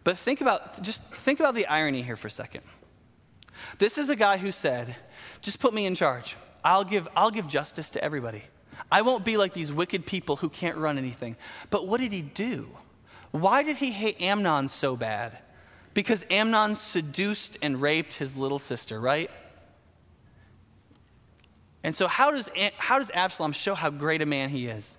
But 0.04 0.18
think 0.18 0.40
about, 0.40 0.82
just 0.82 1.02
think 1.02 1.40
about 1.40 1.54
the 1.54 1.66
irony 1.66 2.02
here 2.02 2.16
for 2.16 2.28
a 2.28 2.30
second. 2.30 2.62
This 3.78 3.98
is 3.98 4.08
a 4.08 4.16
guy 4.16 4.38
who 4.38 4.52
said, 4.52 4.96
just 5.40 5.60
put 5.60 5.74
me 5.74 5.86
in 5.86 5.94
charge. 5.94 6.36
I'll 6.64 6.84
give, 6.84 7.08
I'll 7.16 7.30
give 7.30 7.48
justice 7.48 7.90
to 7.90 8.04
everybody. 8.04 8.42
I 8.90 9.02
won't 9.02 9.24
be 9.24 9.36
like 9.36 9.52
these 9.52 9.72
wicked 9.72 10.06
people 10.06 10.36
who 10.36 10.48
can't 10.48 10.76
run 10.76 10.98
anything. 10.98 11.36
But 11.70 11.86
what 11.86 12.00
did 12.00 12.12
he 12.12 12.22
do? 12.22 12.68
Why 13.30 13.62
did 13.62 13.76
he 13.76 13.92
hate 13.92 14.20
Amnon 14.20 14.68
so 14.68 14.96
bad? 14.96 15.38
Because 15.94 16.24
Amnon 16.30 16.74
seduced 16.74 17.58
and 17.62 17.80
raped 17.80 18.14
his 18.14 18.34
little 18.36 18.58
sister, 18.58 19.00
right? 19.00 19.30
And 21.82 21.96
so, 21.96 22.08
how 22.08 22.30
does, 22.30 22.48
how 22.76 22.98
does 22.98 23.10
Absalom 23.14 23.52
show 23.52 23.74
how 23.74 23.90
great 23.90 24.22
a 24.22 24.26
man 24.26 24.50
he 24.50 24.66
is? 24.66 24.96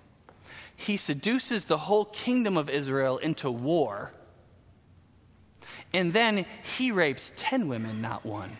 He 0.82 0.96
seduces 0.96 1.66
the 1.66 1.78
whole 1.78 2.04
kingdom 2.04 2.56
of 2.56 2.68
Israel 2.68 3.18
into 3.18 3.50
war. 3.50 4.12
And 5.94 6.12
then 6.12 6.44
he 6.76 6.90
rapes 6.90 7.32
10 7.36 7.68
women, 7.68 8.00
not 8.00 8.26
one. 8.26 8.56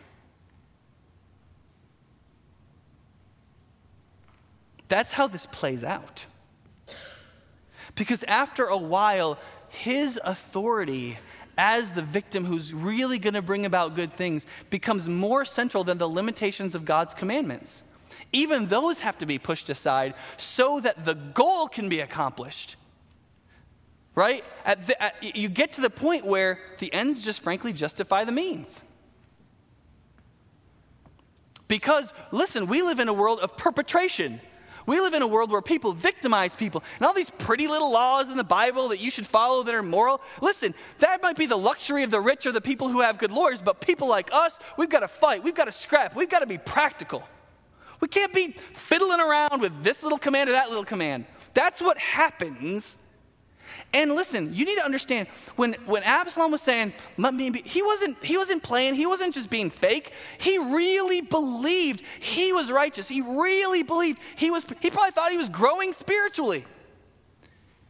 That's 4.88 5.12
how 5.12 5.26
this 5.26 5.46
plays 5.46 5.82
out. 5.82 6.26
Because 7.94 8.22
after 8.24 8.66
a 8.66 8.76
while, 8.76 9.38
his 9.68 10.20
authority 10.22 11.18
as 11.58 11.90
the 11.90 12.02
victim 12.02 12.44
who's 12.44 12.72
really 12.72 13.18
going 13.18 13.34
to 13.34 13.42
bring 13.42 13.66
about 13.66 13.96
good 13.96 14.12
things 14.14 14.46
becomes 14.70 15.08
more 15.08 15.44
central 15.44 15.82
than 15.82 15.98
the 15.98 16.08
limitations 16.08 16.74
of 16.74 16.84
God's 16.84 17.14
commandments 17.14 17.82
even 18.32 18.66
those 18.66 19.00
have 19.00 19.18
to 19.18 19.26
be 19.26 19.38
pushed 19.38 19.68
aside 19.68 20.14
so 20.36 20.80
that 20.80 21.04
the 21.04 21.14
goal 21.14 21.68
can 21.68 21.88
be 21.88 22.00
accomplished. 22.00 22.76
Right? 24.14 24.44
At 24.64 24.86
the, 24.86 25.02
at, 25.02 25.14
you 25.22 25.48
get 25.48 25.74
to 25.74 25.80
the 25.80 25.90
point 25.90 26.26
where 26.26 26.58
the 26.78 26.92
ends 26.92 27.24
just 27.24 27.40
frankly 27.40 27.72
justify 27.72 28.24
the 28.24 28.32
means. 28.32 28.80
Because, 31.66 32.12
listen, 32.30 32.66
we 32.66 32.82
live 32.82 33.00
in 33.00 33.08
a 33.08 33.14
world 33.14 33.40
of 33.40 33.56
perpetration. 33.56 34.40
We 34.84 35.00
live 35.00 35.14
in 35.14 35.22
a 35.22 35.26
world 35.26 35.50
where 35.50 35.62
people 35.62 35.92
victimize 35.92 36.54
people. 36.54 36.82
And 36.98 37.06
all 37.06 37.14
these 37.14 37.30
pretty 37.30 37.68
little 37.68 37.90
laws 37.90 38.28
in 38.28 38.36
the 38.36 38.44
Bible 38.44 38.88
that 38.88 39.00
you 39.00 39.10
should 39.10 39.26
follow 39.26 39.62
that 39.62 39.74
are 39.74 39.82
moral. 39.82 40.20
Listen, 40.40 40.74
that 40.98 41.22
might 41.22 41.36
be 41.36 41.46
the 41.46 41.56
luxury 41.56 42.02
of 42.02 42.10
the 42.10 42.20
rich 42.20 42.44
or 42.46 42.52
the 42.52 42.60
people 42.60 42.88
who 42.88 43.00
have 43.00 43.18
good 43.18 43.32
lawyers, 43.32 43.62
but 43.62 43.80
people 43.80 44.08
like 44.08 44.28
us, 44.32 44.58
we've 44.76 44.90
got 44.90 45.00
to 45.00 45.08
fight. 45.08 45.42
We've 45.42 45.54
got 45.54 45.66
to 45.66 45.72
scrap. 45.72 46.14
We've 46.14 46.28
got 46.28 46.40
to 46.40 46.46
be 46.46 46.58
practical. 46.58 47.22
We 48.02 48.08
can't 48.08 48.34
be 48.34 48.48
fiddling 48.74 49.20
around 49.20 49.62
with 49.62 49.82
this 49.82 50.02
little 50.02 50.18
command 50.18 50.50
or 50.50 50.52
that 50.52 50.68
little 50.68 50.84
command. 50.84 51.24
That's 51.54 51.80
what 51.80 51.96
happens 51.96 52.98
and 53.94 54.14
listen, 54.14 54.54
you 54.54 54.64
need 54.64 54.76
to 54.76 54.84
understand 54.84 55.28
when, 55.56 55.74
when 55.84 56.02
Absalom 56.02 56.50
was 56.50 56.62
saying, 56.62 56.94
Let 57.18 57.34
me 57.34 57.50
be, 57.50 57.62
he 57.62 57.82
wasn't, 57.82 58.22
he 58.24 58.38
wasn't 58.38 58.62
playing, 58.62 58.94
he 58.94 59.04
wasn't 59.04 59.34
just 59.34 59.50
being 59.50 59.70
fake. 59.70 60.12
He 60.38 60.56
really 60.56 61.20
believed 61.20 62.02
he 62.20 62.52
was 62.52 62.70
righteous. 62.70 63.06
He 63.08 63.20
really 63.20 63.82
believed 63.82 64.18
he 64.36 64.50
was, 64.50 64.64
he 64.80 64.90
probably 64.90 65.10
thought 65.10 65.30
he 65.30 65.36
was 65.36 65.50
growing 65.50 65.92
spiritually. 65.92 66.64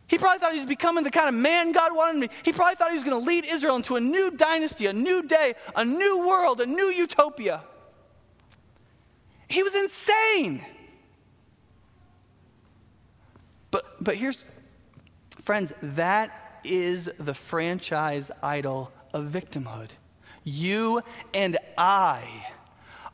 He 0.09 0.19
probably 0.19 0.41
thought 0.41 0.53
he 0.53 0.59
was 0.59 0.67
becoming 0.67 1.05
the 1.05 1.11
kind 1.11 1.29
of 1.29 1.35
man 1.35 1.73
God 1.73 1.95
wanted 1.95 2.21
to 2.21 2.29
be. 2.29 2.35
He 2.43 2.53
probably 2.53 2.75
thought 2.75 2.91
he 2.91 2.97
was 2.97 3.05
going 3.05 3.19
to 3.19 3.27
lead 3.27 3.45
Israel 3.45 3.77
into 3.77 3.97
a 3.97 4.01
new 4.01 4.31
dynasty, 4.33 4.87
a 4.87 4.93
new 4.93 5.23
day, 5.23 5.55
a 5.77 5.85
new 5.85 6.27
world, 6.27 6.61
a 6.61 6.67
new 6.67 6.87
utopia. 6.87 7.63
He 9.53 9.63
was 9.63 9.75
insane. 9.75 10.65
But, 13.71 14.03
but 14.03 14.17
here's, 14.17 14.45
Friends, 15.43 15.73
that 15.83 16.61
is 16.63 17.11
the 17.19 17.35
franchise 17.35 18.31
idol 18.43 18.93
of 19.13 19.27
victimhood. 19.27 19.89
You 20.45 21.03
and 21.35 21.59
I 21.77 22.47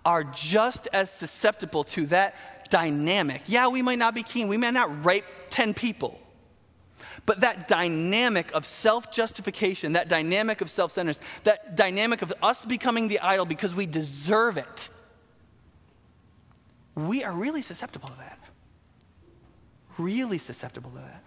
are 0.05 0.25
just 0.25 0.89
as 0.93 1.11
susceptible 1.11 1.85
to 1.85 2.07
that 2.07 2.71
dynamic. 2.71 3.43
Yeah, 3.47 3.69
we 3.69 3.81
might 3.81 3.99
not 3.99 4.15
be 4.15 4.23
keen, 4.23 4.49
we 4.49 4.59
may 4.59 4.71
not 4.71 5.05
rape 5.05 5.25
10 5.51 5.73
people. 5.73 6.21
But 7.25 7.41
that 7.41 7.69
dynamic 7.69 8.53
of 8.53 8.65
self 8.65 9.11
justification, 9.11 9.93
that 9.93 10.09
dynamic 10.09 10.61
of 10.61 10.71
self 10.71 10.93
centeredness, 10.93 11.21
that 11.45 11.77
dynamic 11.77 12.23
of 12.23 12.33
us 12.43 12.65
becoming 12.65 13.09
the 13.09 13.21
idol 13.21 13.45
because 13.45 13.75
we 13.75 13.87
deserve 13.87 14.57
it, 14.57 14.89
we 17.07 17.23
are 17.23 17.33
really 17.33 17.63
susceptible 17.63 18.09
to 18.09 18.17
that. 18.17 18.39
Really 19.99 20.39
susceptible 20.39 20.91
to 20.91 20.97
that. 20.97 21.25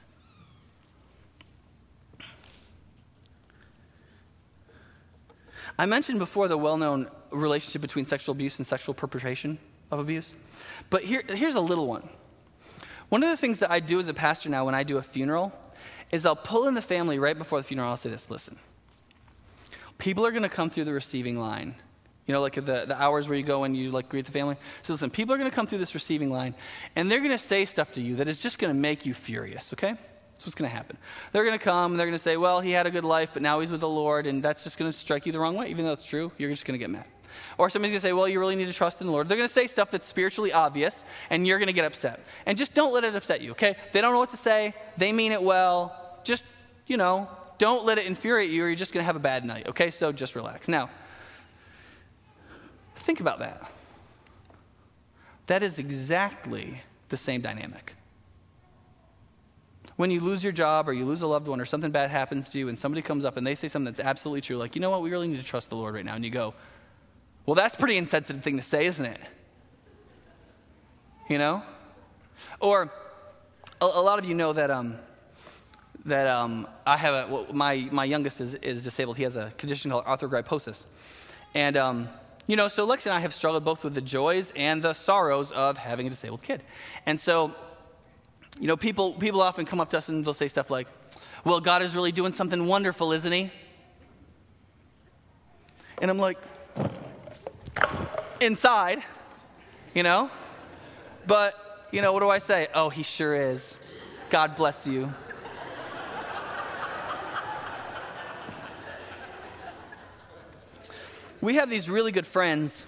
I 5.79 5.85
mentioned 5.85 6.19
before 6.19 6.47
the 6.47 6.57
well 6.57 6.77
known 6.77 7.09
relationship 7.31 7.81
between 7.81 8.05
sexual 8.05 8.33
abuse 8.33 8.57
and 8.57 8.67
sexual 8.67 8.93
perpetration 8.93 9.57
of 9.89 9.99
abuse. 9.99 10.33
But 10.89 11.03
here, 11.03 11.23
here's 11.27 11.55
a 11.55 11.61
little 11.61 11.87
one. 11.87 12.09
One 13.07 13.23
of 13.23 13.29
the 13.29 13.37
things 13.37 13.59
that 13.59 13.71
I 13.71 13.79
do 13.79 13.99
as 13.99 14.09
a 14.09 14.13
pastor 14.13 14.49
now 14.49 14.65
when 14.65 14.75
I 14.75 14.83
do 14.83 14.97
a 14.97 15.01
funeral 15.01 15.53
is 16.11 16.25
I'll 16.25 16.35
pull 16.35 16.67
in 16.67 16.73
the 16.73 16.81
family 16.81 17.17
right 17.17 17.37
before 17.37 17.59
the 17.59 17.63
funeral. 17.63 17.89
I'll 17.89 17.97
say 17.97 18.09
this 18.09 18.29
listen, 18.29 18.57
people 19.97 20.25
are 20.25 20.31
going 20.31 20.43
to 20.43 20.49
come 20.49 20.69
through 20.69 20.85
the 20.85 20.93
receiving 20.93 21.39
line. 21.39 21.75
You 22.31 22.37
know, 22.37 22.41
like 22.43 22.55
the, 22.55 22.61
the 22.61 22.95
hours 22.97 23.27
where 23.27 23.37
you 23.37 23.43
go 23.43 23.65
and 23.65 23.75
you 23.75 23.91
like 23.91 24.07
greet 24.07 24.23
the 24.23 24.31
family. 24.31 24.55
So 24.83 24.93
listen, 24.93 25.09
people 25.09 25.35
are 25.35 25.37
going 25.37 25.49
to 25.49 25.53
come 25.53 25.67
through 25.67 25.79
this 25.79 25.93
receiving 25.93 26.31
line 26.31 26.55
and 26.95 27.11
they're 27.11 27.19
going 27.19 27.31
to 27.31 27.37
say 27.37 27.65
stuff 27.65 27.91
to 27.95 28.01
you 28.01 28.15
that 28.15 28.29
is 28.29 28.41
just 28.41 28.57
going 28.57 28.73
to 28.73 28.79
make 28.79 29.05
you 29.05 29.13
furious, 29.13 29.73
okay? 29.73 29.89
That's 29.89 30.45
what's 30.45 30.55
going 30.55 30.71
to 30.71 30.73
happen. 30.73 30.97
They're 31.33 31.43
going 31.43 31.59
to 31.59 31.61
come 31.61 31.91
and 31.91 31.99
they're 31.99 32.07
going 32.07 32.17
to 32.17 32.23
say, 32.23 32.37
well, 32.37 32.61
he 32.61 32.71
had 32.71 32.87
a 32.87 32.89
good 32.89 33.03
life, 33.03 33.31
but 33.33 33.41
now 33.41 33.59
he's 33.59 33.69
with 33.69 33.81
the 33.81 33.89
Lord, 33.89 34.27
and 34.27 34.41
that's 34.41 34.63
just 34.63 34.77
going 34.77 34.89
to 34.89 34.97
strike 34.97 35.25
you 35.25 35.33
the 35.33 35.41
wrong 35.41 35.55
way. 35.55 35.67
Even 35.71 35.83
though 35.83 35.91
it's 35.91 36.05
true, 36.05 36.31
you're 36.37 36.49
just 36.49 36.63
going 36.63 36.79
to 36.79 36.81
get 36.81 36.89
mad. 36.89 37.03
Or 37.57 37.69
somebody's 37.69 37.91
going 37.91 38.01
to 38.01 38.07
say, 38.07 38.13
well, 38.13 38.29
you 38.29 38.39
really 38.39 38.55
need 38.55 38.67
to 38.67 38.73
trust 38.73 39.01
in 39.01 39.07
the 39.07 39.11
Lord. 39.11 39.27
They're 39.27 39.35
going 39.35 39.49
to 39.49 39.53
say 39.53 39.67
stuff 39.67 39.91
that's 39.91 40.07
spiritually 40.07 40.53
obvious, 40.53 41.03
and 41.29 41.45
you're 41.45 41.59
going 41.59 41.67
to 41.67 41.73
get 41.73 41.83
upset. 41.83 42.21
And 42.45 42.57
just 42.57 42.73
don't 42.73 42.93
let 42.93 43.03
it 43.03 43.13
upset 43.13 43.41
you, 43.41 43.51
okay? 43.51 43.75
They 43.91 43.99
don't 43.99 44.13
know 44.13 44.19
what 44.19 44.31
to 44.31 44.37
say. 44.37 44.73
They 44.95 45.11
mean 45.11 45.33
it 45.33 45.43
well. 45.43 46.21
Just, 46.23 46.45
you 46.87 46.95
know, 46.95 47.27
don't 47.57 47.85
let 47.85 47.97
it 47.97 48.05
infuriate 48.05 48.51
you, 48.51 48.63
or 48.63 48.67
you're 48.67 48.75
just 48.77 48.93
going 48.93 49.01
to 49.01 49.05
have 49.05 49.17
a 49.17 49.19
bad 49.19 49.43
night, 49.43 49.67
okay? 49.67 49.91
So 49.91 50.13
just 50.13 50.37
relax. 50.37 50.69
Now, 50.69 50.89
think 53.01 53.19
about 53.19 53.39
that. 53.39 53.69
That 55.47 55.63
is 55.63 55.79
exactly 55.79 56.81
the 57.09 57.17
same 57.17 57.41
dynamic. 57.41 57.95
When 59.97 60.09
you 60.09 60.21
lose 60.21 60.43
your 60.43 60.53
job 60.53 60.87
or 60.87 60.93
you 60.93 61.05
lose 61.05 61.21
a 61.21 61.27
loved 61.27 61.47
one 61.47 61.59
or 61.59 61.65
something 61.65 61.91
bad 61.91 62.09
happens 62.09 62.49
to 62.51 62.59
you 62.59 62.69
and 62.69 62.79
somebody 62.79 63.01
comes 63.01 63.25
up 63.25 63.37
and 63.37 63.45
they 63.45 63.55
say 63.55 63.67
something 63.67 63.93
that's 63.93 63.99
absolutely 63.99 64.41
true, 64.41 64.57
like, 64.57 64.75
you 64.75 64.81
know 64.81 64.89
what, 64.89 65.01
we 65.01 65.11
really 65.11 65.27
need 65.27 65.39
to 65.39 65.45
trust 65.45 65.69
the 65.69 65.75
Lord 65.75 65.93
right 65.93 66.05
now. 66.05 66.15
And 66.15 66.23
you 66.23 66.31
go, 66.31 66.53
well, 67.45 67.55
that's 67.55 67.75
pretty 67.75 67.97
insensitive 67.97 68.43
thing 68.43 68.57
to 68.57 68.63
say, 68.63 68.85
isn't 68.85 69.05
it? 69.05 69.19
You 71.29 71.37
know? 71.37 71.63
Or 72.59 72.91
a, 73.81 73.85
a 73.85 74.01
lot 74.01 74.19
of 74.19 74.25
you 74.25 74.33
know 74.33 74.53
that, 74.53 74.71
um, 74.71 74.95
that 76.05 76.27
um, 76.27 76.67
I 76.87 76.97
have 76.97 77.13
a, 77.13 77.31
well, 77.31 77.47
my, 77.51 77.89
my 77.91 78.05
youngest 78.05 78.41
is, 78.41 78.55
is 78.55 78.83
disabled. 78.83 79.17
He 79.17 79.23
has 79.23 79.35
a 79.35 79.51
condition 79.57 79.91
called 79.91 80.05
arthrogryposis. 80.05 80.85
And, 81.53 81.75
um, 81.77 82.09
you 82.51 82.57
know, 82.57 82.67
so 82.67 82.83
Lex 82.83 83.05
and 83.05 83.13
I 83.13 83.21
have 83.21 83.33
struggled 83.33 83.63
both 83.63 83.81
with 83.85 83.93
the 83.93 84.01
joys 84.01 84.51
and 84.57 84.83
the 84.83 84.93
sorrows 84.93 85.53
of 85.53 85.77
having 85.77 86.05
a 86.05 86.09
disabled 86.09 86.43
kid. 86.43 86.61
And 87.05 87.17
so 87.17 87.55
you 88.59 88.67
know, 88.67 88.75
people, 88.75 89.13
people 89.13 89.41
often 89.41 89.65
come 89.65 89.79
up 89.79 89.89
to 89.91 89.97
us 89.97 90.09
and 90.09 90.25
they'll 90.25 90.33
say 90.33 90.49
stuff 90.49 90.69
like, 90.69 90.89
Well, 91.45 91.61
God 91.61 91.81
is 91.81 91.95
really 91.95 92.11
doing 92.11 92.33
something 92.33 92.65
wonderful, 92.65 93.13
isn't 93.13 93.31
He? 93.31 93.51
And 96.01 96.11
I'm 96.11 96.17
like, 96.17 96.37
Inside, 98.41 99.01
you 99.93 100.03
know? 100.03 100.29
But, 101.25 101.87
you 101.93 102.01
know, 102.01 102.11
what 102.11 102.19
do 102.19 102.29
I 102.29 102.39
say? 102.39 102.67
Oh, 102.73 102.89
He 102.89 103.03
sure 103.03 103.33
is. 103.33 103.77
God 104.29 104.57
bless 104.57 104.85
you. 104.85 105.13
We 111.41 111.55
have 111.55 111.69
these 111.69 111.89
really 111.89 112.11
good 112.11 112.27
friends. 112.27 112.85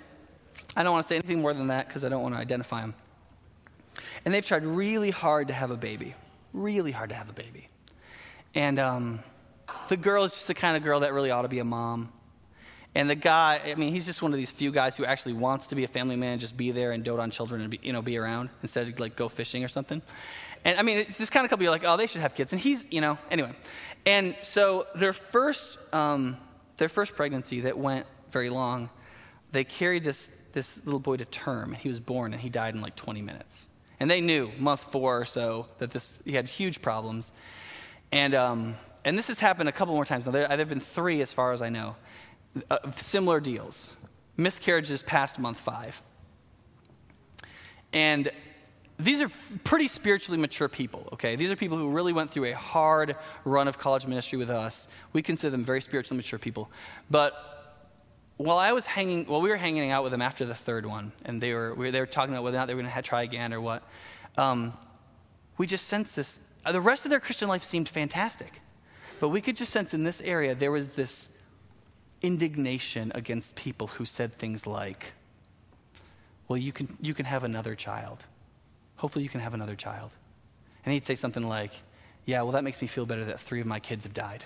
I 0.76 0.84
don't 0.84 0.92
want 0.94 1.06
to 1.06 1.08
say 1.08 1.16
anything 1.16 1.42
more 1.42 1.54
than 1.54 1.68
that 1.68 1.88
because 1.88 2.06
I 2.06 2.10
don't 2.10 2.22
want 2.22 2.36
to 2.36 2.40
identify 2.40 2.82
them. 2.82 2.94
And 4.26 4.34
they've 4.34 4.46
tried 4.46 4.64
really 4.64 5.10
hard 5.10 5.48
to 5.50 5.54
have 5.54 5.72
a 5.72 5.78
baby, 5.78 6.16
really 6.54 6.92
hard 6.92 7.10
to 7.10 7.16
have 7.16 7.30
a 7.30 7.34
baby. 7.34 7.68
And 8.56 8.80
um, 8.80 9.20
the 9.90 9.98
girl 9.98 10.24
is 10.24 10.32
just 10.32 10.48
the 10.48 10.54
kind 10.54 10.78
of 10.78 10.84
girl 10.84 11.02
that 11.02 11.14
really 11.14 11.32
ought 11.32 11.42
to 11.42 11.48
be 11.48 11.60
a 11.60 11.66
mom. 11.66 12.12
And 12.96 13.10
the 13.10 13.16
guy, 13.16 13.60
I 13.66 13.74
mean, 13.74 13.92
he's 13.92 14.06
just 14.06 14.22
one 14.22 14.32
of 14.34 14.38
these 14.38 14.52
few 14.52 14.72
guys 14.72 14.96
who 14.96 15.04
actually 15.04 15.34
wants 15.34 15.68
to 15.68 15.76
be 15.76 15.84
a 15.84 15.88
family 15.88 16.16
man, 16.16 16.38
just 16.38 16.56
be 16.56 16.72
there 16.72 16.92
and 16.92 17.04
dote 17.04 17.20
on 17.20 17.32
children 17.32 17.62
and 17.62 17.72
be, 17.72 17.80
you 17.82 17.92
know, 17.92 18.04
be 18.04 18.18
around 18.18 18.50
instead 18.62 18.88
of 18.88 19.00
like 19.00 19.16
go 19.16 19.30
fishing 19.30 19.64
or 19.64 19.68
something. 19.68 20.02
And 20.64 20.78
I 20.78 20.84
mean, 20.84 21.00
it's 21.00 21.18
this 21.18 21.32
kind 21.32 21.44
of 21.44 21.50
couple 21.50 21.64
you're 21.64 21.72
like, 21.72 21.84
oh, 21.86 21.98
they 21.98 22.06
should 22.06 22.22
have 22.22 22.36
kids. 22.36 22.52
And 22.54 22.62
he's, 22.62 22.86
you 22.92 23.02
know, 23.02 23.18
anyway. 23.32 23.52
And 24.06 24.36
so 24.44 24.86
their 24.96 25.14
first, 25.14 25.80
um, 25.92 26.38
their 26.78 26.90
first 26.90 27.16
pregnancy 27.16 27.62
that 27.62 27.78
went 27.78 28.06
very 28.34 28.50
long, 28.50 28.90
they 29.54 29.64
carried 29.64 30.04
this, 30.04 30.32
this 30.52 30.82
little 30.84 31.00
boy 31.00 31.18
to 31.18 31.26
term. 31.26 31.74
He 31.74 31.88
was 31.88 32.00
born 32.00 32.34
and 32.34 32.42
he 32.42 32.50
died 32.50 32.76
in 32.76 32.82
like 32.82 32.96
20 32.96 33.22
minutes. 33.22 33.68
And 34.00 34.12
they 34.12 34.20
knew, 34.20 34.52
month 34.60 34.92
four 34.92 35.22
or 35.22 35.26
so, 35.26 35.68
that 35.78 35.92
this, 35.92 36.14
he 36.26 36.34
had 36.34 36.48
huge 36.48 36.82
problems. 36.82 37.32
And, 38.12 38.36
um, 38.36 38.76
and 39.06 39.18
this 39.18 39.28
has 39.28 39.40
happened 39.40 39.70
a 39.70 39.72
couple 39.72 39.94
more 39.94 40.06
times. 40.06 40.26
Now, 40.26 40.32
there, 40.32 40.48
there 40.48 40.58
have 40.58 40.70
been 40.70 40.80
three, 40.80 41.22
as 41.22 41.32
far 41.32 41.54
as 41.54 41.62
I 41.62 41.70
know, 41.70 41.96
uh, 42.70 42.92
similar 42.98 43.40
deals. 43.40 43.92
Miscarriages 44.36 45.04
past 45.04 45.40
month 45.40 45.60
five. 45.60 46.02
And 47.94 48.32
these 49.00 49.22
are 49.22 49.30
pretty 49.64 49.88
spiritually 49.88 50.40
mature 50.40 50.68
people, 50.68 51.10
okay? 51.14 51.36
These 51.36 51.52
are 51.52 51.56
people 51.56 51.78
who 51.78 51.90
really 51.90 52.14
went 52.14 52.32
through 52.32 52.46
a 52.46 52.54
hard 52.54 53.16
run 53.44 53.68
of 53.68 53.78
college 53.78 54.06
ministry 54.06 54.38
with 54.38 54.50
us. 54.50 54.88
We 55.14 55.22
consider 55.22 55.52
them 55.52 55.64
very 55.64 55.82
spiritually 55.82 56.18
mature 56.18 56.40
people. 56.40 56.70
But 57.10 57.53
while 58.38 58.58
I 58.58 58.72
was 58.72 58.86
hanging, 58.86 59.26
while 59.26 59.42
we 59.42 59.50
were 59.50 59.58
hanging 59.58 59.92
out 59.92 60.04
with 60.04 60.12
them 60.12 60.22
after 60.22 60.46
the 60.46 60.56
third 60.56 60.86
one, 60.86 61.12
and 61.26 61.42
they 61.42 61.54
were, 61.54 61.74
we 61.74 61.86
were, 61.86 61.92
they 61.92 62.00
were 62.00 62.06
talking 62.06 62.34
about 62.34 62.44
whether 62.44 62.58
or 62.58 62.60
not 62.60 62.68
they 62.68 62.74
were 62.74 62.82
going 62.82 62.94
to 62.94 63.02
try 63.02 63.24
again 63.24 63.54
or 63.54 63.62
what, 63.62 63.84
um, 64.38 64.74
we 65.58 65.68
just 65.68 65.88
sensed 65.88 66.16
this. 66.16 66.40
Uh, 66.66 66.72
the 66.72 66.82
rest 66.82 67.06
of 67.06 67.12
their 67.12 67.20
Christian 67.20 67.48
life 67.48 67.64
seemed 67.64 67.88
fantastic, 67.88 68.62
but 69.20 69.30
we 69.30 69.42
could 69.42 69.56
just 69.56 69.72
sense 69.72 69.94
in 69.94 70.04
this 70.04 70.20
area 70.22 70.56
there 70.56 70.72
was 70.72 70.90
this 70.90 71.30
indignation 72.22 73.12
against 73.14 73.56
people 73.56 73.88
who 73.88 74.06
said 74.06 74.34
things 74.34 74.66
like, 74.66 75.14
"Well, 76.48 76.58
you 76.58 76.72
can 76.72 76.98
you 77.02 77.14
can 77.14 77.26
have 77.26 77.44
another 77.44 77.76
child. 77.76 78.24
Hopefully, 78.96 79.24
you 79.24 79.30
can 79.30 79.42
have 79.42 79.54
another 79.54 79.76
child." 79.76 80.12
And 80.86 80.94
he'd 80.94 81.06
say 81.06 81.16
something 81.16 81.44
like, 81.44 81.72
"Yeah, 82.26 82.42
well, 82.42 82.54
that 82.54 82.64
makes 82.64 82.82
me 82.82 82.88
feel 82.88 83.06
better 83.06 83.26
that 83.26 83.40
three 83.40 83.62
of 83.62 83.68
my 83.68 83.80
kids 83.80 84.06
have 84.06 84.14
died." 84.14 84.46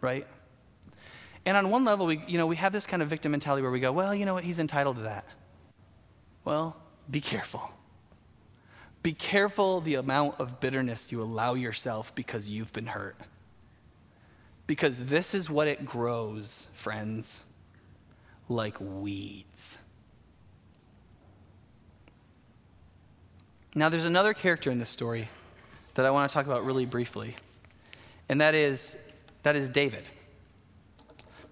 Right? 0.00 0.26
And 1.46 1.56
on 1.56 1.70
one 1.70 1.84
level, 1.84 2.06
we, 2.06 2.22
you 2.26 2.38
know, 2.38 2.46
we 2.46 2.56
have 2.56 2.72
this 2.72 2.86
kind 2.86 3.02
of 3.02 3.08
victim 3.08 3.32
mentality 3.32 3.62
where 3.62 3.70
we 3.70 3.80
go, 3.80 3.92
well, 3.92 4.14
you 4.14 4.24
know 4.24 4.34
what, 4.34 4.44
he's 4.44 4.60
entitled 4.60 4.96
to 4.96 5.02
that. 5.02 5.26
Well, 6.44 6.76
be 7.10 7.20
careful. 7.20 7.70
Be 9.02 9.12
careful 9.12 9.82
the 9.82 9.96
amount 9.96 10.40
of 10.40 10.60
bitterness 10.60 11.12
you 11.12 11.22
allow 11.22 11.54
yourself 11.54 12.14
because 12.14 12.48
you've 12.48 12.72
been 12.72 12.86
hurt. 12.86 13.16
Because 14.66 14.98
this 14.98 15.34
is 15.34 15.50
what 15.50 15.68
it 15.68 15.84
grows, 15.84 16.68
friends, 16.72 17.40
like 18.48 18.76
weeds. 18.80 19.76
Now, 23.74 23.90
there's 23.90 24.06
another 24.06 24.32
character 24.32 24.70
in 24.70 24.78
this 24.78 24.88
story 24.88 25.28
that 25.94 26.06
I 26.06 26.10
want 26.10 26.30
to 26.30 26.32
talk 26.32 26.46
about 26.46 26.64
really 26.64 26.86
briefly, 26.86 27.34
and 28.28 28.40
that 28.40 28.54
is, 28.54 28.96
that 29.42 29.56
is 29.56 29.68
David. 29.68 30.04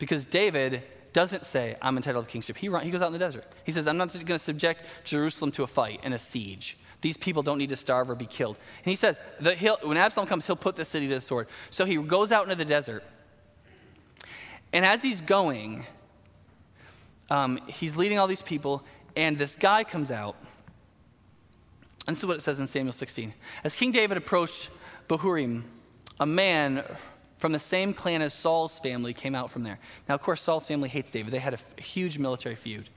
Because 0.03 0.27
David 0.27 0.83
doesn't 1.13 1.47
say, 1.47 1.77
I'm 1.81 1.97
entitled 1.97 2.27
to 2.27 2.33
kingship. 2.33 2.57
He, 2.57 2.69
run, 2.69 2.83
he 2.83 2.91
goes 2.91 3.03
out 3.03 3.07
in 3.07 3.13
the 3.13 3.21
desert. 3.21 3.45
He 3.63 3.71
says, 3.71 3.87
I'm 3.87 3.97
not 3.97 4.13
going 4.13 4.27
to 4.27 4.39
subject 4.41 4.83
Jerusalem 5.05 5.53
to 5.53 5.63
a 5.63 5.67
fight 5.69 6.01
and 6.03 6.13
a 6.13 6.19
siege. 6.19 6.77
These 7.03 7.17
people 7.17 7.45
don't 7.45 7.57
need 7.57 7.69
to 7.69 7.77
starve 7.77 8.11
or 8.11 8.17
be 8.17 8.27
killed. 8.27 8.57
And 8.85 8.91
he 8.91 8.97
says, 8.97 9.21
that 9.39 9.87
when 9.87 9.97
Absalom 9.97 10.27
comes, 10.27 10.45
he'll 10.45 10.57
put 10.57 10.75
the 10.75 10.85
city 10.85 11.07
to 11.07 11.15
the 11.15 11.21
sword. 11.21 11.47
So 11.71 11.85
he 11.85 11.99
goes 11.99 12.33
out 12.33 12.43
into 12.43 12.57
the 12.57 12.65
desert. 12.65 13.05
And 14.73 14.85
as 14.85 15.05
he's 15.05 15.21
going, 15.21 15.87
um, 17.31 17.61
he's 17.69 17.95
leading 17.95 18.19
all 18.19 18.27
these 18.27 18.43
people, 18.43 18.83
and 19.15 19.39
this 19.39 19.55
guy 19.55 19.85
comes 19.85 20.11
out. 20.11 20.35
And 22.09 22.17
this 22.17 22.25
is 22.25 22.27
what 22.27 22.39
it 22.39 22.43
says 22.43 22.59
in 22.59 22.67
Samuel 22.67 22.93
16. 22.93 23.33
As 23.63 23.77
King 23.77 23.93
David 23.93 24.17
approached 24.17 24.69
Bahurim, 25.09 25.63
a 26.19 26.27
man 26.27 26.83
from 27.43 27.51
the 27.51 27.59
same 27.59 27.93
clan 27.93 28.23
as 28.23 28.33
Saul's 28.33 28.79
family 28.79 29.13
came 29.13 29.35
out 29.35 29.51
from 29.51 29.65
there. 29.65 29.81
Now, 30.09 30.15
of 30.15 30.23
course, 30.23 30.41
Saul's 30.41 30.69
family 30.69 30.89
hates 30.89 31.11
David. 31.11 31.33
They 31.33 31.41
had 31.41 31.55
a 31.55 31.83
huge 31.83 32.17
military 32.17 32.55
feud. 32.55 32.89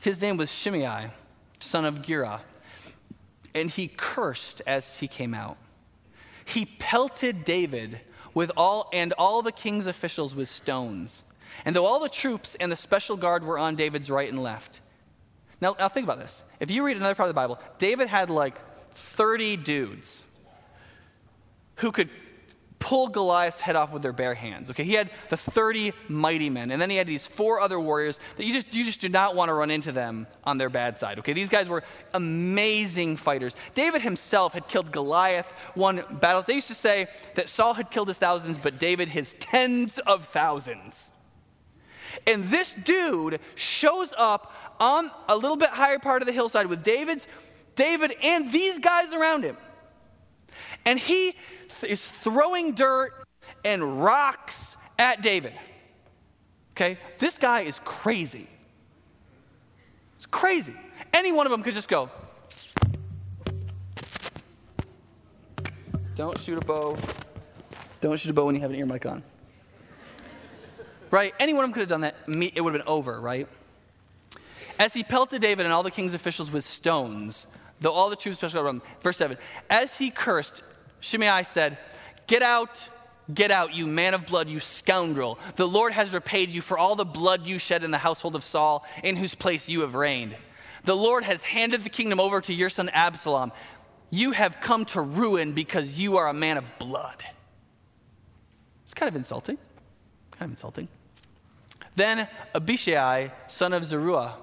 His 0.00 0.20
name 0.20 0.36
was 0.36 0.48
Shimei, 0.48 1.08
son 1.58 1.84
of 1.84 2.02
Gera, 2.02 2.42
and 3.52 3.68
he 3.68 3.88
cursed 3.88 4.62
as 4.64 4.98
he 4.98 5.08
came 5.08 5.34
out. 5.34 5.56
He 6.44 6.66
pelted 6.78 7.44
David 7.44 8.00
with 8.32 8.52
all 8.56 8.88
and 8.92 9.12
all 9.14 9.42
the 9.42 9.50
king's 9.50 9.88
officials 9.88 10.32
with 10.32 10.48
stones. 10.48 11.24
And 11.64 11.74
though 11.74 11.84
all 11.84 11.98
the 11.98 12.08
troops 12.08 12.54
and 12.60 12.70
the 12.70 12.76
special 12.76 13.16
guard 13.16 13.42
were 13.42 13.58
on 13.58 13.74
David's 13.74 14.08
right 14.08 14.30
and 14.30 14.40
left. 14.40 14.80
Now, 15.60 15.74
now 15.80 15.88
think 15.88 16.04
about 16.04 16.20
this. 16.20 16.44
If 16.60 16.70
you 16.70 16.84
read 16.84 16.96
another 16.96 17.16
part 17.16 17.28
of 17.28 17.34
the 17.34 17.40
Bible, 17.40 17.58
David 17.78 18.06
had 18.06 18.30
like 18.30 18.54
30 18.94 19.56
dudes 19.56 20.22
who 21.74 21.90
could 21.90 22.08
pull 22.78 23.08
Goliath's 23.08 23.60
head 23.60 23.76
off 23.76 23.92
with 23.92 24.02
their 24.02 24.12
bare 24.12 24.34
hands. 24.34 24.70
Okay, 24.70 24.84
he 24.84 24.94
had 24.94 25.10
the 25.30 25.36
30 25.36 25.92
mighty 26.08 26.50
men, 26.50 26.70
and 26.70 26.80
then 26.80 26.90
he 26.90 26.96
had 26.96 27.06
these 27.06 27.26
four 27.26 27.60
other 27.60 27.80
warriors 27.80 28.18
that 28.36 28.44
you 28.44 28.52
just 28.52 28.74
you 28.74 28.84
just 28.84 29.00
do 29.00 29.08
not 29.08 29.34
want 29.34 29.48
to 29.48 29.54
run 29.54 29.70
into 29.70 29.92
them 29.92 30.26
on 30.44 30.58
their 30.58 30.68
bad 30.68 30.98
side. 30.98 31.18
Okay, 31.18 31.32
these 31.32 31.48
guys 31.48 31.68
were 31.68 31.82
amazing 32.14 33.16
fighters. 33.16 33.56
David 33.74 34.02
himself 34.02 34.52
had 34.52 34.68
killed 34.68 34.92
Goliath, 34.92 35.46
won 35.74 36.04
battles. 36.20 36.46
They 36.46 36.54
used 36.54 36.68
to 36.68 36.74
say 36.74 37.08
that 37.34 37.48
Saul 37.48 37.74
had 37.74 37.90
killed 37.90 38.08
his 38.08 38.18
thousands, 38.18 38.58
but 38.58 38.78
David 38.78 39.08
his 39.08 39.34
tens 39.40 39.98
of 40.00 40.28
thousands. 40.28 41.12
And 42.26 42.44
this 42.44 42.74
dude 42.74 43.40
shows 43.54 44.14
up 44.16 44.52
on 44.80 45.10
a 45.28 45.36
little 45.36 45.56
bit 45.56 45.70
higher 45.70 45.98
part 45.98 46.22
of 46.22 46.26
the 46.26 46.32
hillside 46.32 46.66
with 46.66 46.82
David's 46.82 47.26
David 47.76 48.16
and 48.22 48.50
these 48.50 48.78
guys 48.78 49.12
around 49.12 49.44
him. 49.44 49.56
And 50.86 50.98
he 50.98 51.34
is 51.82 52.06
throwing 52.06 52.72
dirt 52.72 53.12
and 53.64 54.02
rocks 54.02 54.76
at 54.98 55.20
David. 55.20 55.52
Okay? 56.72 56.98
This 57.18 57.36
guy 57.36 57.62
is 57.62 57.80
crazy. 57.84 58.48
It's 60.16 60.26
crazy. 60.26 60.74
Any 61.12 61.32
one 61.32 61.46
of 61.46 61.50
them 61.50 61.62
could 61.62 61.74
just 61.74 61.88
go, 61.88 62.10
Don't 66.16 66.38
shoot 66.40 66.56
a 66.56 66.64
bow. 66.64 66.96
Don't 68.00 68.18
shoot 68.18 68.30
a 68.30 68.32
bow 68.32 68.46
when 68.46 68.54
you 68.54 68.60
have 68.62 68.70
an 68.70 68.76
ear 68.76 68.86
mic 68.86 69.04
on. 69.04 69.22
Right? 71.10 71.34
Any 71.38 71.52
one 71.52 71.64
of 71.64 71.68
them 71.68 71.74
could 71.74 71.80
have 71.80 71.88
done 71.90 72.00
that. 72.00 72.16
It 72.26 72.62
would 72.62 72.72
have 72.72 72.80
been 72.80 72.88
over, 72.88 73.20
right? 73.20 73.46
As 74.78 74.94
he 74.94 75.04
pelted 75.04 75.42
David 75.42 75.66
and 75.66 75.74
all 75.74 75.82
the 75.82 75.90
king's 75.90 76.14
officials 76.14 76.50
with 76.50 76.64
stones, 76.64 77.46
though 77.80 77.92
all 77.92 78.08
the 78.08 78.16
troops 78.16 78.38
special 78.38 78.60
around 78.60 78.76
him. 78.76 78.82
Verse 79.02 79.18
7. 79.18 79.36
As 79.68 79.98
he 79.98 80.10
cursed, 80.10 80.62
Shimei 81.00 81.44
said, 81.44 81.78
Get 82.26 82.42
out, 82.42 82.88
get 83.32 83.50
out, 83.50 83.74
you 83.74 83.86
man 83.86 84.14
of 84.14 84.26
blood, 84.26 84.48
you 84.48 84.60
scoundrel. 84.60 85.38
The 85.56 85.66
Lord 85.66 85.92
has 85.92 86.12
repaid 86.12 86.50
you 86.50 86.60
for 86.60 86.78
all 86.78 86.96
the 86.96 87.04
blood 87.04 87.46
you 87.46 87.58
shed 87.58 87.84
in 87.84 87.90
the 87.90 87.98
household 87.98 88.34
of 88.34 88.44
Saul, 88.44 88.84
in 89.02 89.16
whose 89.16 89.34
place 89.34 89.68
you 89.68 89.80
have 89.82 89.94
reigned. 89.94 90.36
The 90.84 90.96
Lord 90.96 91.24
has 91.24 91.42
handed 91.42 91.82
the 91.82 91.90
kingdom 91.90 92.20
over 92.20 92.40
to 92.40 92.52
your 92.52 92.70
son 92.70 92.88
Absalom. 92.88 93.52
You 94.10 94.30
have 94.32 94.60
come 94.60 94.84
to 94.86 95.00
ruin 95.00 95.52
because 95.52 95.98
you 95.98 96.16
are 96.16 96.28
a 96.28 96.34
man 96.34 96.56
of 96.56 96.78
blood. 96.78 97.24
It's 98.84 98.94
kind 98.94 99.08
of 99.08 99.16
insulting. 99.16 99.58
Kind 100.30 100.42
of 100.42 100.50
insulting. 100.50 100.88
Then 101.96 102.28
Abishai, 102.54 103.32
son 103.48 103.72
of 103.72 103.84
Zeruiah, 103.84 104.34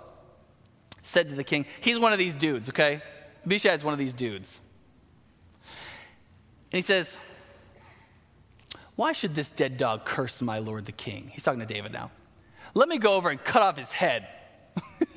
said 1.02 1.30
to 1.30 1.36
the 1.36 1.44
king, 1.44 1.66
He's 1.80 2.00
one 2.00 2.12
of 2.12 2.20
these 2.20 2.36
dudes, 2.36 2.70
okay? 2.70 3.02
Abishai 3.46 3.74
is 3.74 3.84
one 3.84 3.94
of 3.94 4.00
these 4.00 4.14
dudes. 4.14 4.60
And 6.74 6.80
he 6.80 6.82
says, 6.82 7.18
Why 8.96 9.14
should 9.14 9.36
this 9.36 9.52
dead 9.52 9.78
dog 9.78 10.06
curse 10.06 10.42
my 10.42 10.58
lord 10.58 10.88
the 10.88 10.92
king? 10.92 11.30
He's 11.32 11.44
talking 11.44 11.60
to 11.60 11.68
David 11.68 11.94
now. 11.94 12.10
Let 12.74 12.90
me 12.90 12.98
go 12.98 13.14
over 13.14 13.30
and 13.30 13.42
cut 13.42 13.62
off 13.62 13.78
his 13.78 13.92
head. 13.92 14.28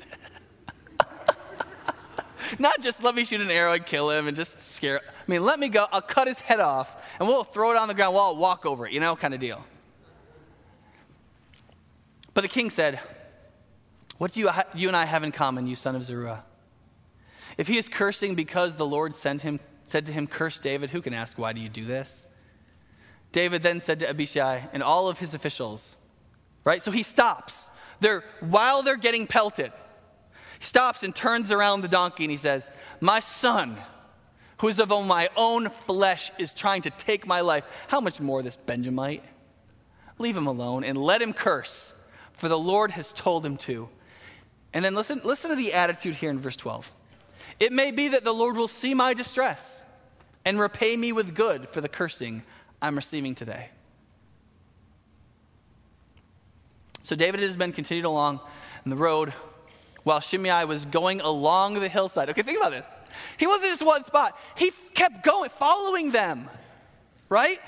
Not 2.59 2.79
just 2.81 3.01
let 3.01 3.15
me 3.15 3.23
shoot 3.23 3.41
an 3.41 3.49
arrow 3.49 3.73
and 3.73 3.83
kill 3.83 4.11
him 4.11 4.27
and 4.27 4.37
just 4.37 4.61
scare. 4.61 5.01
I 5.01 5.31
mean, 5.31 5.41
let 5.43 5.59
me 5.59 5.67
go. 5.67 5.87
I'll 5.91 5.99
cut 5.99 6.27
his 6.27 6.39
head 6.39 6.59
off 6.59 6.95
and 7.19 7.27
we'll 7.27 7.43
throw 7.43 7.71
it 7.71 7.77
on 7.77 7.87
the 7.87 7.95
ground 7.95 8.13
while 8.13 8.25
I'll 8.25 8.37
walk 8.37 8.67
over 8.67 8.85
it, 8.85 8.93
you 8.93 8.99
know, 8.99 9.15
kind 9.15 9.33
of 9.33 9.39
deal. 9.39 9.65
But 12.35 12.41
the 12.41 12.49
king 12.49 12.69
said, 12.69 12.99
What 14.19 14.31
do 14.31 14.41
you, 14.41 14.51
you 14.75 14.89
and 14.89 14.95
I 14.95 15.05
have 15.05 15.23
in 15.23 15.31
common, 15.31 15.65
you 15.65 15.73
son 15.73 15.95
of 15.95 16.03
Zeruiah? 16.03 16.45
If 17.57 17.67
he 17.67 17.79
is 17.79 17.89
cursing 17.89 18.35
because 18.35 18.75
the 18.75 18.85
Lord 18.85 19.15
sent 19.15 19.41
him 19.41 19.59
said 19.87 20.05
to 20.05 20.13
him, 20.13 20.27
Curse 20.27 20.59
David. 20.59 20.91
Who 20.91 21.01
can 21.01 21.13
ask, 21.13 21.37
Why 21.37 21.53
do 21.53 21.59
you 21.59 21.69
do 21.69 21.85
this? 21.85 22.27
David 23.31 23.63
then 23.63 23.81
said 23.81 23.99
to 23.99 24.09
Abishai 24.09 24.67
and 24.71 24.83
all 24.83 25.07
of 25.07 25.19
his 25.19 25.33
officials, 25.33 25.97
right? 26.63 26.81
So 26.81 26.91
he 26.91 27.03
stops. 27.03 27.69
They're, 27.99 28.23
while 28.39 28.83
they're 28.83 28.95
getting 28.95 29.27
pelted, 29.27 29.71
he 30.59 30.65
stops 30.65 31.03
and 31.03 31.15
turns 31.15 31.51
around 31.51 31.81
the 31.81 31.87
donkey 31.87 32.23
and 32.23 32.31
he 32.31 32.37
says, 32.37 32.69
My 33.01 33.19
son, 33.19 33.77
who 34.59 34.67
is 34.67 34.79
of 34.79 34.89
my 34.89 35.29
own 35.35 35.69
flesh, 35.69 36.31
is 36.37 36.53
trying 36.53 36.83
to 36.83 36.89
take 36.89 37.27
my 37.27 37.41
life. 37.41 37.63
How 37.87 37.99
much 37.99 38.19
more 38.19 38.41
this 38.41 38.55
Benjamite? 38.55 39.23
Leave 40.19 40.35
him 40.35 40.47
alone 40.47 40.83
and 40.83 40.97
let 40.97 41.21
him 41.21 41.33
curse, 41.33 41.93
for 42.33 42.47
the 42.49 42.57
Lord 42.57 42.91
has 42.91 43.13
told 43.13 43.45
him 43.45 43.57
to. 43.57 43.89
And 44.73 44.83
then 44.83 44.95
listen, 44.95 45.21
listen 45.23 45.49
to 45.51 45.55
the 45.55 45.73
attitude 45.73 46.15
here 46.15 46.29
in 46.29 46.39
verse 46.39 46.55
12. 46.55 46.91
It 47.59 47.71
may 47.71 47.91
be 47.91 48.09
that 48.09 48.23
the 48.23 48.33
Lord 48.33 48.55
will 48.55 48.67
see 48.67 48.93
my 48.93 49.13
distress 49.13 49.81
and 50.45 50.59
repay 50.59 50.95
me 50.95 51.11
with 51.11 51.35
good 51.35 51.69
for 51.69 51.81
the 51.81 51.89
cursing 51.89 52.43
I'm 52.81 52.95
receiving 52.95 53.35
today. 53.35 53.69
So 57.03 57.15
David 57.15 57.39
has 57.41 57.55
been 57.55 57.71
continued 57.71 58.05
along 58.05 58.41
in 58.85 58.89
the 58.89 58.97
road 58.97 59.33
while 60.03 60.19
Shimei 60.19 60.65
was 60.65 60.85
going 60.85 61.21
along 61.21 61.75
the 61.75 61.89
hillside. 61.89 62.29
Okay, 62.29 62.41
think 62.41 62.59
about 62.59 62.71
this. 62.71 62.87
He 63.37 63.47
wasn't 63.47 63.71
just 63.71 63.85
one 63.85 64.03
spot, 64.03 64.37
he 64.55 64.71
kept 64.93 65.23
going, 65.23 65.49
following 65.49 66.11
them, 66.11 66.49
right? 67.29 67.59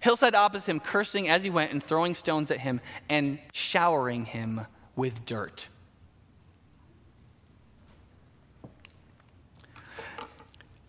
Hillside 0.00 0.34
opposite 0.34 0.70
him, 0.70 0.80
cursing 0.80 1.28
as 1.28 1.42
he 1.42 1.50
went 1.50 1.72
and 1.72 1.82
throwing 1.82 2.14
stones 2.14 2.50
at 2.50 2.60
him 2.60 2.80
and 3.08 3.38
showering 3.52 4.26
him 4.26 4.66
with 4.96 5.24
dirt. 5.24 5.68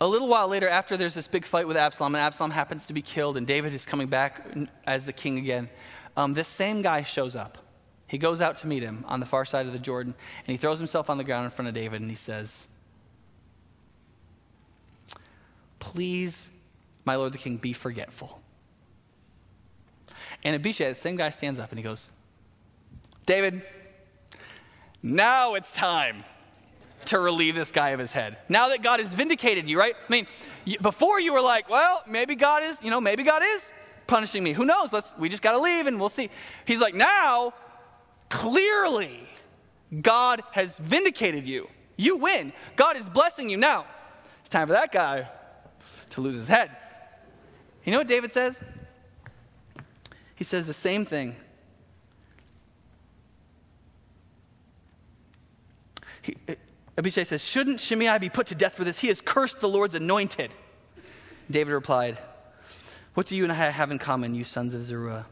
A 0.02 0.08
little 0.08 0.28
while 0.28 0.48
later, 0.48 0.68
after 0.68 0.98
there's 0.98 1.14
this 1.14 1.28
big 1.28 1.46
fight 1.46 1.68
with 1.68 1.78
Absalom, 1.78 2.16
and 2.16 2.22
Absalom 2.22 2.52
happens 2.52 2.86
to 2.88 2.94
be 2.94 3.02
killed, 3.02 3.38
and 3.38 3.48
David 3.48 3.74
is 3.74 3.86
coming 3.86 4.08
back 4.08 4.46
as 4.86 5.06
the 5.06 5.14
king 5.14 5.38
again, 5.38 5.70
um, 6.18 6.34
this 6.34 6.48
same 6.48 6.82
guy 6.82 7.04
shows 7.04 7.36
up. 7.36 7.58
He 8.08 8.18
goes 8.18 8.42
out 8.42 8.58
to 8.58 8.68
meet 8.68 8.84
him 8.84 9.06
on 9.08 9.20
the 9.20 9.26
far 9.26 9.46
side 9.46 9.66
of 9.66 9.74
the 9.74 9.80
Jordan, 9.80 10.14
and 10.46 10.54
he 10.54 10.58
throws 10.58 10.78
himself 10.78 11.10
on 11.10 11.18
the 11.18 11.24
ground 11.24 11.46
in 11.46 11.52
front 11.52 11.70
of 11.70 11.74
David, 11.74 12.02
and 12.02 12.10
he 12.10 12.16
says, 12.16 12.68
Please, 15.80 16.50
my 17.06 17.16
lord 17.16 17.32
the 17.32 17.38
king, 17.38 17.58
be 17.58 17.72
forgetful. 17.72 18.42
And 20.44 20.56
Abishai, 20.56 20.90
the 20.90 20.96
same 20.96 21.16
guy, 21.16 21.30
stands 21.30 21.60
up 21.60 21.72
and 21.72 21.80
he 21.80 21.84
goes, 21.84 22.10
David, 23.26 23.62
now 25.02 25.56
it's 25.56 25.72
time 25.72 26.24
to 27.08 27.20
relieve 27.20 27.56
this 27.56 27.72
guy 27.72 27.90
of 27.90 28.00
his 28.00 28.12
head. 28.12 28.38
Now 28.50 28.70
that 28.70 28.82
God 28.82 29.00
has 29.00 29.14
vindicated 29.14 29.68
you, 29.68 29.80
right? 29.80 29.96
I 29.96 30.12
mean, 30.12 30.28
before 30.82 31.20
you 31.20 31.34
were 31.34 31.42
like, 31.42 31.70
well, 31.70 32.04
maybe 32.08 32.36
God 32.36 32.64
is, 32.64 32.78
you 32.82 32.90
know, 32.90 33.02
maybe 33.02 33.24
God 33.24 33.44
is 33.44 33.64
punishing 34.08 34.44
me. 34.44 34.54
Who 34.54 34.66
knows? 34.66 34.94
Let's 34.94 35.14
we 35.18 35.30
just 35.30 35.42
got 35.42 35.54
to 35.54 35.60
leave 35.60 35.88
and 35.88 36.00
we'll 36.00 36.10
see. 36.10 36.30
He's 36.66 36.80
like, 36.80 36.96
now 36.96 37.54
clearly 38.30 39.22
God 40.02 40.44
has 40.52 40.78
vindicated 40.78 41.48
you. 41.48 41.68
You 41.98 42.18
win. 42.18 42.52
God 42.76 42.98
is 42.98 43.10
blessing 43.10 43.50
you 43.50 43.58
now. 43.58 43.86
It's 44.42 44.50
time 44.50 44.68
for 44.68 44.74
that 44.74 44.92
guy 44.92 45.28
to 46.12 46.22
lose 46.22 46.36
his 46.36 46.48
head. 46.48 46.72
You 47.84 47.92
know 47.92 48.00
what 48.00 48.08
David 48.08 48.34
says? 48.34 48.60
He 50.36 50.44
says 50.44 50.68
the 50.68 50.74
same 50.74 51.06
thing. 51.06 51.36
He, 56.22 56.36
Abishai 56.98 57.24
says, 57.24 57.44
Shouldn't 57.44 57.80
Shimei 57.80 58.18
be 58.20 58.30
put 58.30 58.48
to 58.48 58.56
death 58.56 58.76
for 58.76 58.84
this? 58.84 59.00
He 59.00 59.08
has 59.08 59.22
cursed 59.22 59.60
the 59.60 59.70
Lord's 59.70 59.96
anointed. 59.96 60.52
David 61.52 61.74
replied, 61.74 62.18
What 63.14 63.28
do 63.28 63.36
you 63.36 63.44
and 63.44 63.52
I 63.52 63.56
have 63.56 63.92
in 63.92 64.00
common, 64.00 64.34
you 64.34 64.44
sons 64.44 64.74
of 64.74 64.84
Zeruiah? 64.84 65.26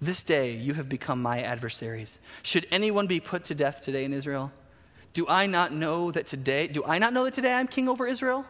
This 0.00 0.22
day 0.22 0.52
you 0.52 0.74
have 0.74 0.88
become 0.88 1.20
my 1.20 1.42
adversaries. 1.42 2.18
Should 2.42 2.66
anyone 2.70 3.06
be 3.06 3.20
put 3.20 3.44
to 3.46 3.54
death 3.54 3.82
today 3.82 4.04
in 4.04 4.12
Israel? 4.12 4.52
Do 5.12 5.26
I 5.28 5.46
not 5.46 5.72
know 5.72 6.10
that 6.10 6.26
today, 6.26 6.68
do 6.68 6.84
I 6.84 6.98
not 6.98 7.12
know 7.12 7.24
that 7.24 7.34
today 7.34 7.52
I'm 7.52 7.66
king 7.66 7.88
over 7.88 8.06
Israel? 8.06 8.44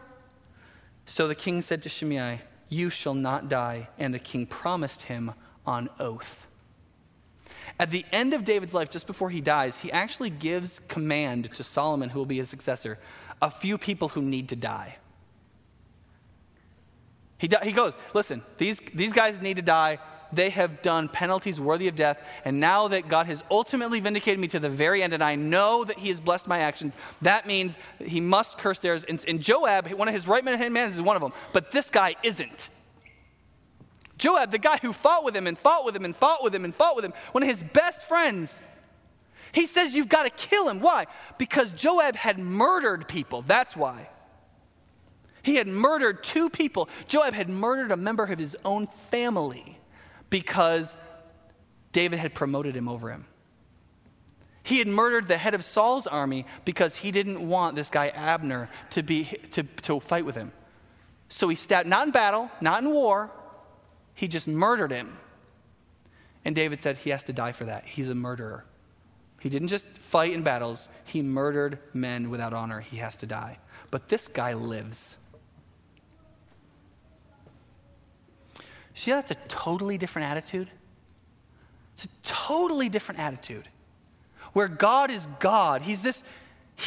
So 1.05 1.27
the 1.27 1.35
king 1.35 1.61
said 1.61 1.81
to 1.83 1.89
Shimei, 1.89 2.41
You 2.69 2.89
shall 2.89 3.15
not 3.15 3.49
die. 3.49 3.89
And 3.97 4.13
the 4.13 4.19
king 4.19 4.45
promised 4.45 5.03
him 5.03 5.31
on 5.65 5.89
oath. 5.99 6.47
At 7.81 7.91
the 7.91 8.05
end 8.13 8.33
of 8.33 8.45
David's 8.45 8.73
life, 8.73 8.89
just 8.89 9.07
before 9.07 9.29
he 9.29 9.41
dies, 9.41 9.75
he 9.77 9.91
actually 9.91 10.29
gives 10.29 10.79
command 10.87 11.53
to 11.55 11.63
Solomon, 11.63 12.09
who 12.09 12.19
will 12.19 12.25
be 12.25 12.37
his 12.37 12.47
successor, 12.47 12.99
a 13.41 13.51
few 13.51 13.77
people 13.77 14.07
who 14.07 14.21
need 14.21 14.49
to 14.49 14.55
die. 14.55 14.97
He, 17.39 17.49
he 17.63 17.71
goes, 17.73 17.97
Listen, 18.13 18.43
these, 18.57 18.79
these 18.93 19.11
guys 19.11 19.41
need 19.41 19.55
to 19.55 19.63
die 19.63 19.97
they 20.33 20.49
have 20.49 20.81
done 20.81 21.09
penalties 21.09 21.59
worthy 21.59 21.87
of 21.87 21.95
death. 21.95 22.19
And 22.45 22.59
now 22.59 22.87
that 22.89 23.07
God 23.07 23.25
has 23.27 23.43
ultimately 23.51 23.99
vindicated 23.99 24.39
me 24.39 24.47
to 24.49 24.59
the 24.59 24.69
very 24.69 25.03
end, 25.03 25.13
and 25.13 25.23
I 25.23 25.35
know 25.35 25.83
that 25.83 25.99
He 25.99 26.09
has 26.09 26.19
blessed 26.19 26.47
my 26.47 26.59
actions, 26.59 26.93
that 27.21 27.47
means 27.47 27.75
He 27.99 28.21
must 28.21 28.57
curse 28.57 28.79
theirs. 28.79 29.03
And, 29.03 29.23
and 29.27 29.41
Joab, 29.41 29.91
one 29.91 30.07
of 30.07 30.13
his 30.13 30.27
right 30.27 30.43
hand 30.43 30.73
men, 30.73 30.89
is 30.89 31.01
one 31.01 31.15
of 31.15 31.21
them. 31.21 31.33
But 31.53 31.71
this 31.71 31.89
guy 31.89 32.15
isn't. 32.23 32.69
Joab, 34.21 34.51
the 34.51 34.59
guy 34.59 34.77
who 34.77 34.93
fought 34.93 35.23
with 35.23 35.35
him 35.35 35.47
and 35.47 35.57
fought 35.57 35.83
with 35.83 35.95
him 35.95 36.05
and 36.05 36.15
fought 36.15 36.43
with 36.43 36.53
him 36.53 36.63
and 36.63 36.75
fought 36.75 36.95
with 36.95 37.03
him, 37.03 37.13
one 37.31 37.41
of 37.41 37.49
his 37.49 37.63
best 37.63 38.07
friends, 38.07 38.53
he 39.51 39.65
says, 39.65 39.95
You've 39.95 40.09
got 40.09 40.23
to 40.23 40.29
kill 40.29 40.69
him. 40.69 40.79
Why? 40.79 41.07
Because 41.39 41.71
Joab 41.71 42.15
had 42.15 42.37
murdered 42.37 43.07
people. 43.07 43.41
That's 43.41 43.75
why. 43.75 44.09
He 45.41 45.55
had 45.55 45.67
murdered 45.67 46.23
two 46.23 46.51
people. 46.51 46.87
Joab 47.07 47.33
had 47.33 47.49
murdered 47.49 47.91
a 47.91 47.97
member 47.97 48.23
of 48.23 48.37
his 48.37 48.55
own 48.63 48.87
family 49.09 49.79
because 50.29 50.95
David 51.91 52.19
had 52.19 52.35
promoted 52.35 52.75
him 52.75 52.87
over 52.87 53.09
him. 53.09 53.25
He 54.61 54.77
had 54.77 54.87
murdered 54.87 55.27
the 55.27 55.37
head 55.37 55.55
of 55.55 55.63
Saul's 55.63 56.05
army 56.05 56.45
because 56.63 56.95
he 56.95 57.09
didn't 57.09 57.45
want 57.45 57.75
this 57.75 57.89
guy 57.89 58.09
Abner 58.09 58.69
to, 58.91 59.01
be, 59.01 59.25
to, 59.49 59.63
to 59.63 59.99
fight 59.99 60.25
with 60.25 60.35
him. 60.35 60.51
So 61.27 61.49
he 61.49 61.55
stabbed, 61.55 61.89
not 61.89 62.05
in 62.05 62.11
battle, 62.11 62.51
not 62.61 62.83
in 62.83 62.91
war, 62.91 63.31
he 64.21 64.27
just 64.27 64.47
murdered 64.47 64.91
him. 64.91 65.17
And 66.45 66.53
David 66.53 66.79
said 66.79 66.95
he 66.95 67.09
has 67.09 67.23
to 67.23 67.33
die 67.33 67.53
for 67.53 67.65
that. 67.65 67.85
He's 67.85 68.07
a 68.07 68.13
murderer. 68.13 68.63
He 69.39 69.49
didn't 69.49 69.69
just 69.69 69.87
fight 69.97 70.31
in 70.31 70.43
battles, 70.43 70.89
he 71.05 71.23
murdered 71.23 71.79
men 71.95 72.29
without 72.29 72.53
honor. 72.53 72.81
He 72.81 72.97
has 72.97 73.15
to 73.15 73.25
die. 73.25 73.57
But 73.89 74.09
this 74.09 74.27
guy 74.27 74.53
lives. 74.53 75.17
See, 78.93 79.09
that's 79.09 79.31
a 79.31 79.35
totally 79.47 79.97
different 79.97 80.27
attitude. 80.27 80.69
It's 81.95 82.05
a 82.05 82.09
totally 82.21 82.89
different 82.89 83.19
attitude. 83.21 83.67
Where 84.53 84.67
God 84.67 85.09
is 85.09 85.27
God. 85.39 85.81
He's 85.81 86.03
this, 86.03 86.23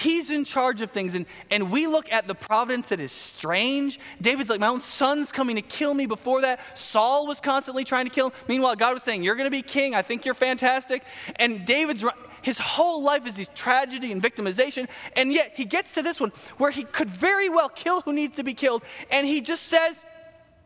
He's 0.03 0.31
in 0.31 0.45
charge 0.45 0.83
of 0.83 0.91
things. 0.91 1.15
And, 1.15 1.25
and 1.51 1.71
we 1.71 1.87
look 1.87 2.11
at 2.11 2.27
the 2.27 2.35
providence 2.35 2.89
that 2.89 3.01
is 3.01 3.13
strange. 3.13 4.01
David's 4.21 4.51
like, 4.51 4.59
My 4.59 4.67
own 4.67 4.81
son's 4.81 5.31
coming 5.31 5.55
to 5.55 5.63
kill 5.63 5.95
me. 5.95 6.07
Before 6.07 6.41
that, 6.41 6.59
Saul 6.77 7.29
was 7.29 7.41
constantly 7.41 7.85
trying 7.85 8.07
to 8.07 8.11
kill 8.11 8.31
him. 8.31 8.37
Meanwhile, 8.49 8.75
God 8.75 8.95
was 8.95 9.05
saying, 9.05 9.23
You're 9.23 9.37
going 9.37 9.47
to 9.47 9.53
be 9.53 9.63
king. 9.63 9.95
I 9.95 10.03
think 10.03 10.25
you're 10.25 10.35
fantastic. 10.35 11.05
And 11.37 11.65
David's, 11.65 12.05
his 12.43 12.59
whole 12.59 13.03
life 13.03 13.25
is 13.25 13.37
this 13.37 13.49
tragedy 13.55 14.11
and 14.11 14.21
victimization. 14.21 14.89
And 15.15 15.33
yet 15.33 15.53
he 15.55 15.65
gets 15.65 15.95
to 15.95 16.03
this 16.03 16.19
one 16.21 16.33
where 16.57 16.73
he 16.73 16.83
could 16.83 17.09
very 17.09 17.49
well 17.49 17.69
kill 17.69 18.01
who 18.01 18.13
needs 18.13 18.35
to 18.37 18.43
be 18.43 18.55
killed. 18.55 18.83
And 19.13 19.25
he 19.25 19.41
just 19.41 19.65
says, 19.65 20.05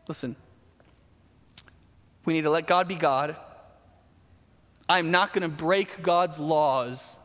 Listen, 0.07 0.35
we 2.25 2.33
need 2.33 2.43
to 2.43 2.49
let 2.49 2.65
God 2.65 2.87
be 2.87 2.95
God. 2.95 3.35
I'm 4.87 5.11
not 5.11 5.33
going 5.33 5.43
to 5.43 5.55
break 5.55 6.01
God's 6.01 6.39
laws 6.39 7.18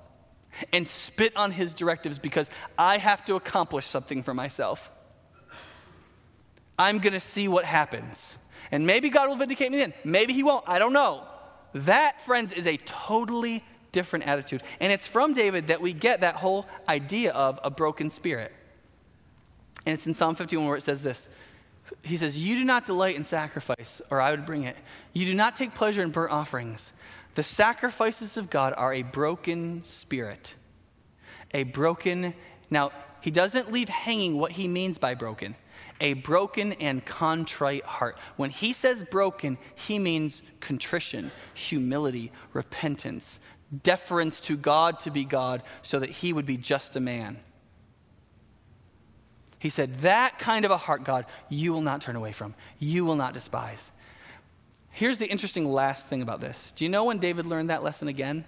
and 0.73 0.87
spit 0.87 1.37
on 1.37 1.51
his 1.51 1.75
directives 1.75 2.19
because 2.19 2.49
I 2.79 2.99
have 2.99 3.25
to 3.27 3.37
accomplish 3.37 3.87
something 3.87 4.23
for 4.23 4.35
myself. 4.35 4.91
I'm 6.79 6.99
going 6.99 7.13
to 7.13 7.21
see 7.21 7.49
what 7.49 7.65
happens. 7.65 8.37
And 8.71 8.87
maybe 8.87 9.09
God 9.11 9.29
will 9.29 9.37
vindicate 9.37 9.71
me 9.71 9.79
then. 9.79 9.95
Maybe 10.05 10.33
he 10.33 10.43
won't. 10.43 10.65
I 10.69 10.79
don't 10.79 10.93
know. 10.93 11.25
That, 11.75 12.23
friends, 12.23 12.53
is 12.53 12.67
a 12.67 12.77
totally 12.79 13.63
different 13.93 14.27
attitude. 14.27 14.63
And 14.81 14.93
it's 14.93 15.07
from 15.07 15.35
David 15.35 15.69
that 15.69 15.81
we 15.81 15.93
get 15.93 16.23
that 16.23 16.37
whole 16.37 16.67
idea 16.89 17.33
of 17.33 17.61
a 17.63 17.71
broken 17.71 18.11
spirit. 18.11 18.53
And 19.87 19.95
it's 19.95 20.07
in 20.07 20.15
Psalm 20.15 20.35
51 20.35 20.67
where 20.67 20.77
it 20.77 20.83
says 20.83 21.03
this 21.03 21.29
he 22.03 22.17
says, 22.17 22.37
You 22.37 22.57
do 22.57 22.65
not 22.65 22.87
delight 22.87 23.17
in 23.17 23.25
sacrifice, 23.25 24.01
or 24.11 24.21
I 24.21 24.31
would 24.31 24.47
bring 24.47 24.65
it. 24.65 24.77
You 25.13 25.27
do 25.27 25.35
not 25.35 25.57
take 25.57 25.75
pleasure 25.75 26.03
in 26.03 26.11
burnt 26.11 26.33
offerings. 26.33 26.93
The 27.35 27.43
sacrifices 27.43 28.37
of 28.37 28.51
God 28.51 28.75
are 28.77 28.93
a 28.93 29.03
broken 29.03 29.83
spirit. 29.85 30.55
A 31.53 31.65
broken, 31.65 32.35
now, 32.71 32.93
he 33.21 33.31
doesn't 33.31 33.73
leave 33.73 33.89
hanging 33.89 34.39
what 34.39 34.53
he 34.53 34.69
means 34.69 34.99
by 34.99 35.15
broken. 35.15 35.57
A 36.01 36.15
broken 36.15 36.75
and 36.75 37.05
contrite 37.05 37.85
heart. 37.85 38.19
When 38.37 38.51
he 38.51 38.73
says 38.73 39.05
broken, 39.05 39.59
he 39.75 39.99
means 39.99 40.43
contrition, 40.61 41.31
humility, 41.55 42.33
repentance, 42.53 43.39
deference 43.83 44.41
to 44.43 44.57
God 44.57 45.01
to 45.01 45.11
be 45.11 45.25
God 45.25 45.63
so 45.83 45.99
that 46.01 46.11
he 46.11 46.33
would 46.33 46.47
be 46.47 46.57
just 46.57 46.97
a 46.97 47.01
man. 47.01 47.39
He 49.59 49.71
said, 49.71 50.01
That 50.01 50.39
kind 50.39 50.67
of 50.67 50.71
a 50.71 50.77
heart, 50.77 51.05
God, 51.05 51.25
you 51.49 51.73
will 51.73 51.81
not 51.81 52.03
turn 52.03 52.17
away 52.17 52.33
from, 52.33 52.55
you 52.79 53.05
will 53.05 53.17
not 53.17 53.33
despise. 53.33 53.91
Here's 54.95 55.19
the 55.19 55.27
interesting 55.27 55.73
last 55.73 56.07
thing 56.07 56.23
about 56.23 56.41
this. 56.41 56.73
Do 56.77 56.85
you 56.85 56.89
know 56.89 57.03
when 57.03 57.19
David 57.19 57.47
learned 57.47 57.69
that 57.69 57.83
lesson 57.83 58.07
again? 58.07 58.45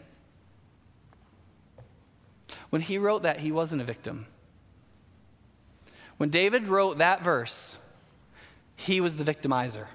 When 2.71 2.83
he 2.83 2.99
wrote 2.99 3.25
that, 3.25 3.41
he 3.41 3.51
wasn't 3.51 3.83
a 3.83 3.85
victim. 3.85 4.27
When 6.19 6.31
David 6.31 6.69
wrote 6.69 6.99
that 6.99 7.21
verse, 7.21 7.77
he 8.77 9.01
was 9.01 9.17
the 9.17 9.25
victimizer. 9.25 9.87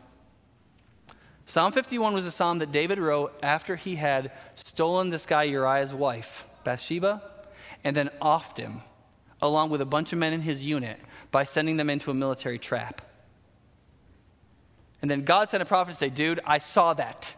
Psalm 1.45 1.72
51 1.72 2.14
was 2.14 2.26
a 2.26 2.32
psalm 2.32 2.60
that 2.60 2.74
David 2.74 2.99
wrote 2.99 3.34
after 3.41 3.78
he 3.78 3.95
had 3.95 4.34
stolen 4.56 5.10
this 5.10 5.26
guy 5.26 5.43
Uriah's 5.43 5.93
wife, 5.93 6.43
Bathsheba, 6.66 7.22
and 7.86 7.95
then 7.95 8.10
offed 8.22 8.58
him, 8.58 8.82
along 9.41 9.70
with 9.70 9.80
a 9.80 9.86
bunch 9.86 10.12
of 10.12 10.20
men 10.20 10.34
in 10.34 10.41
his 10.41 10.66
unit, 10.66 10.99
by 11.32 11.45
sending 11.45 11.78
them 11.78 11.89
into 11.89 12.12
a 12.12 12.14
military 12.14 12.60
trap. 12.60 13.02
And 15.02 15.10
then 15.10 15.24
God 15.24 15.49
sent 15.49 15.64
a 15.64 15.66
prophet 15.66 15.91
to 15.91 15.97
say, 15.97 16.10
Dude, 16.10 16.39
I 16.45 16.60
saw 16.60 16.93
that. 16.93 17.36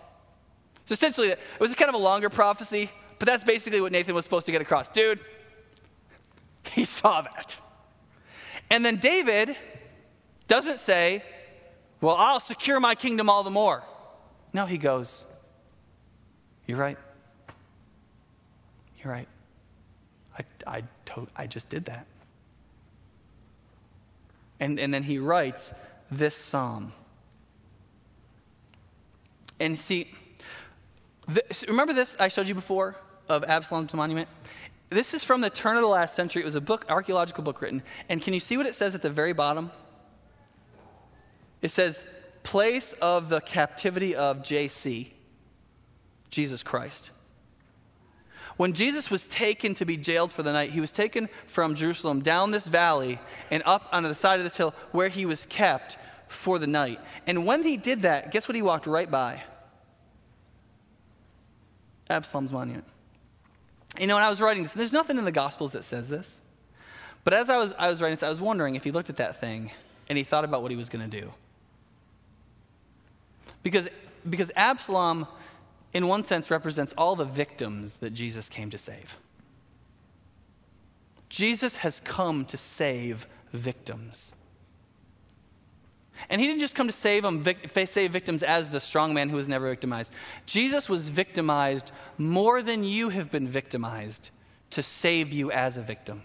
So 0.85 0.93
essentially, 0.93 1.29
it 1.29 1.39
was 1.59 1.73
kind 1.75 1.89
of 1.89 1.95
a 1.95 1.99
longer 1.99 2.29
prophecy, 2.29 2.91
but 3.19 3.25
that's 3.25 3.43
basically 3.43 3.79
what 3.79 3.91
Nathan 3.91 4.13
was 4.13 4.25
supposed 4.25 4.45
to 4.47 4.51
get 4.51 4.61
across. 4.61 4.89
Dude, 4.89 5.19
he 6.71 6.85
saw 6.85 7.21
that. 7.21 7.57
And 8.69 8.85
then 8.85 8.97
David 8.97 9.55
doesn't 10.47 10.79
say, 10.79 11.23
Well, 12.01 12.15
I'll 12.15 12.39
secure 12.39 12.79
my 12.79 12.95
kingdom 12.95 13.29
all 13.29 13.43
the 13.43 13.51
more. 13.51 13.83
No, 14.53 14.65
he 14.65 14.77
goes, 14.77 15.23
You're 16.67 16.77
right. 16.77 16.97
You're 19.01 19.11
right. 19.11 19.27
I, 20.37 20.43
I, 20.67 20.83
I 21.35 21.47
just 21.47 21.69
did 21.69 21.85
that. 21.85 22.07
And, 24.59 24.79
and 24.79 24.93
then 24.93 25.03
he 25.03 25.17
writes 25.17 25.71
this 26.09 26.35
psalm. 26.35 26.93
And 29.63 29.79
see, 29.79 30.11
this, 31.25 31.63
remember 31.69 31.93
this 31.93 32.17
I 32.19 32.27
showed 32.27 32.49
you 32.49 32.53
before 32.53 32.97
of 33.29 33.45
Absalom's 33.45 33.93
monument? 33.93 34.27
This 34.89 35.13
is 35.13 35.23
from 35.23 35.39
the 35.39 35.49
turn 35.49 35.77
of 35.77 35.81
the 35.81 35.87
last 35.87 36.15
century. 36.15 36.41
It 36.41 36.45
was 36.45 36.55
a 36.55 36.61
book, 36.61 36.85
archaeological 36.89 37.45
book 37.45 37.61
written. 37.61 37.81
And 38.09 38.21
can 38.21 38.33
you 38.33 38.41
see 38.41 38.57
what 38.57 38.65
it 38.65 38.75
says 38.75 38.93
at 38.93 39.01
the 39.01 39.09
very 39.09 39.31
bottom? 39.31 39.71
It 41.61 41.71
says, 41.71 42.03
place 42.43 42.91
of 43.01 43.29
the 43.29 43.39
captivity 43.39 44.15
of 44.17 44.39
JC, 44.39 45.11
Jesus 46.29 46.61
Christ. 46.61 47.11
When 48.57 48.73
Jesus 48.73 49.09
was 49.09 49.25
taken 49.27 49.75
to 49.75 49.85
be 49.85 49.95
jailed 49.95 50.33
for 50.33 50.43
the 50.43 50.51
night, 50.51 50.71
he 50.71 50.81
was 50.81 50.91
taken 50.91 51.29
from 51.47 51.75
Jerusalem 51.75 52.21
down 52.21 52.51
this 52.51 52.67
valley 52.67 53.17
and 53.49 53.63
up 53.65 53.87
onto 53.93 54.09
the 54.09 54.15
side 54.15 54.41
of 54.41 54.43
this 54.43 54.57
hill 54.57 54.75
where 54.91 55.07
he 55.07 55.25
was 55.25 55.45
kept 55.45 55.97
for 56.27 56.59
the 56.59 56.67
night. 56.67 56.99
And 57.25 57.45
when 57.45 57.63
he 57.63 57.77
did 57.77 58.01
that, 58.01 58.31
guess 58.31 58.49
what 58.49 58.55
he 58.55 58.61
walked 58.61 58.87
right 58.87 59.09
by? 59.09 59.41
Absalom's 62.13 62.53
monument. 62.53 62.85
You 63.99 64.07
know, 64.07 64.15
when 64.15 64.23
I 64.23 64.29
was 64.29 64.39
writing 64.39 64.63
this, 64.63 64.73
there's 64.73 64.93
nothing 64.93 65.17
in 65.17 65.25
the 65.25 65.31
Gospels 65.31 65.73
that 65.73 65.83
says 65.83 66.07
this. 66.07 66.39
But 67.23 67.33
as 67.33 67.49
I 67.49 67.57
was, 67.57 67.73
I 67.77 67.89
was 67.89 68.01
writing 68.01 68.15
this, 68.15 68.23
I 68.23 68.29
was 68.29 68.41
wondering 68.41 68.75
if 68.75 68.83
he 68.83 68.91
looked 68.91 69.09
at 69.09 69.17
that 69.17 69.39
thing 69.39 69.71
and 70.07 70.17
he 70.17 70.23
thought 70.23 70.45
about 70.45 70.61
what 70.61 70.71
he 70.71 70.77
was 70.77 70.89
going 70.89 71.09
to 71.09 71.21
do. 71.21 71.31
Because, 73.61 73.87
because 74.29 74.51
Absalom 74.55 75.27
in 75.93 76.07
one 76.07 76.23
sense, 76.23 76.49
represents 76.49 76.93
all 76.97 77.15
the 77.15 77.25
victims 77.25 77.97
that 77.97 78.11
Jesus 78.11 78.49
came 78.49 78.69
to 78.71 78.77
save. 78.77 79.17
Jesus 81.29 81.77
has 81.77 81.99
come 81.99 82.45
to 82.45 82.57
save 82.57 83.27
victims. 83.51 84.33
And 86.29 86.39
he 86.39 86.47
didn't 86.47 86.59
just 86.59 86.75
come 86.75 86.87
to 86.87 86.93
save 86.93 87.23
them, 87.23 87.45
save 87.85 88.11
victims 88.11 88.43
as 88.43 88.69
the 88.69 88.79
strong 88.79 89.13
man 89.13 89.29
who 89.29 89.35
was 89.35 89.49
never 89.49 89.69
victimized. 89.69 90.13
Jesus 90.45 90.89
was 90.89 91.09
victimized 91.09 91.91
more 92.17 92.61
than 92.61 92.83
you 92.83 93.09
have 93.09 93.31
been 93.31 93.47
victimized 93.47 94.29
to 94.71 94.83
save 94.83 95.31
you 95.31 95.51
as 95.51 95.77
a 95.77 95.81
victim. 95.81 96.23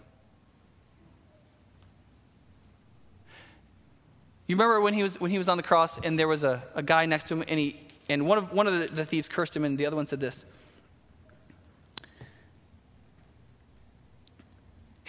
You 4.46 4.56
remember 4.56 4.80
when 4.80 4.94
he 4.94 5.02
was, 5.02 5.20
when 5.20 5.30
he 5.30 5.36
was 5.36 5.48
on 5.48 5.58
the 5.58 5.62
cross 5.62 5.98
and 6.02 6.18
there 6.18 6.28
was 6.28 6.42
a, 6.42 6.62
a 6.74 6.82
guy 6.82 7.04
next 7.04 7.26
to 7.28 7.34
him 7.34 7.44
and, 7.46 7.60
he, 7.60 7.78
and 8.08 8.26
one 8.26 8.38
of, 8.38 8.52
one 8.52 8.66
of 8.66 8.78
the, 8.78 8.86
the 8.86 9.04
thieves 9.04 9.28
cursed 9.28 9.54
him 9.54 9.64
and 9.64 9.76
the 9.76 9.84
other 9.84 9.96
one 9.96 10.06
said 10.06 10.20
this 10.20 10.46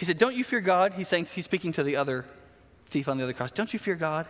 He 0.00 0.06
said, 0.06 0.16
Don't 0.16 0.34
you 0.34 0.44
fear 0.44 0.62
God? 0.62 0.94
He's 0.94 1.08
saying 1.08 1.26
he's 1.26 1.44
speaking 1.44 1.72
to 1.72 1.82
the 1.82 1.96
other 1.96 2.24
thief 2.86 3.06
on 3.06 3.18
the 3.18 3.24
other 3.24 3.34
cross. 3.34 3.50
Don't 3.50 3.70
you 3.70 3.78
fear 3.78 3.94
God? 3.94 4.26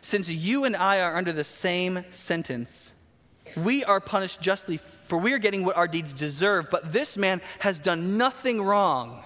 Since 0.00 0.28
you 0.28 0.64
and 0.64 0.76
I 0.76 1.00
are 1.00 1.16
under 1.16 1.32
the 1.32 1.44
same 1.44 2.04
sentence, 2.10 2.92
we 3.56 3.84
are 3.84 4.00
punished 4.00 4.40
justly, 4.40 4.78
for 5.06 5.18
we 5.18 5.32
are 5.32 5.38
getting 5.38 5.64
what 5.64 5.76
our 5.76 5.88
deeds 5.88 6.12
deserve, 6.12 6.68
but 6.70 6.92
this 6.92 7.16
man 7.16 7.40
has 7.60 7.78
done 7.78 8.16
nothing 8.18 8.62
wrong. 8.62 9.24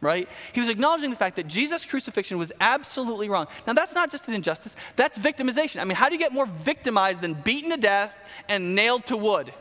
Right? 0.00 0.28
He 0.52 0.58
was 0.58 0.68
acknowledging 0.68 1.10
the 1.10 1.16
fact 1.16 1.36
that 1.36 1.46
Jesus' 1.46 1.84
crucifixion 1.84 2.36
was 2.36 2.50
absolutely 2.60 3.28
wrong. 3.28 3.46
Now, 3.68 3.72
that's 3.72 3.94
not 3.94 4.10
just 4.10 4.26
an 4.26 4.34
injustice, 4.34 4.74
that's 4.96 5.16
victimization. 5.16 5.80
I 5.80 5.84
mean, 5.84 5.94
how 5.94 6.08
do 6.08 6.16
you 6.16 6.18
get 6.18 6.32
more 6.32 6.46
victimized 6.46 7.20
than 7.20 7.34
beaten 7.34 7.70
to 7.70 7.76
death 7.76 8.16
and 8.48 8.74
nailed 8.74 9.06
to 9.06 9.16
wood? 9.16 9.54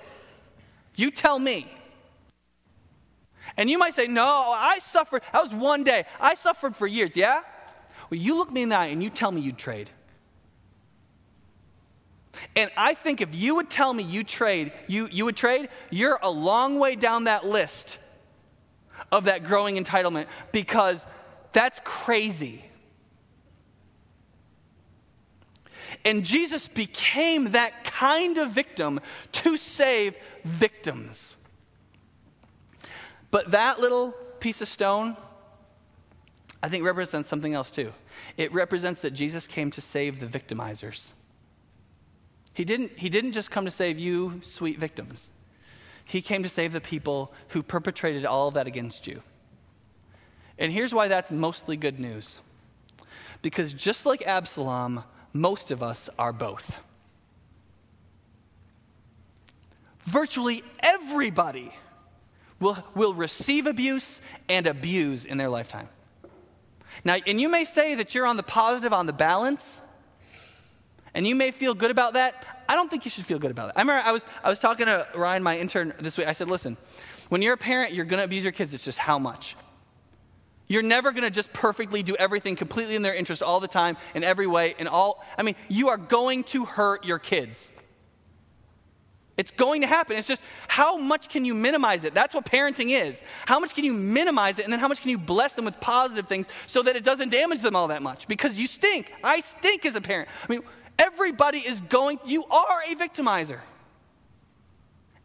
You 0.95 1.11
tell 1.11 1.37
me. 1.37 1.71
And 3.57 3.69
you 3.69 3.77
might 3.77 3.93
say, 3.93 4.07
No, 4.07 4.25
I 4.55 4.79
suffered. 4.79 5.21
That 5.33 5.43
was 5.43 5.53
one 5.53 5.83
day. 5.83 6.05
I 6.19 6.33
suffered 6.35 6.75
for 6.75 6.87
years. 6.87 7.15
Yeah? 7.15 7.41
Well, 8.09 8.19
you 8.19 8.35
look 8.35 8.51
me 8.51 8.63
in 8.63 8.69
the 8.69 8.77
eye 8.77 8.87
and 8.87 9.03
you 9.03 9.09
tell 9.09 9.31
me 9.31 9.41
you'd 9.41 9.57
trade. 9.57 9.89
And 12.55 12.69
I 12.75 12.93
think 12.93 13.21
if 13.21 13.33
you 13.33 13.55
would 13.55 13.69
tell 13.69 13.93
me 13.93 14.03
you 14.03 14.23
trade, 14.23 14.71
you, 14.87 15.07
you 15.11 15.25
would 15.25 15.37
trade, 15.37 15.69
you're 15.89 16.19
a 16.21 16.29
long 16.29 16.79
way 16.79 16.95
down 16.95 17.25
that 17.25 17.45
list 17.45 17.97
of 19.11 19.25
that 19.25 19.43
growing 19.43 19.75
entitlement 19.75 20.27
because 20.51 21.05
that's 21.53 21.81
crazy. 21.83 22.65
And 26.05 26.23
Jesus 26.23 26.67
became 26.67 27.51
that 27.51 27.83
kind 27.83 28.37
of 28.37 28.51
victim 28.51 28.99
to 29.33 29.57
save 29.57 30.15
victims. 30.43 31.35
But 33.29 33.51
that 33.51 33.79
little 33.79 34.11
piece 34.39 34.61
of 34.61 34.67
stone, 34.67 35.15
I 36.63 36.69
think, 36.69 36.85
represents 36.85 37.29
something 37.29 37.53
else 37.53 37.71
too. 37.71 37.93
It 38.37 38.53
represents 38.53 39.01
that 39.01 39.11
Jesus 39.11 39.47
came 39.47 39.71
to 39.71 39.81
save 39.81 40.19
the 40.19 40.25
victimizers. 40.25 41.11
He 42.53 42.65
didn't, 42.65 42.91
he 42.97 43.09
didn't 43.09 43.31
just 43.31 43.51
come 43.51 43.65
to 43.65 43.71
save 43.71 43.97
you, 43.97 44.39
sweet 44.41 44.77
victims. 44.77 45.31
He 46.03 46.21
came 46.21 46.43
to 46.43 46.49
save 46.49 46.73
the 46.73 46.81
people 46.81 47.31
who 47.49 47.63
perpetrated 47.63 48.25
all 48.25 48.49
of 48.49 48.55
that 48.55 48.67
against 48.67 49.07
you. 49.07 49.21
And 50.57 50.71
here's 50.71 50.93
why 50.93 51.07
that's 51.07 51.31
mostly 51.31 51.77
good 51.77 51.99
news. 51.99 52.39
Because 53.41 53.73
just 53.73 54.05
like 54.05 54.21
Absalom, 54.27 55.03
most 55.33 55.71
of 55.71 55.81
us 55.81 56.09
are 56.19 56.33
both. 56.33 56.77
Virtually 60.03 60.63
everybody 60.79 61.71
will, 62.59 62.77
will 62.95 63.13
receive 63.13 63.65
abuse 63.65 64.21
and 64.49 64.67
abuse 64.67 65.25
in 65.25 65.37
their 65.37 65.49
lifetime. 65.49 65.89
Now, 67.03 67.17
and 67.25 67.39
you 67.39 67.49
may 67.49 67.65
say 67.65 67.95
that 67.95 68.13
you're 68.13 68.27
on 68.27 68.37
the 68.37 68.43
positive, 68.43 68.93
on 68.93 69.05
the 69.05 69.13
balance, 69.13 69.81
and 71.13 71.27
you 71.27 71.35
may 71.35 71.51
feel 71.51 71.73
good 71.73 71.91
about 71.91 72.13
that. 72.13 72.63
I 72.69 72.75
don't 72.75 72.89
think 72.89 73.05
you 73.05 73.11
should 73.11 73.25
feel 73.25 73.39
good 73.39 73.51
about 73.51 73.69
it. 73.69 73.73
I 73.75 73.81
remember 73.81 74.07
I 74.07 74.11
was, 74.11 74.25
I 74.43 74.49
was 74.49 74.59
talking 74.59 74.85
to 74.85 75.07
Ryan, 75.15 75.43
my 75.43 75.57
intern, 75.57 75.93
this 75.99 76.17
week. 76.17 76.27
I 76.27 76.33
said, 76.33 76.47
listen, 76.47 76.77
when 77.29 77.41
you're 77.41 77.53
a 77.53 77.57
parent, 77.57 77.93
you're 77.93 78.05
going 78.05 78.19
to 78.19 78.23
abuse 78.23 78.43
your 78.43 78.53
kids. 78.53 78.73
It's 78.73 78.85
just 78.85 78.97
how 78.97 79.19
much. 79.19 79.55
You're 80.67 80.83
never 80.83 81.11
going 81.11 81.23
to 81.23 81.29
just 81.29 81.51
perfectly 81.51 82.01
do 82.01 82.15
everything 82.15 82.55
completely 82.55 82.95
in 82.95 83.01
their 83.01 83.13
interest 83.13 83.43
all 83.43 83.59
the 83.59 83.67
time, 83.67 83.97
in 84.15 84.23
every 84.23 84.47
way, 84.47 84.73
in 84.79 84.87
all. 84.87 85.21
I 85.37 85.43
mean, 85.43 85.55
you 85.67 85.89
are 85.89 85.97
going 85.97 86.45
to 86.45 86.63
hurt 86.63 87.03
your 87.03 87.19
kids. 87.19 87.73
It's 89.35 89.51
going 89.51 89.81
to 89.81 89.87
happen. 89.87 90.17
It's 90.17 90.27
just 90.27 90.41
how 90.67 90.97
much 90.97 91.27
can 91.27 91.43
you 91.43 91.53
minimize 91.53 92.03
it? 92.03 92.13
That's 92.13 92.33
what 92.33 92.45
parenting 92.45 92.91
is. 92.91 93.21
How 93.45 93.59
much 93.59 93.73
can 93.73 93.83
you 93.83 93.91
minimize 93.91 94.59
it, 94.59 94.63
and 94.63 94.71
then 94.71 94.79
how 94.79 94.87
much 94.87 95.01
can 95.01 95.09
you 95.09 95.17
bless 95.17 95.53
them 95.53 95.65
with 95.65 95.79
positive 95.79 96.27
things 96.27 96.47
so 96.67 96.83
that 96.83 96.95
it 96.95 97.03
doesn't 97.03 97.29
damage 97.29 97.61
them 97.61 97.75
all 97.75 97.87
that 97.89 98.01
much? 98.01 98.27
Because 98.27 98.57
you 98.57 98.67
stink. 98.67 99.11
I 99.23 99.41
stink 99.41 99.85
as 99.85 99.95
a 99.95 100.01
parent. 100.01 100.29
I 100.47 100.51
mean, 100.51 100.61
everybody 100.99 101.59
is 101.59 101.81
going, 101.81 102.19
you 102.25 102.45
are 102.45 102.81
a 102.89 102.95
victimizer 102.95 103.59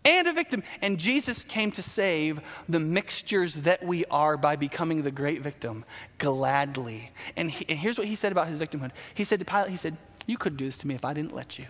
and 0.07 0.29
a 0.29 0.33
victim. 0.33 0.63
And 0.81 0.99
Jesus 0.99 1.45
came 1.45 1.73
to 1.73 1.83
save 1.83 2.41
the 2.69 2.81
mixtures 2.81 3.57
that 3.57 3.85
we 3.85 4.05
are 4.07 4.37
by 4.37 4.57
becoming 4.57 5.03
the 5.03 5.11
great 5.11 5.43
victim 5.43 5.85
gladly. 6.19 7.11
And, 7.37 7.51
he, 7.51 7.67
and 7.69 7.79
here's 7.79 7.99
what 7.99 8.07
he 8.07 8.15
said 8.15 8.33
about 8.33 8.49
his 8.49 8.59
victimhood 8.59 8.93
He 9.15 9.25
said 9.25 9.41
to 9.41 9.45
Pilate, 9.45 9.71
He 9.71 9.77
said, 9.77 9.97
You 10.27 10.39
could 10.39 10.57
do 10.57 10.65
this 10.65 10.79
to 10.79 10.87
me 10.87 10.95
if 10.95 11.05
I 11.05 11.13
didn't 11.13 11.35
let 11.35 11.59
you. 11.59 11.67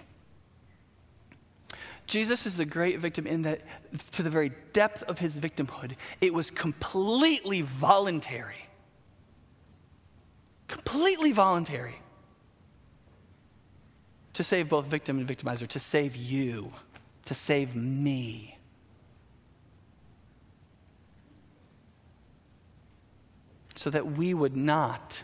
Jesus 2.07 2.47
is 2.47 2.57
the 2.57 2.65
great 2.65 3.01
victim 3.01 3.27
in 3.27 3.43
that, 3.43 3.63
to 4.13 4.23
the 4.23 4.31
very 4.31 4.53
depth 4.73 5.03
of 5.05 5.19
his 5.19 5.39
victimhood, 5.41 5.97
it 6.21 6.33
was 6.33 6.53
completely 6.53 7.63
voluntary. 7.63 8.69
Completely 10.69 11.33
voluntary. 11.33 11.97
To 14.37 14.45
save 14.45 14.69
both 14.69 14.85
victim 14.85 15.19
and 15.19 15.27
victimizer, 15.27 15.67
to 15.69 15.81
save 15.81 16.15
you, 16.15 16.71
to 17.25 17.33
save 17.33 17.75
me. 17.75 18.59
So 23.77 23.89
that 23.89 24.13
we 24.13 24.35
would 24.35 24.55
not 24.55 25.23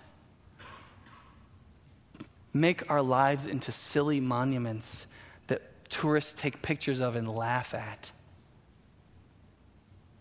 make 2.55 2.91
our 2.91 3.03
lives 3.03 3.47
into 3.47 3.71
silly 3.71 4.19
monuments 4.19 5.07
that 5.49 5.91
tourists 5.91 6.33
take 6.33 6.63
pictures 6.63 7.01
of 7.01 7.15
and 7.15 7.29
laugh 7.29 7.75
at. 7.75 8.11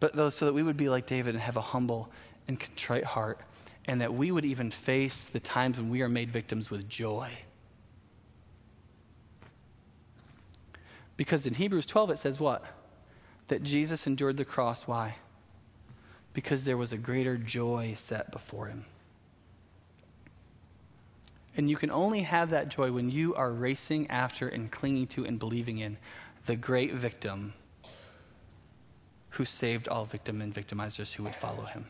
But 0.02 0.18
those, 0.18 0.36
so 0.36 0.48
that 0.48 0.54
we 0.54 0.64
would 0.64 0.76
be 0.76 0.90
like 0.90 1.06
David 1.06 1.34
and 1.34 1.42
have 1.42 1.56
a 1.56 1.62
humble 1.62 2.12
and 2.50 2.60
contrite 2.60 3.06
heart, 3.06 3.40
and 3.86 4.02
that 4.02 4.14
we 4.14 4.32
would 4.32 4.44
even 4.44 4.70
face 4.70 5.28
the 5.28 5.40
times 5.40 5.78
when 5.78 5.90
we 5.90 6.02
are 6.02 6.10
made 6.10 6.30
victims 6.30 6.70
with 6.70 6.90
joy. 6.90 7.32
Because 11.22 11.46
in 11.46 11.54
Hebrews 11.54 11.86
12 11.86 12.10
it 12.10 12.18
says 12.18 12.40
what? 12.40 12.66
That 13.48 13.62
Jesus 13.62 14.08
endured 14.08 14.38
the 14.38 14.44
cross. 14.44 14.88
Why? 14.88 15.18
Because 16.34 16.64
there 16.64 16.78
was 16.78 16.94
a 16.94 16.98
greater 16.98 17.38
joy 17.38 17.94
set 17.96 18.32
before 18.32 18.66
him. 18.66 18.86
And 21.56 21.70
you 21.70 21.76
can 21.76 21.92
only 21.92 22.22
have 22.22 22.50
that 22.50 22.70
joy 22.70 22.92
when 22.92 23.12
you 23.12 23.36
are 23.36 23.52
racing 23.52 24.10
after 24.10 24.48
and 24.48 24.72
clinging 24.72 25.06
to 25.10 25.24
and 25.24 25.38
believing 25.38 25.78
in 25.78 25.98
the 26.48 26.56
great 26.56 26.92
victim 26.96 27.54
who 29.30 29.46
saved 29.46 29.88
all 29.88 30.06
victim 30.06 30.42
and 30.42 30.52
victimizers 30.52 31.14
who 31.14 31.22
would 31.22 31.36
follow 31.36 31.66
him. 31.66 31.86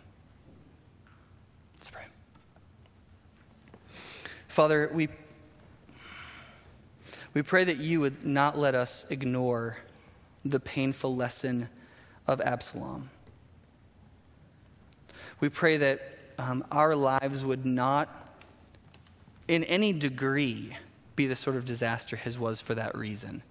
Let's 1.76 1.90
pray. 1.90 2.04
Father, 4.50 4.92
we, 4.94 5.08
we 7.34 7.42
pray 7.42 7.64
that 7.64 7.78
you 7.78 8.00
would 8.02 8.26
not 8.26 8.58
let 8.58 8.76
us 8.76 9.06
ignore 9.10 9.78
the 10.44 10.60
painful 10.60 11.16
lesson 11.16 11.70
of 12.28 12.42
Absalom. 12.42 13.10
We 15.40 15.50
pray 15.50 15.78
that 15.78 16.02
um, 16.38 16.66
our 16.72 16.96
lives 16.96 17.44
would 17.44 17.66
not 17.66 18.30
in 19.48 19.64
any 19.66 19.94
degree 19.94 20.76
be 21.16 21.28
the 21.28 21.36
sort 21.36 21.56
of 21.56 21.66
disaster 21.66 22.16
his 22.16 22.38
was 22.38 22.62
for 22.62 22.76
that 22.76 22.98
reason. 22.98 23.44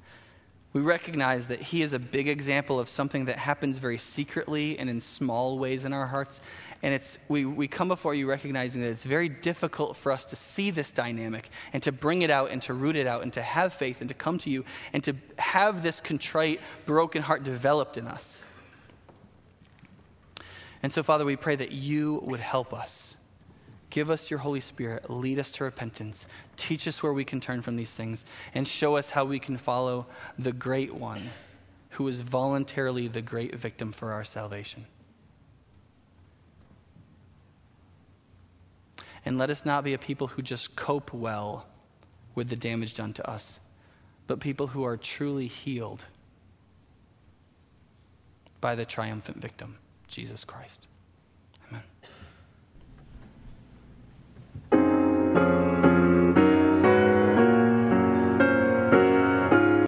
We 0.72 0.80
recognize 0.80 1.46
that 1.46 1.60
he 1.60 1.82
is 1.82 1.92
a 1.92 1.98
big 1.98 2.28
example 2.28 2.78
of 2.78 2.88
something 2.88 3.24
that 3.24 3.38
happens 3.38 3.78
very 3.78 3.98
secretly 3.98 4.78
and 4.78 4.88
in 4.88 5.00
small 5.00 5.58
ways 5.58 5.84
in 5.84 5.92
our 5.92 6.06
hearts. 6.06 6.40
And 6.82 6.94
it's, 6.94 7.18
we, 7.28 7.44
we 7.44 7.68
come 7.68 7.88
before 7.88 8.14
you 8.14 8.28
recognizing 8.28 8.80
that 8.80 8.88
it's 8.88 9.04
very 9.04 9.28
difficult 9.28 9.96
for 9.96 10.12
us 10.12 10.24
to 10.26 10.36
see 10.36 10.70
this 10.70 10.90
dynamic 10.90 11.50
and 11.72 11.82
to 11.82 11.92
bring 11.92 12.22
it 12.22 12.30
out 12.30 12.50
and 12.50 12.62
to 12.62 12.74
root 12.74 12.96
it 12.96 13.06
out 13.06 13.22
and 13.22 13.32
to 13.34 13.42
have 13.42 13.74
faith 13.74 14.00
and 14.00 14.08
to 14.08 14.14
come 14.14 14.38
to 14.38 14.50
you 14.50 14.64
and 14.92 15.04
to 15.04 15.14
have 15.38 15.82
this 15.82 16.00
contrite, 16.00 16.60
broken 16.86 17.22
heart 17.22 17.44
developed 17.44 17.98
in 17.98 18.06
us. 18.06 18.44
And 20.82 20.90
so, 20.90 21.02
Father, 21.02 21.26
we 21.26 21.36
pray 21.36 21.56
that 21.56 21.72
you 21.72 22.20
would 22.24 22.40
help 22.40 22.72
us 22.72 23.16
Give 23.90 24.08
us 24.08 24.30
your 24.30 24.38
Holy 24.38 24.60
Spirit. 24.60 25.10
Lead 25.10 25.40
us 25.40 25.50
to 25.52 25.64
repentance. 25.64 26.26
Teach 26.56 26.86
us 26.86 27.02
where 27.02 27.12
we 27.12 27.24
can 27.24 27.40
turn 27.40 27.60
from 27.60 27.76
these 27.76 27.90
things 27.90 28.24
and 28.54 28.66
show 28.66 28.96
us 28.96 29.10
how 29.10 29.24
we 29.24 29.40
can 29.40 29.58
follow 29.58 30.06
the 30.38 30.52
great 30.52 30.94
one 30.94 31.30
who 31.90 32.06
is 32.06 32.20
voluntarily 32.20 33.08
the 33.08 33.20
great 33.20 33.56
victim 33.56 33.90
for 33.90 34.12
our 34.12 34.22
salvation. 34.22 34.86
And 39.30 39.38
let 39.38 39.48
us 39.48 39.64
not 39.64 39.84
be 39.84 39.94
a 39.94 39.98
people 39.98 40.26
who 40.26 40.42
just 40.42 40.74
cope 40.74 41.14
well 41.14 41.64
with 42.34 42.48
the 42.48 42.56
damage 42.56 42.94
done 42.94 43.12
to 43.12 43.30
us, 43.30 43.60
but 44.26 44.40
people 44.40 44.66
who 44.66 44.82
are 44.82 44.96
truly 44.96 45.46
healed 45.46 46.04
by 48.60 48.74
the 48.74 48.84
triumphant 48.84 49.36
victim, 49.36 49.76
Jesus 50.08 50.44
Christ. 50.44 50.88
Amen. 51.68 51.82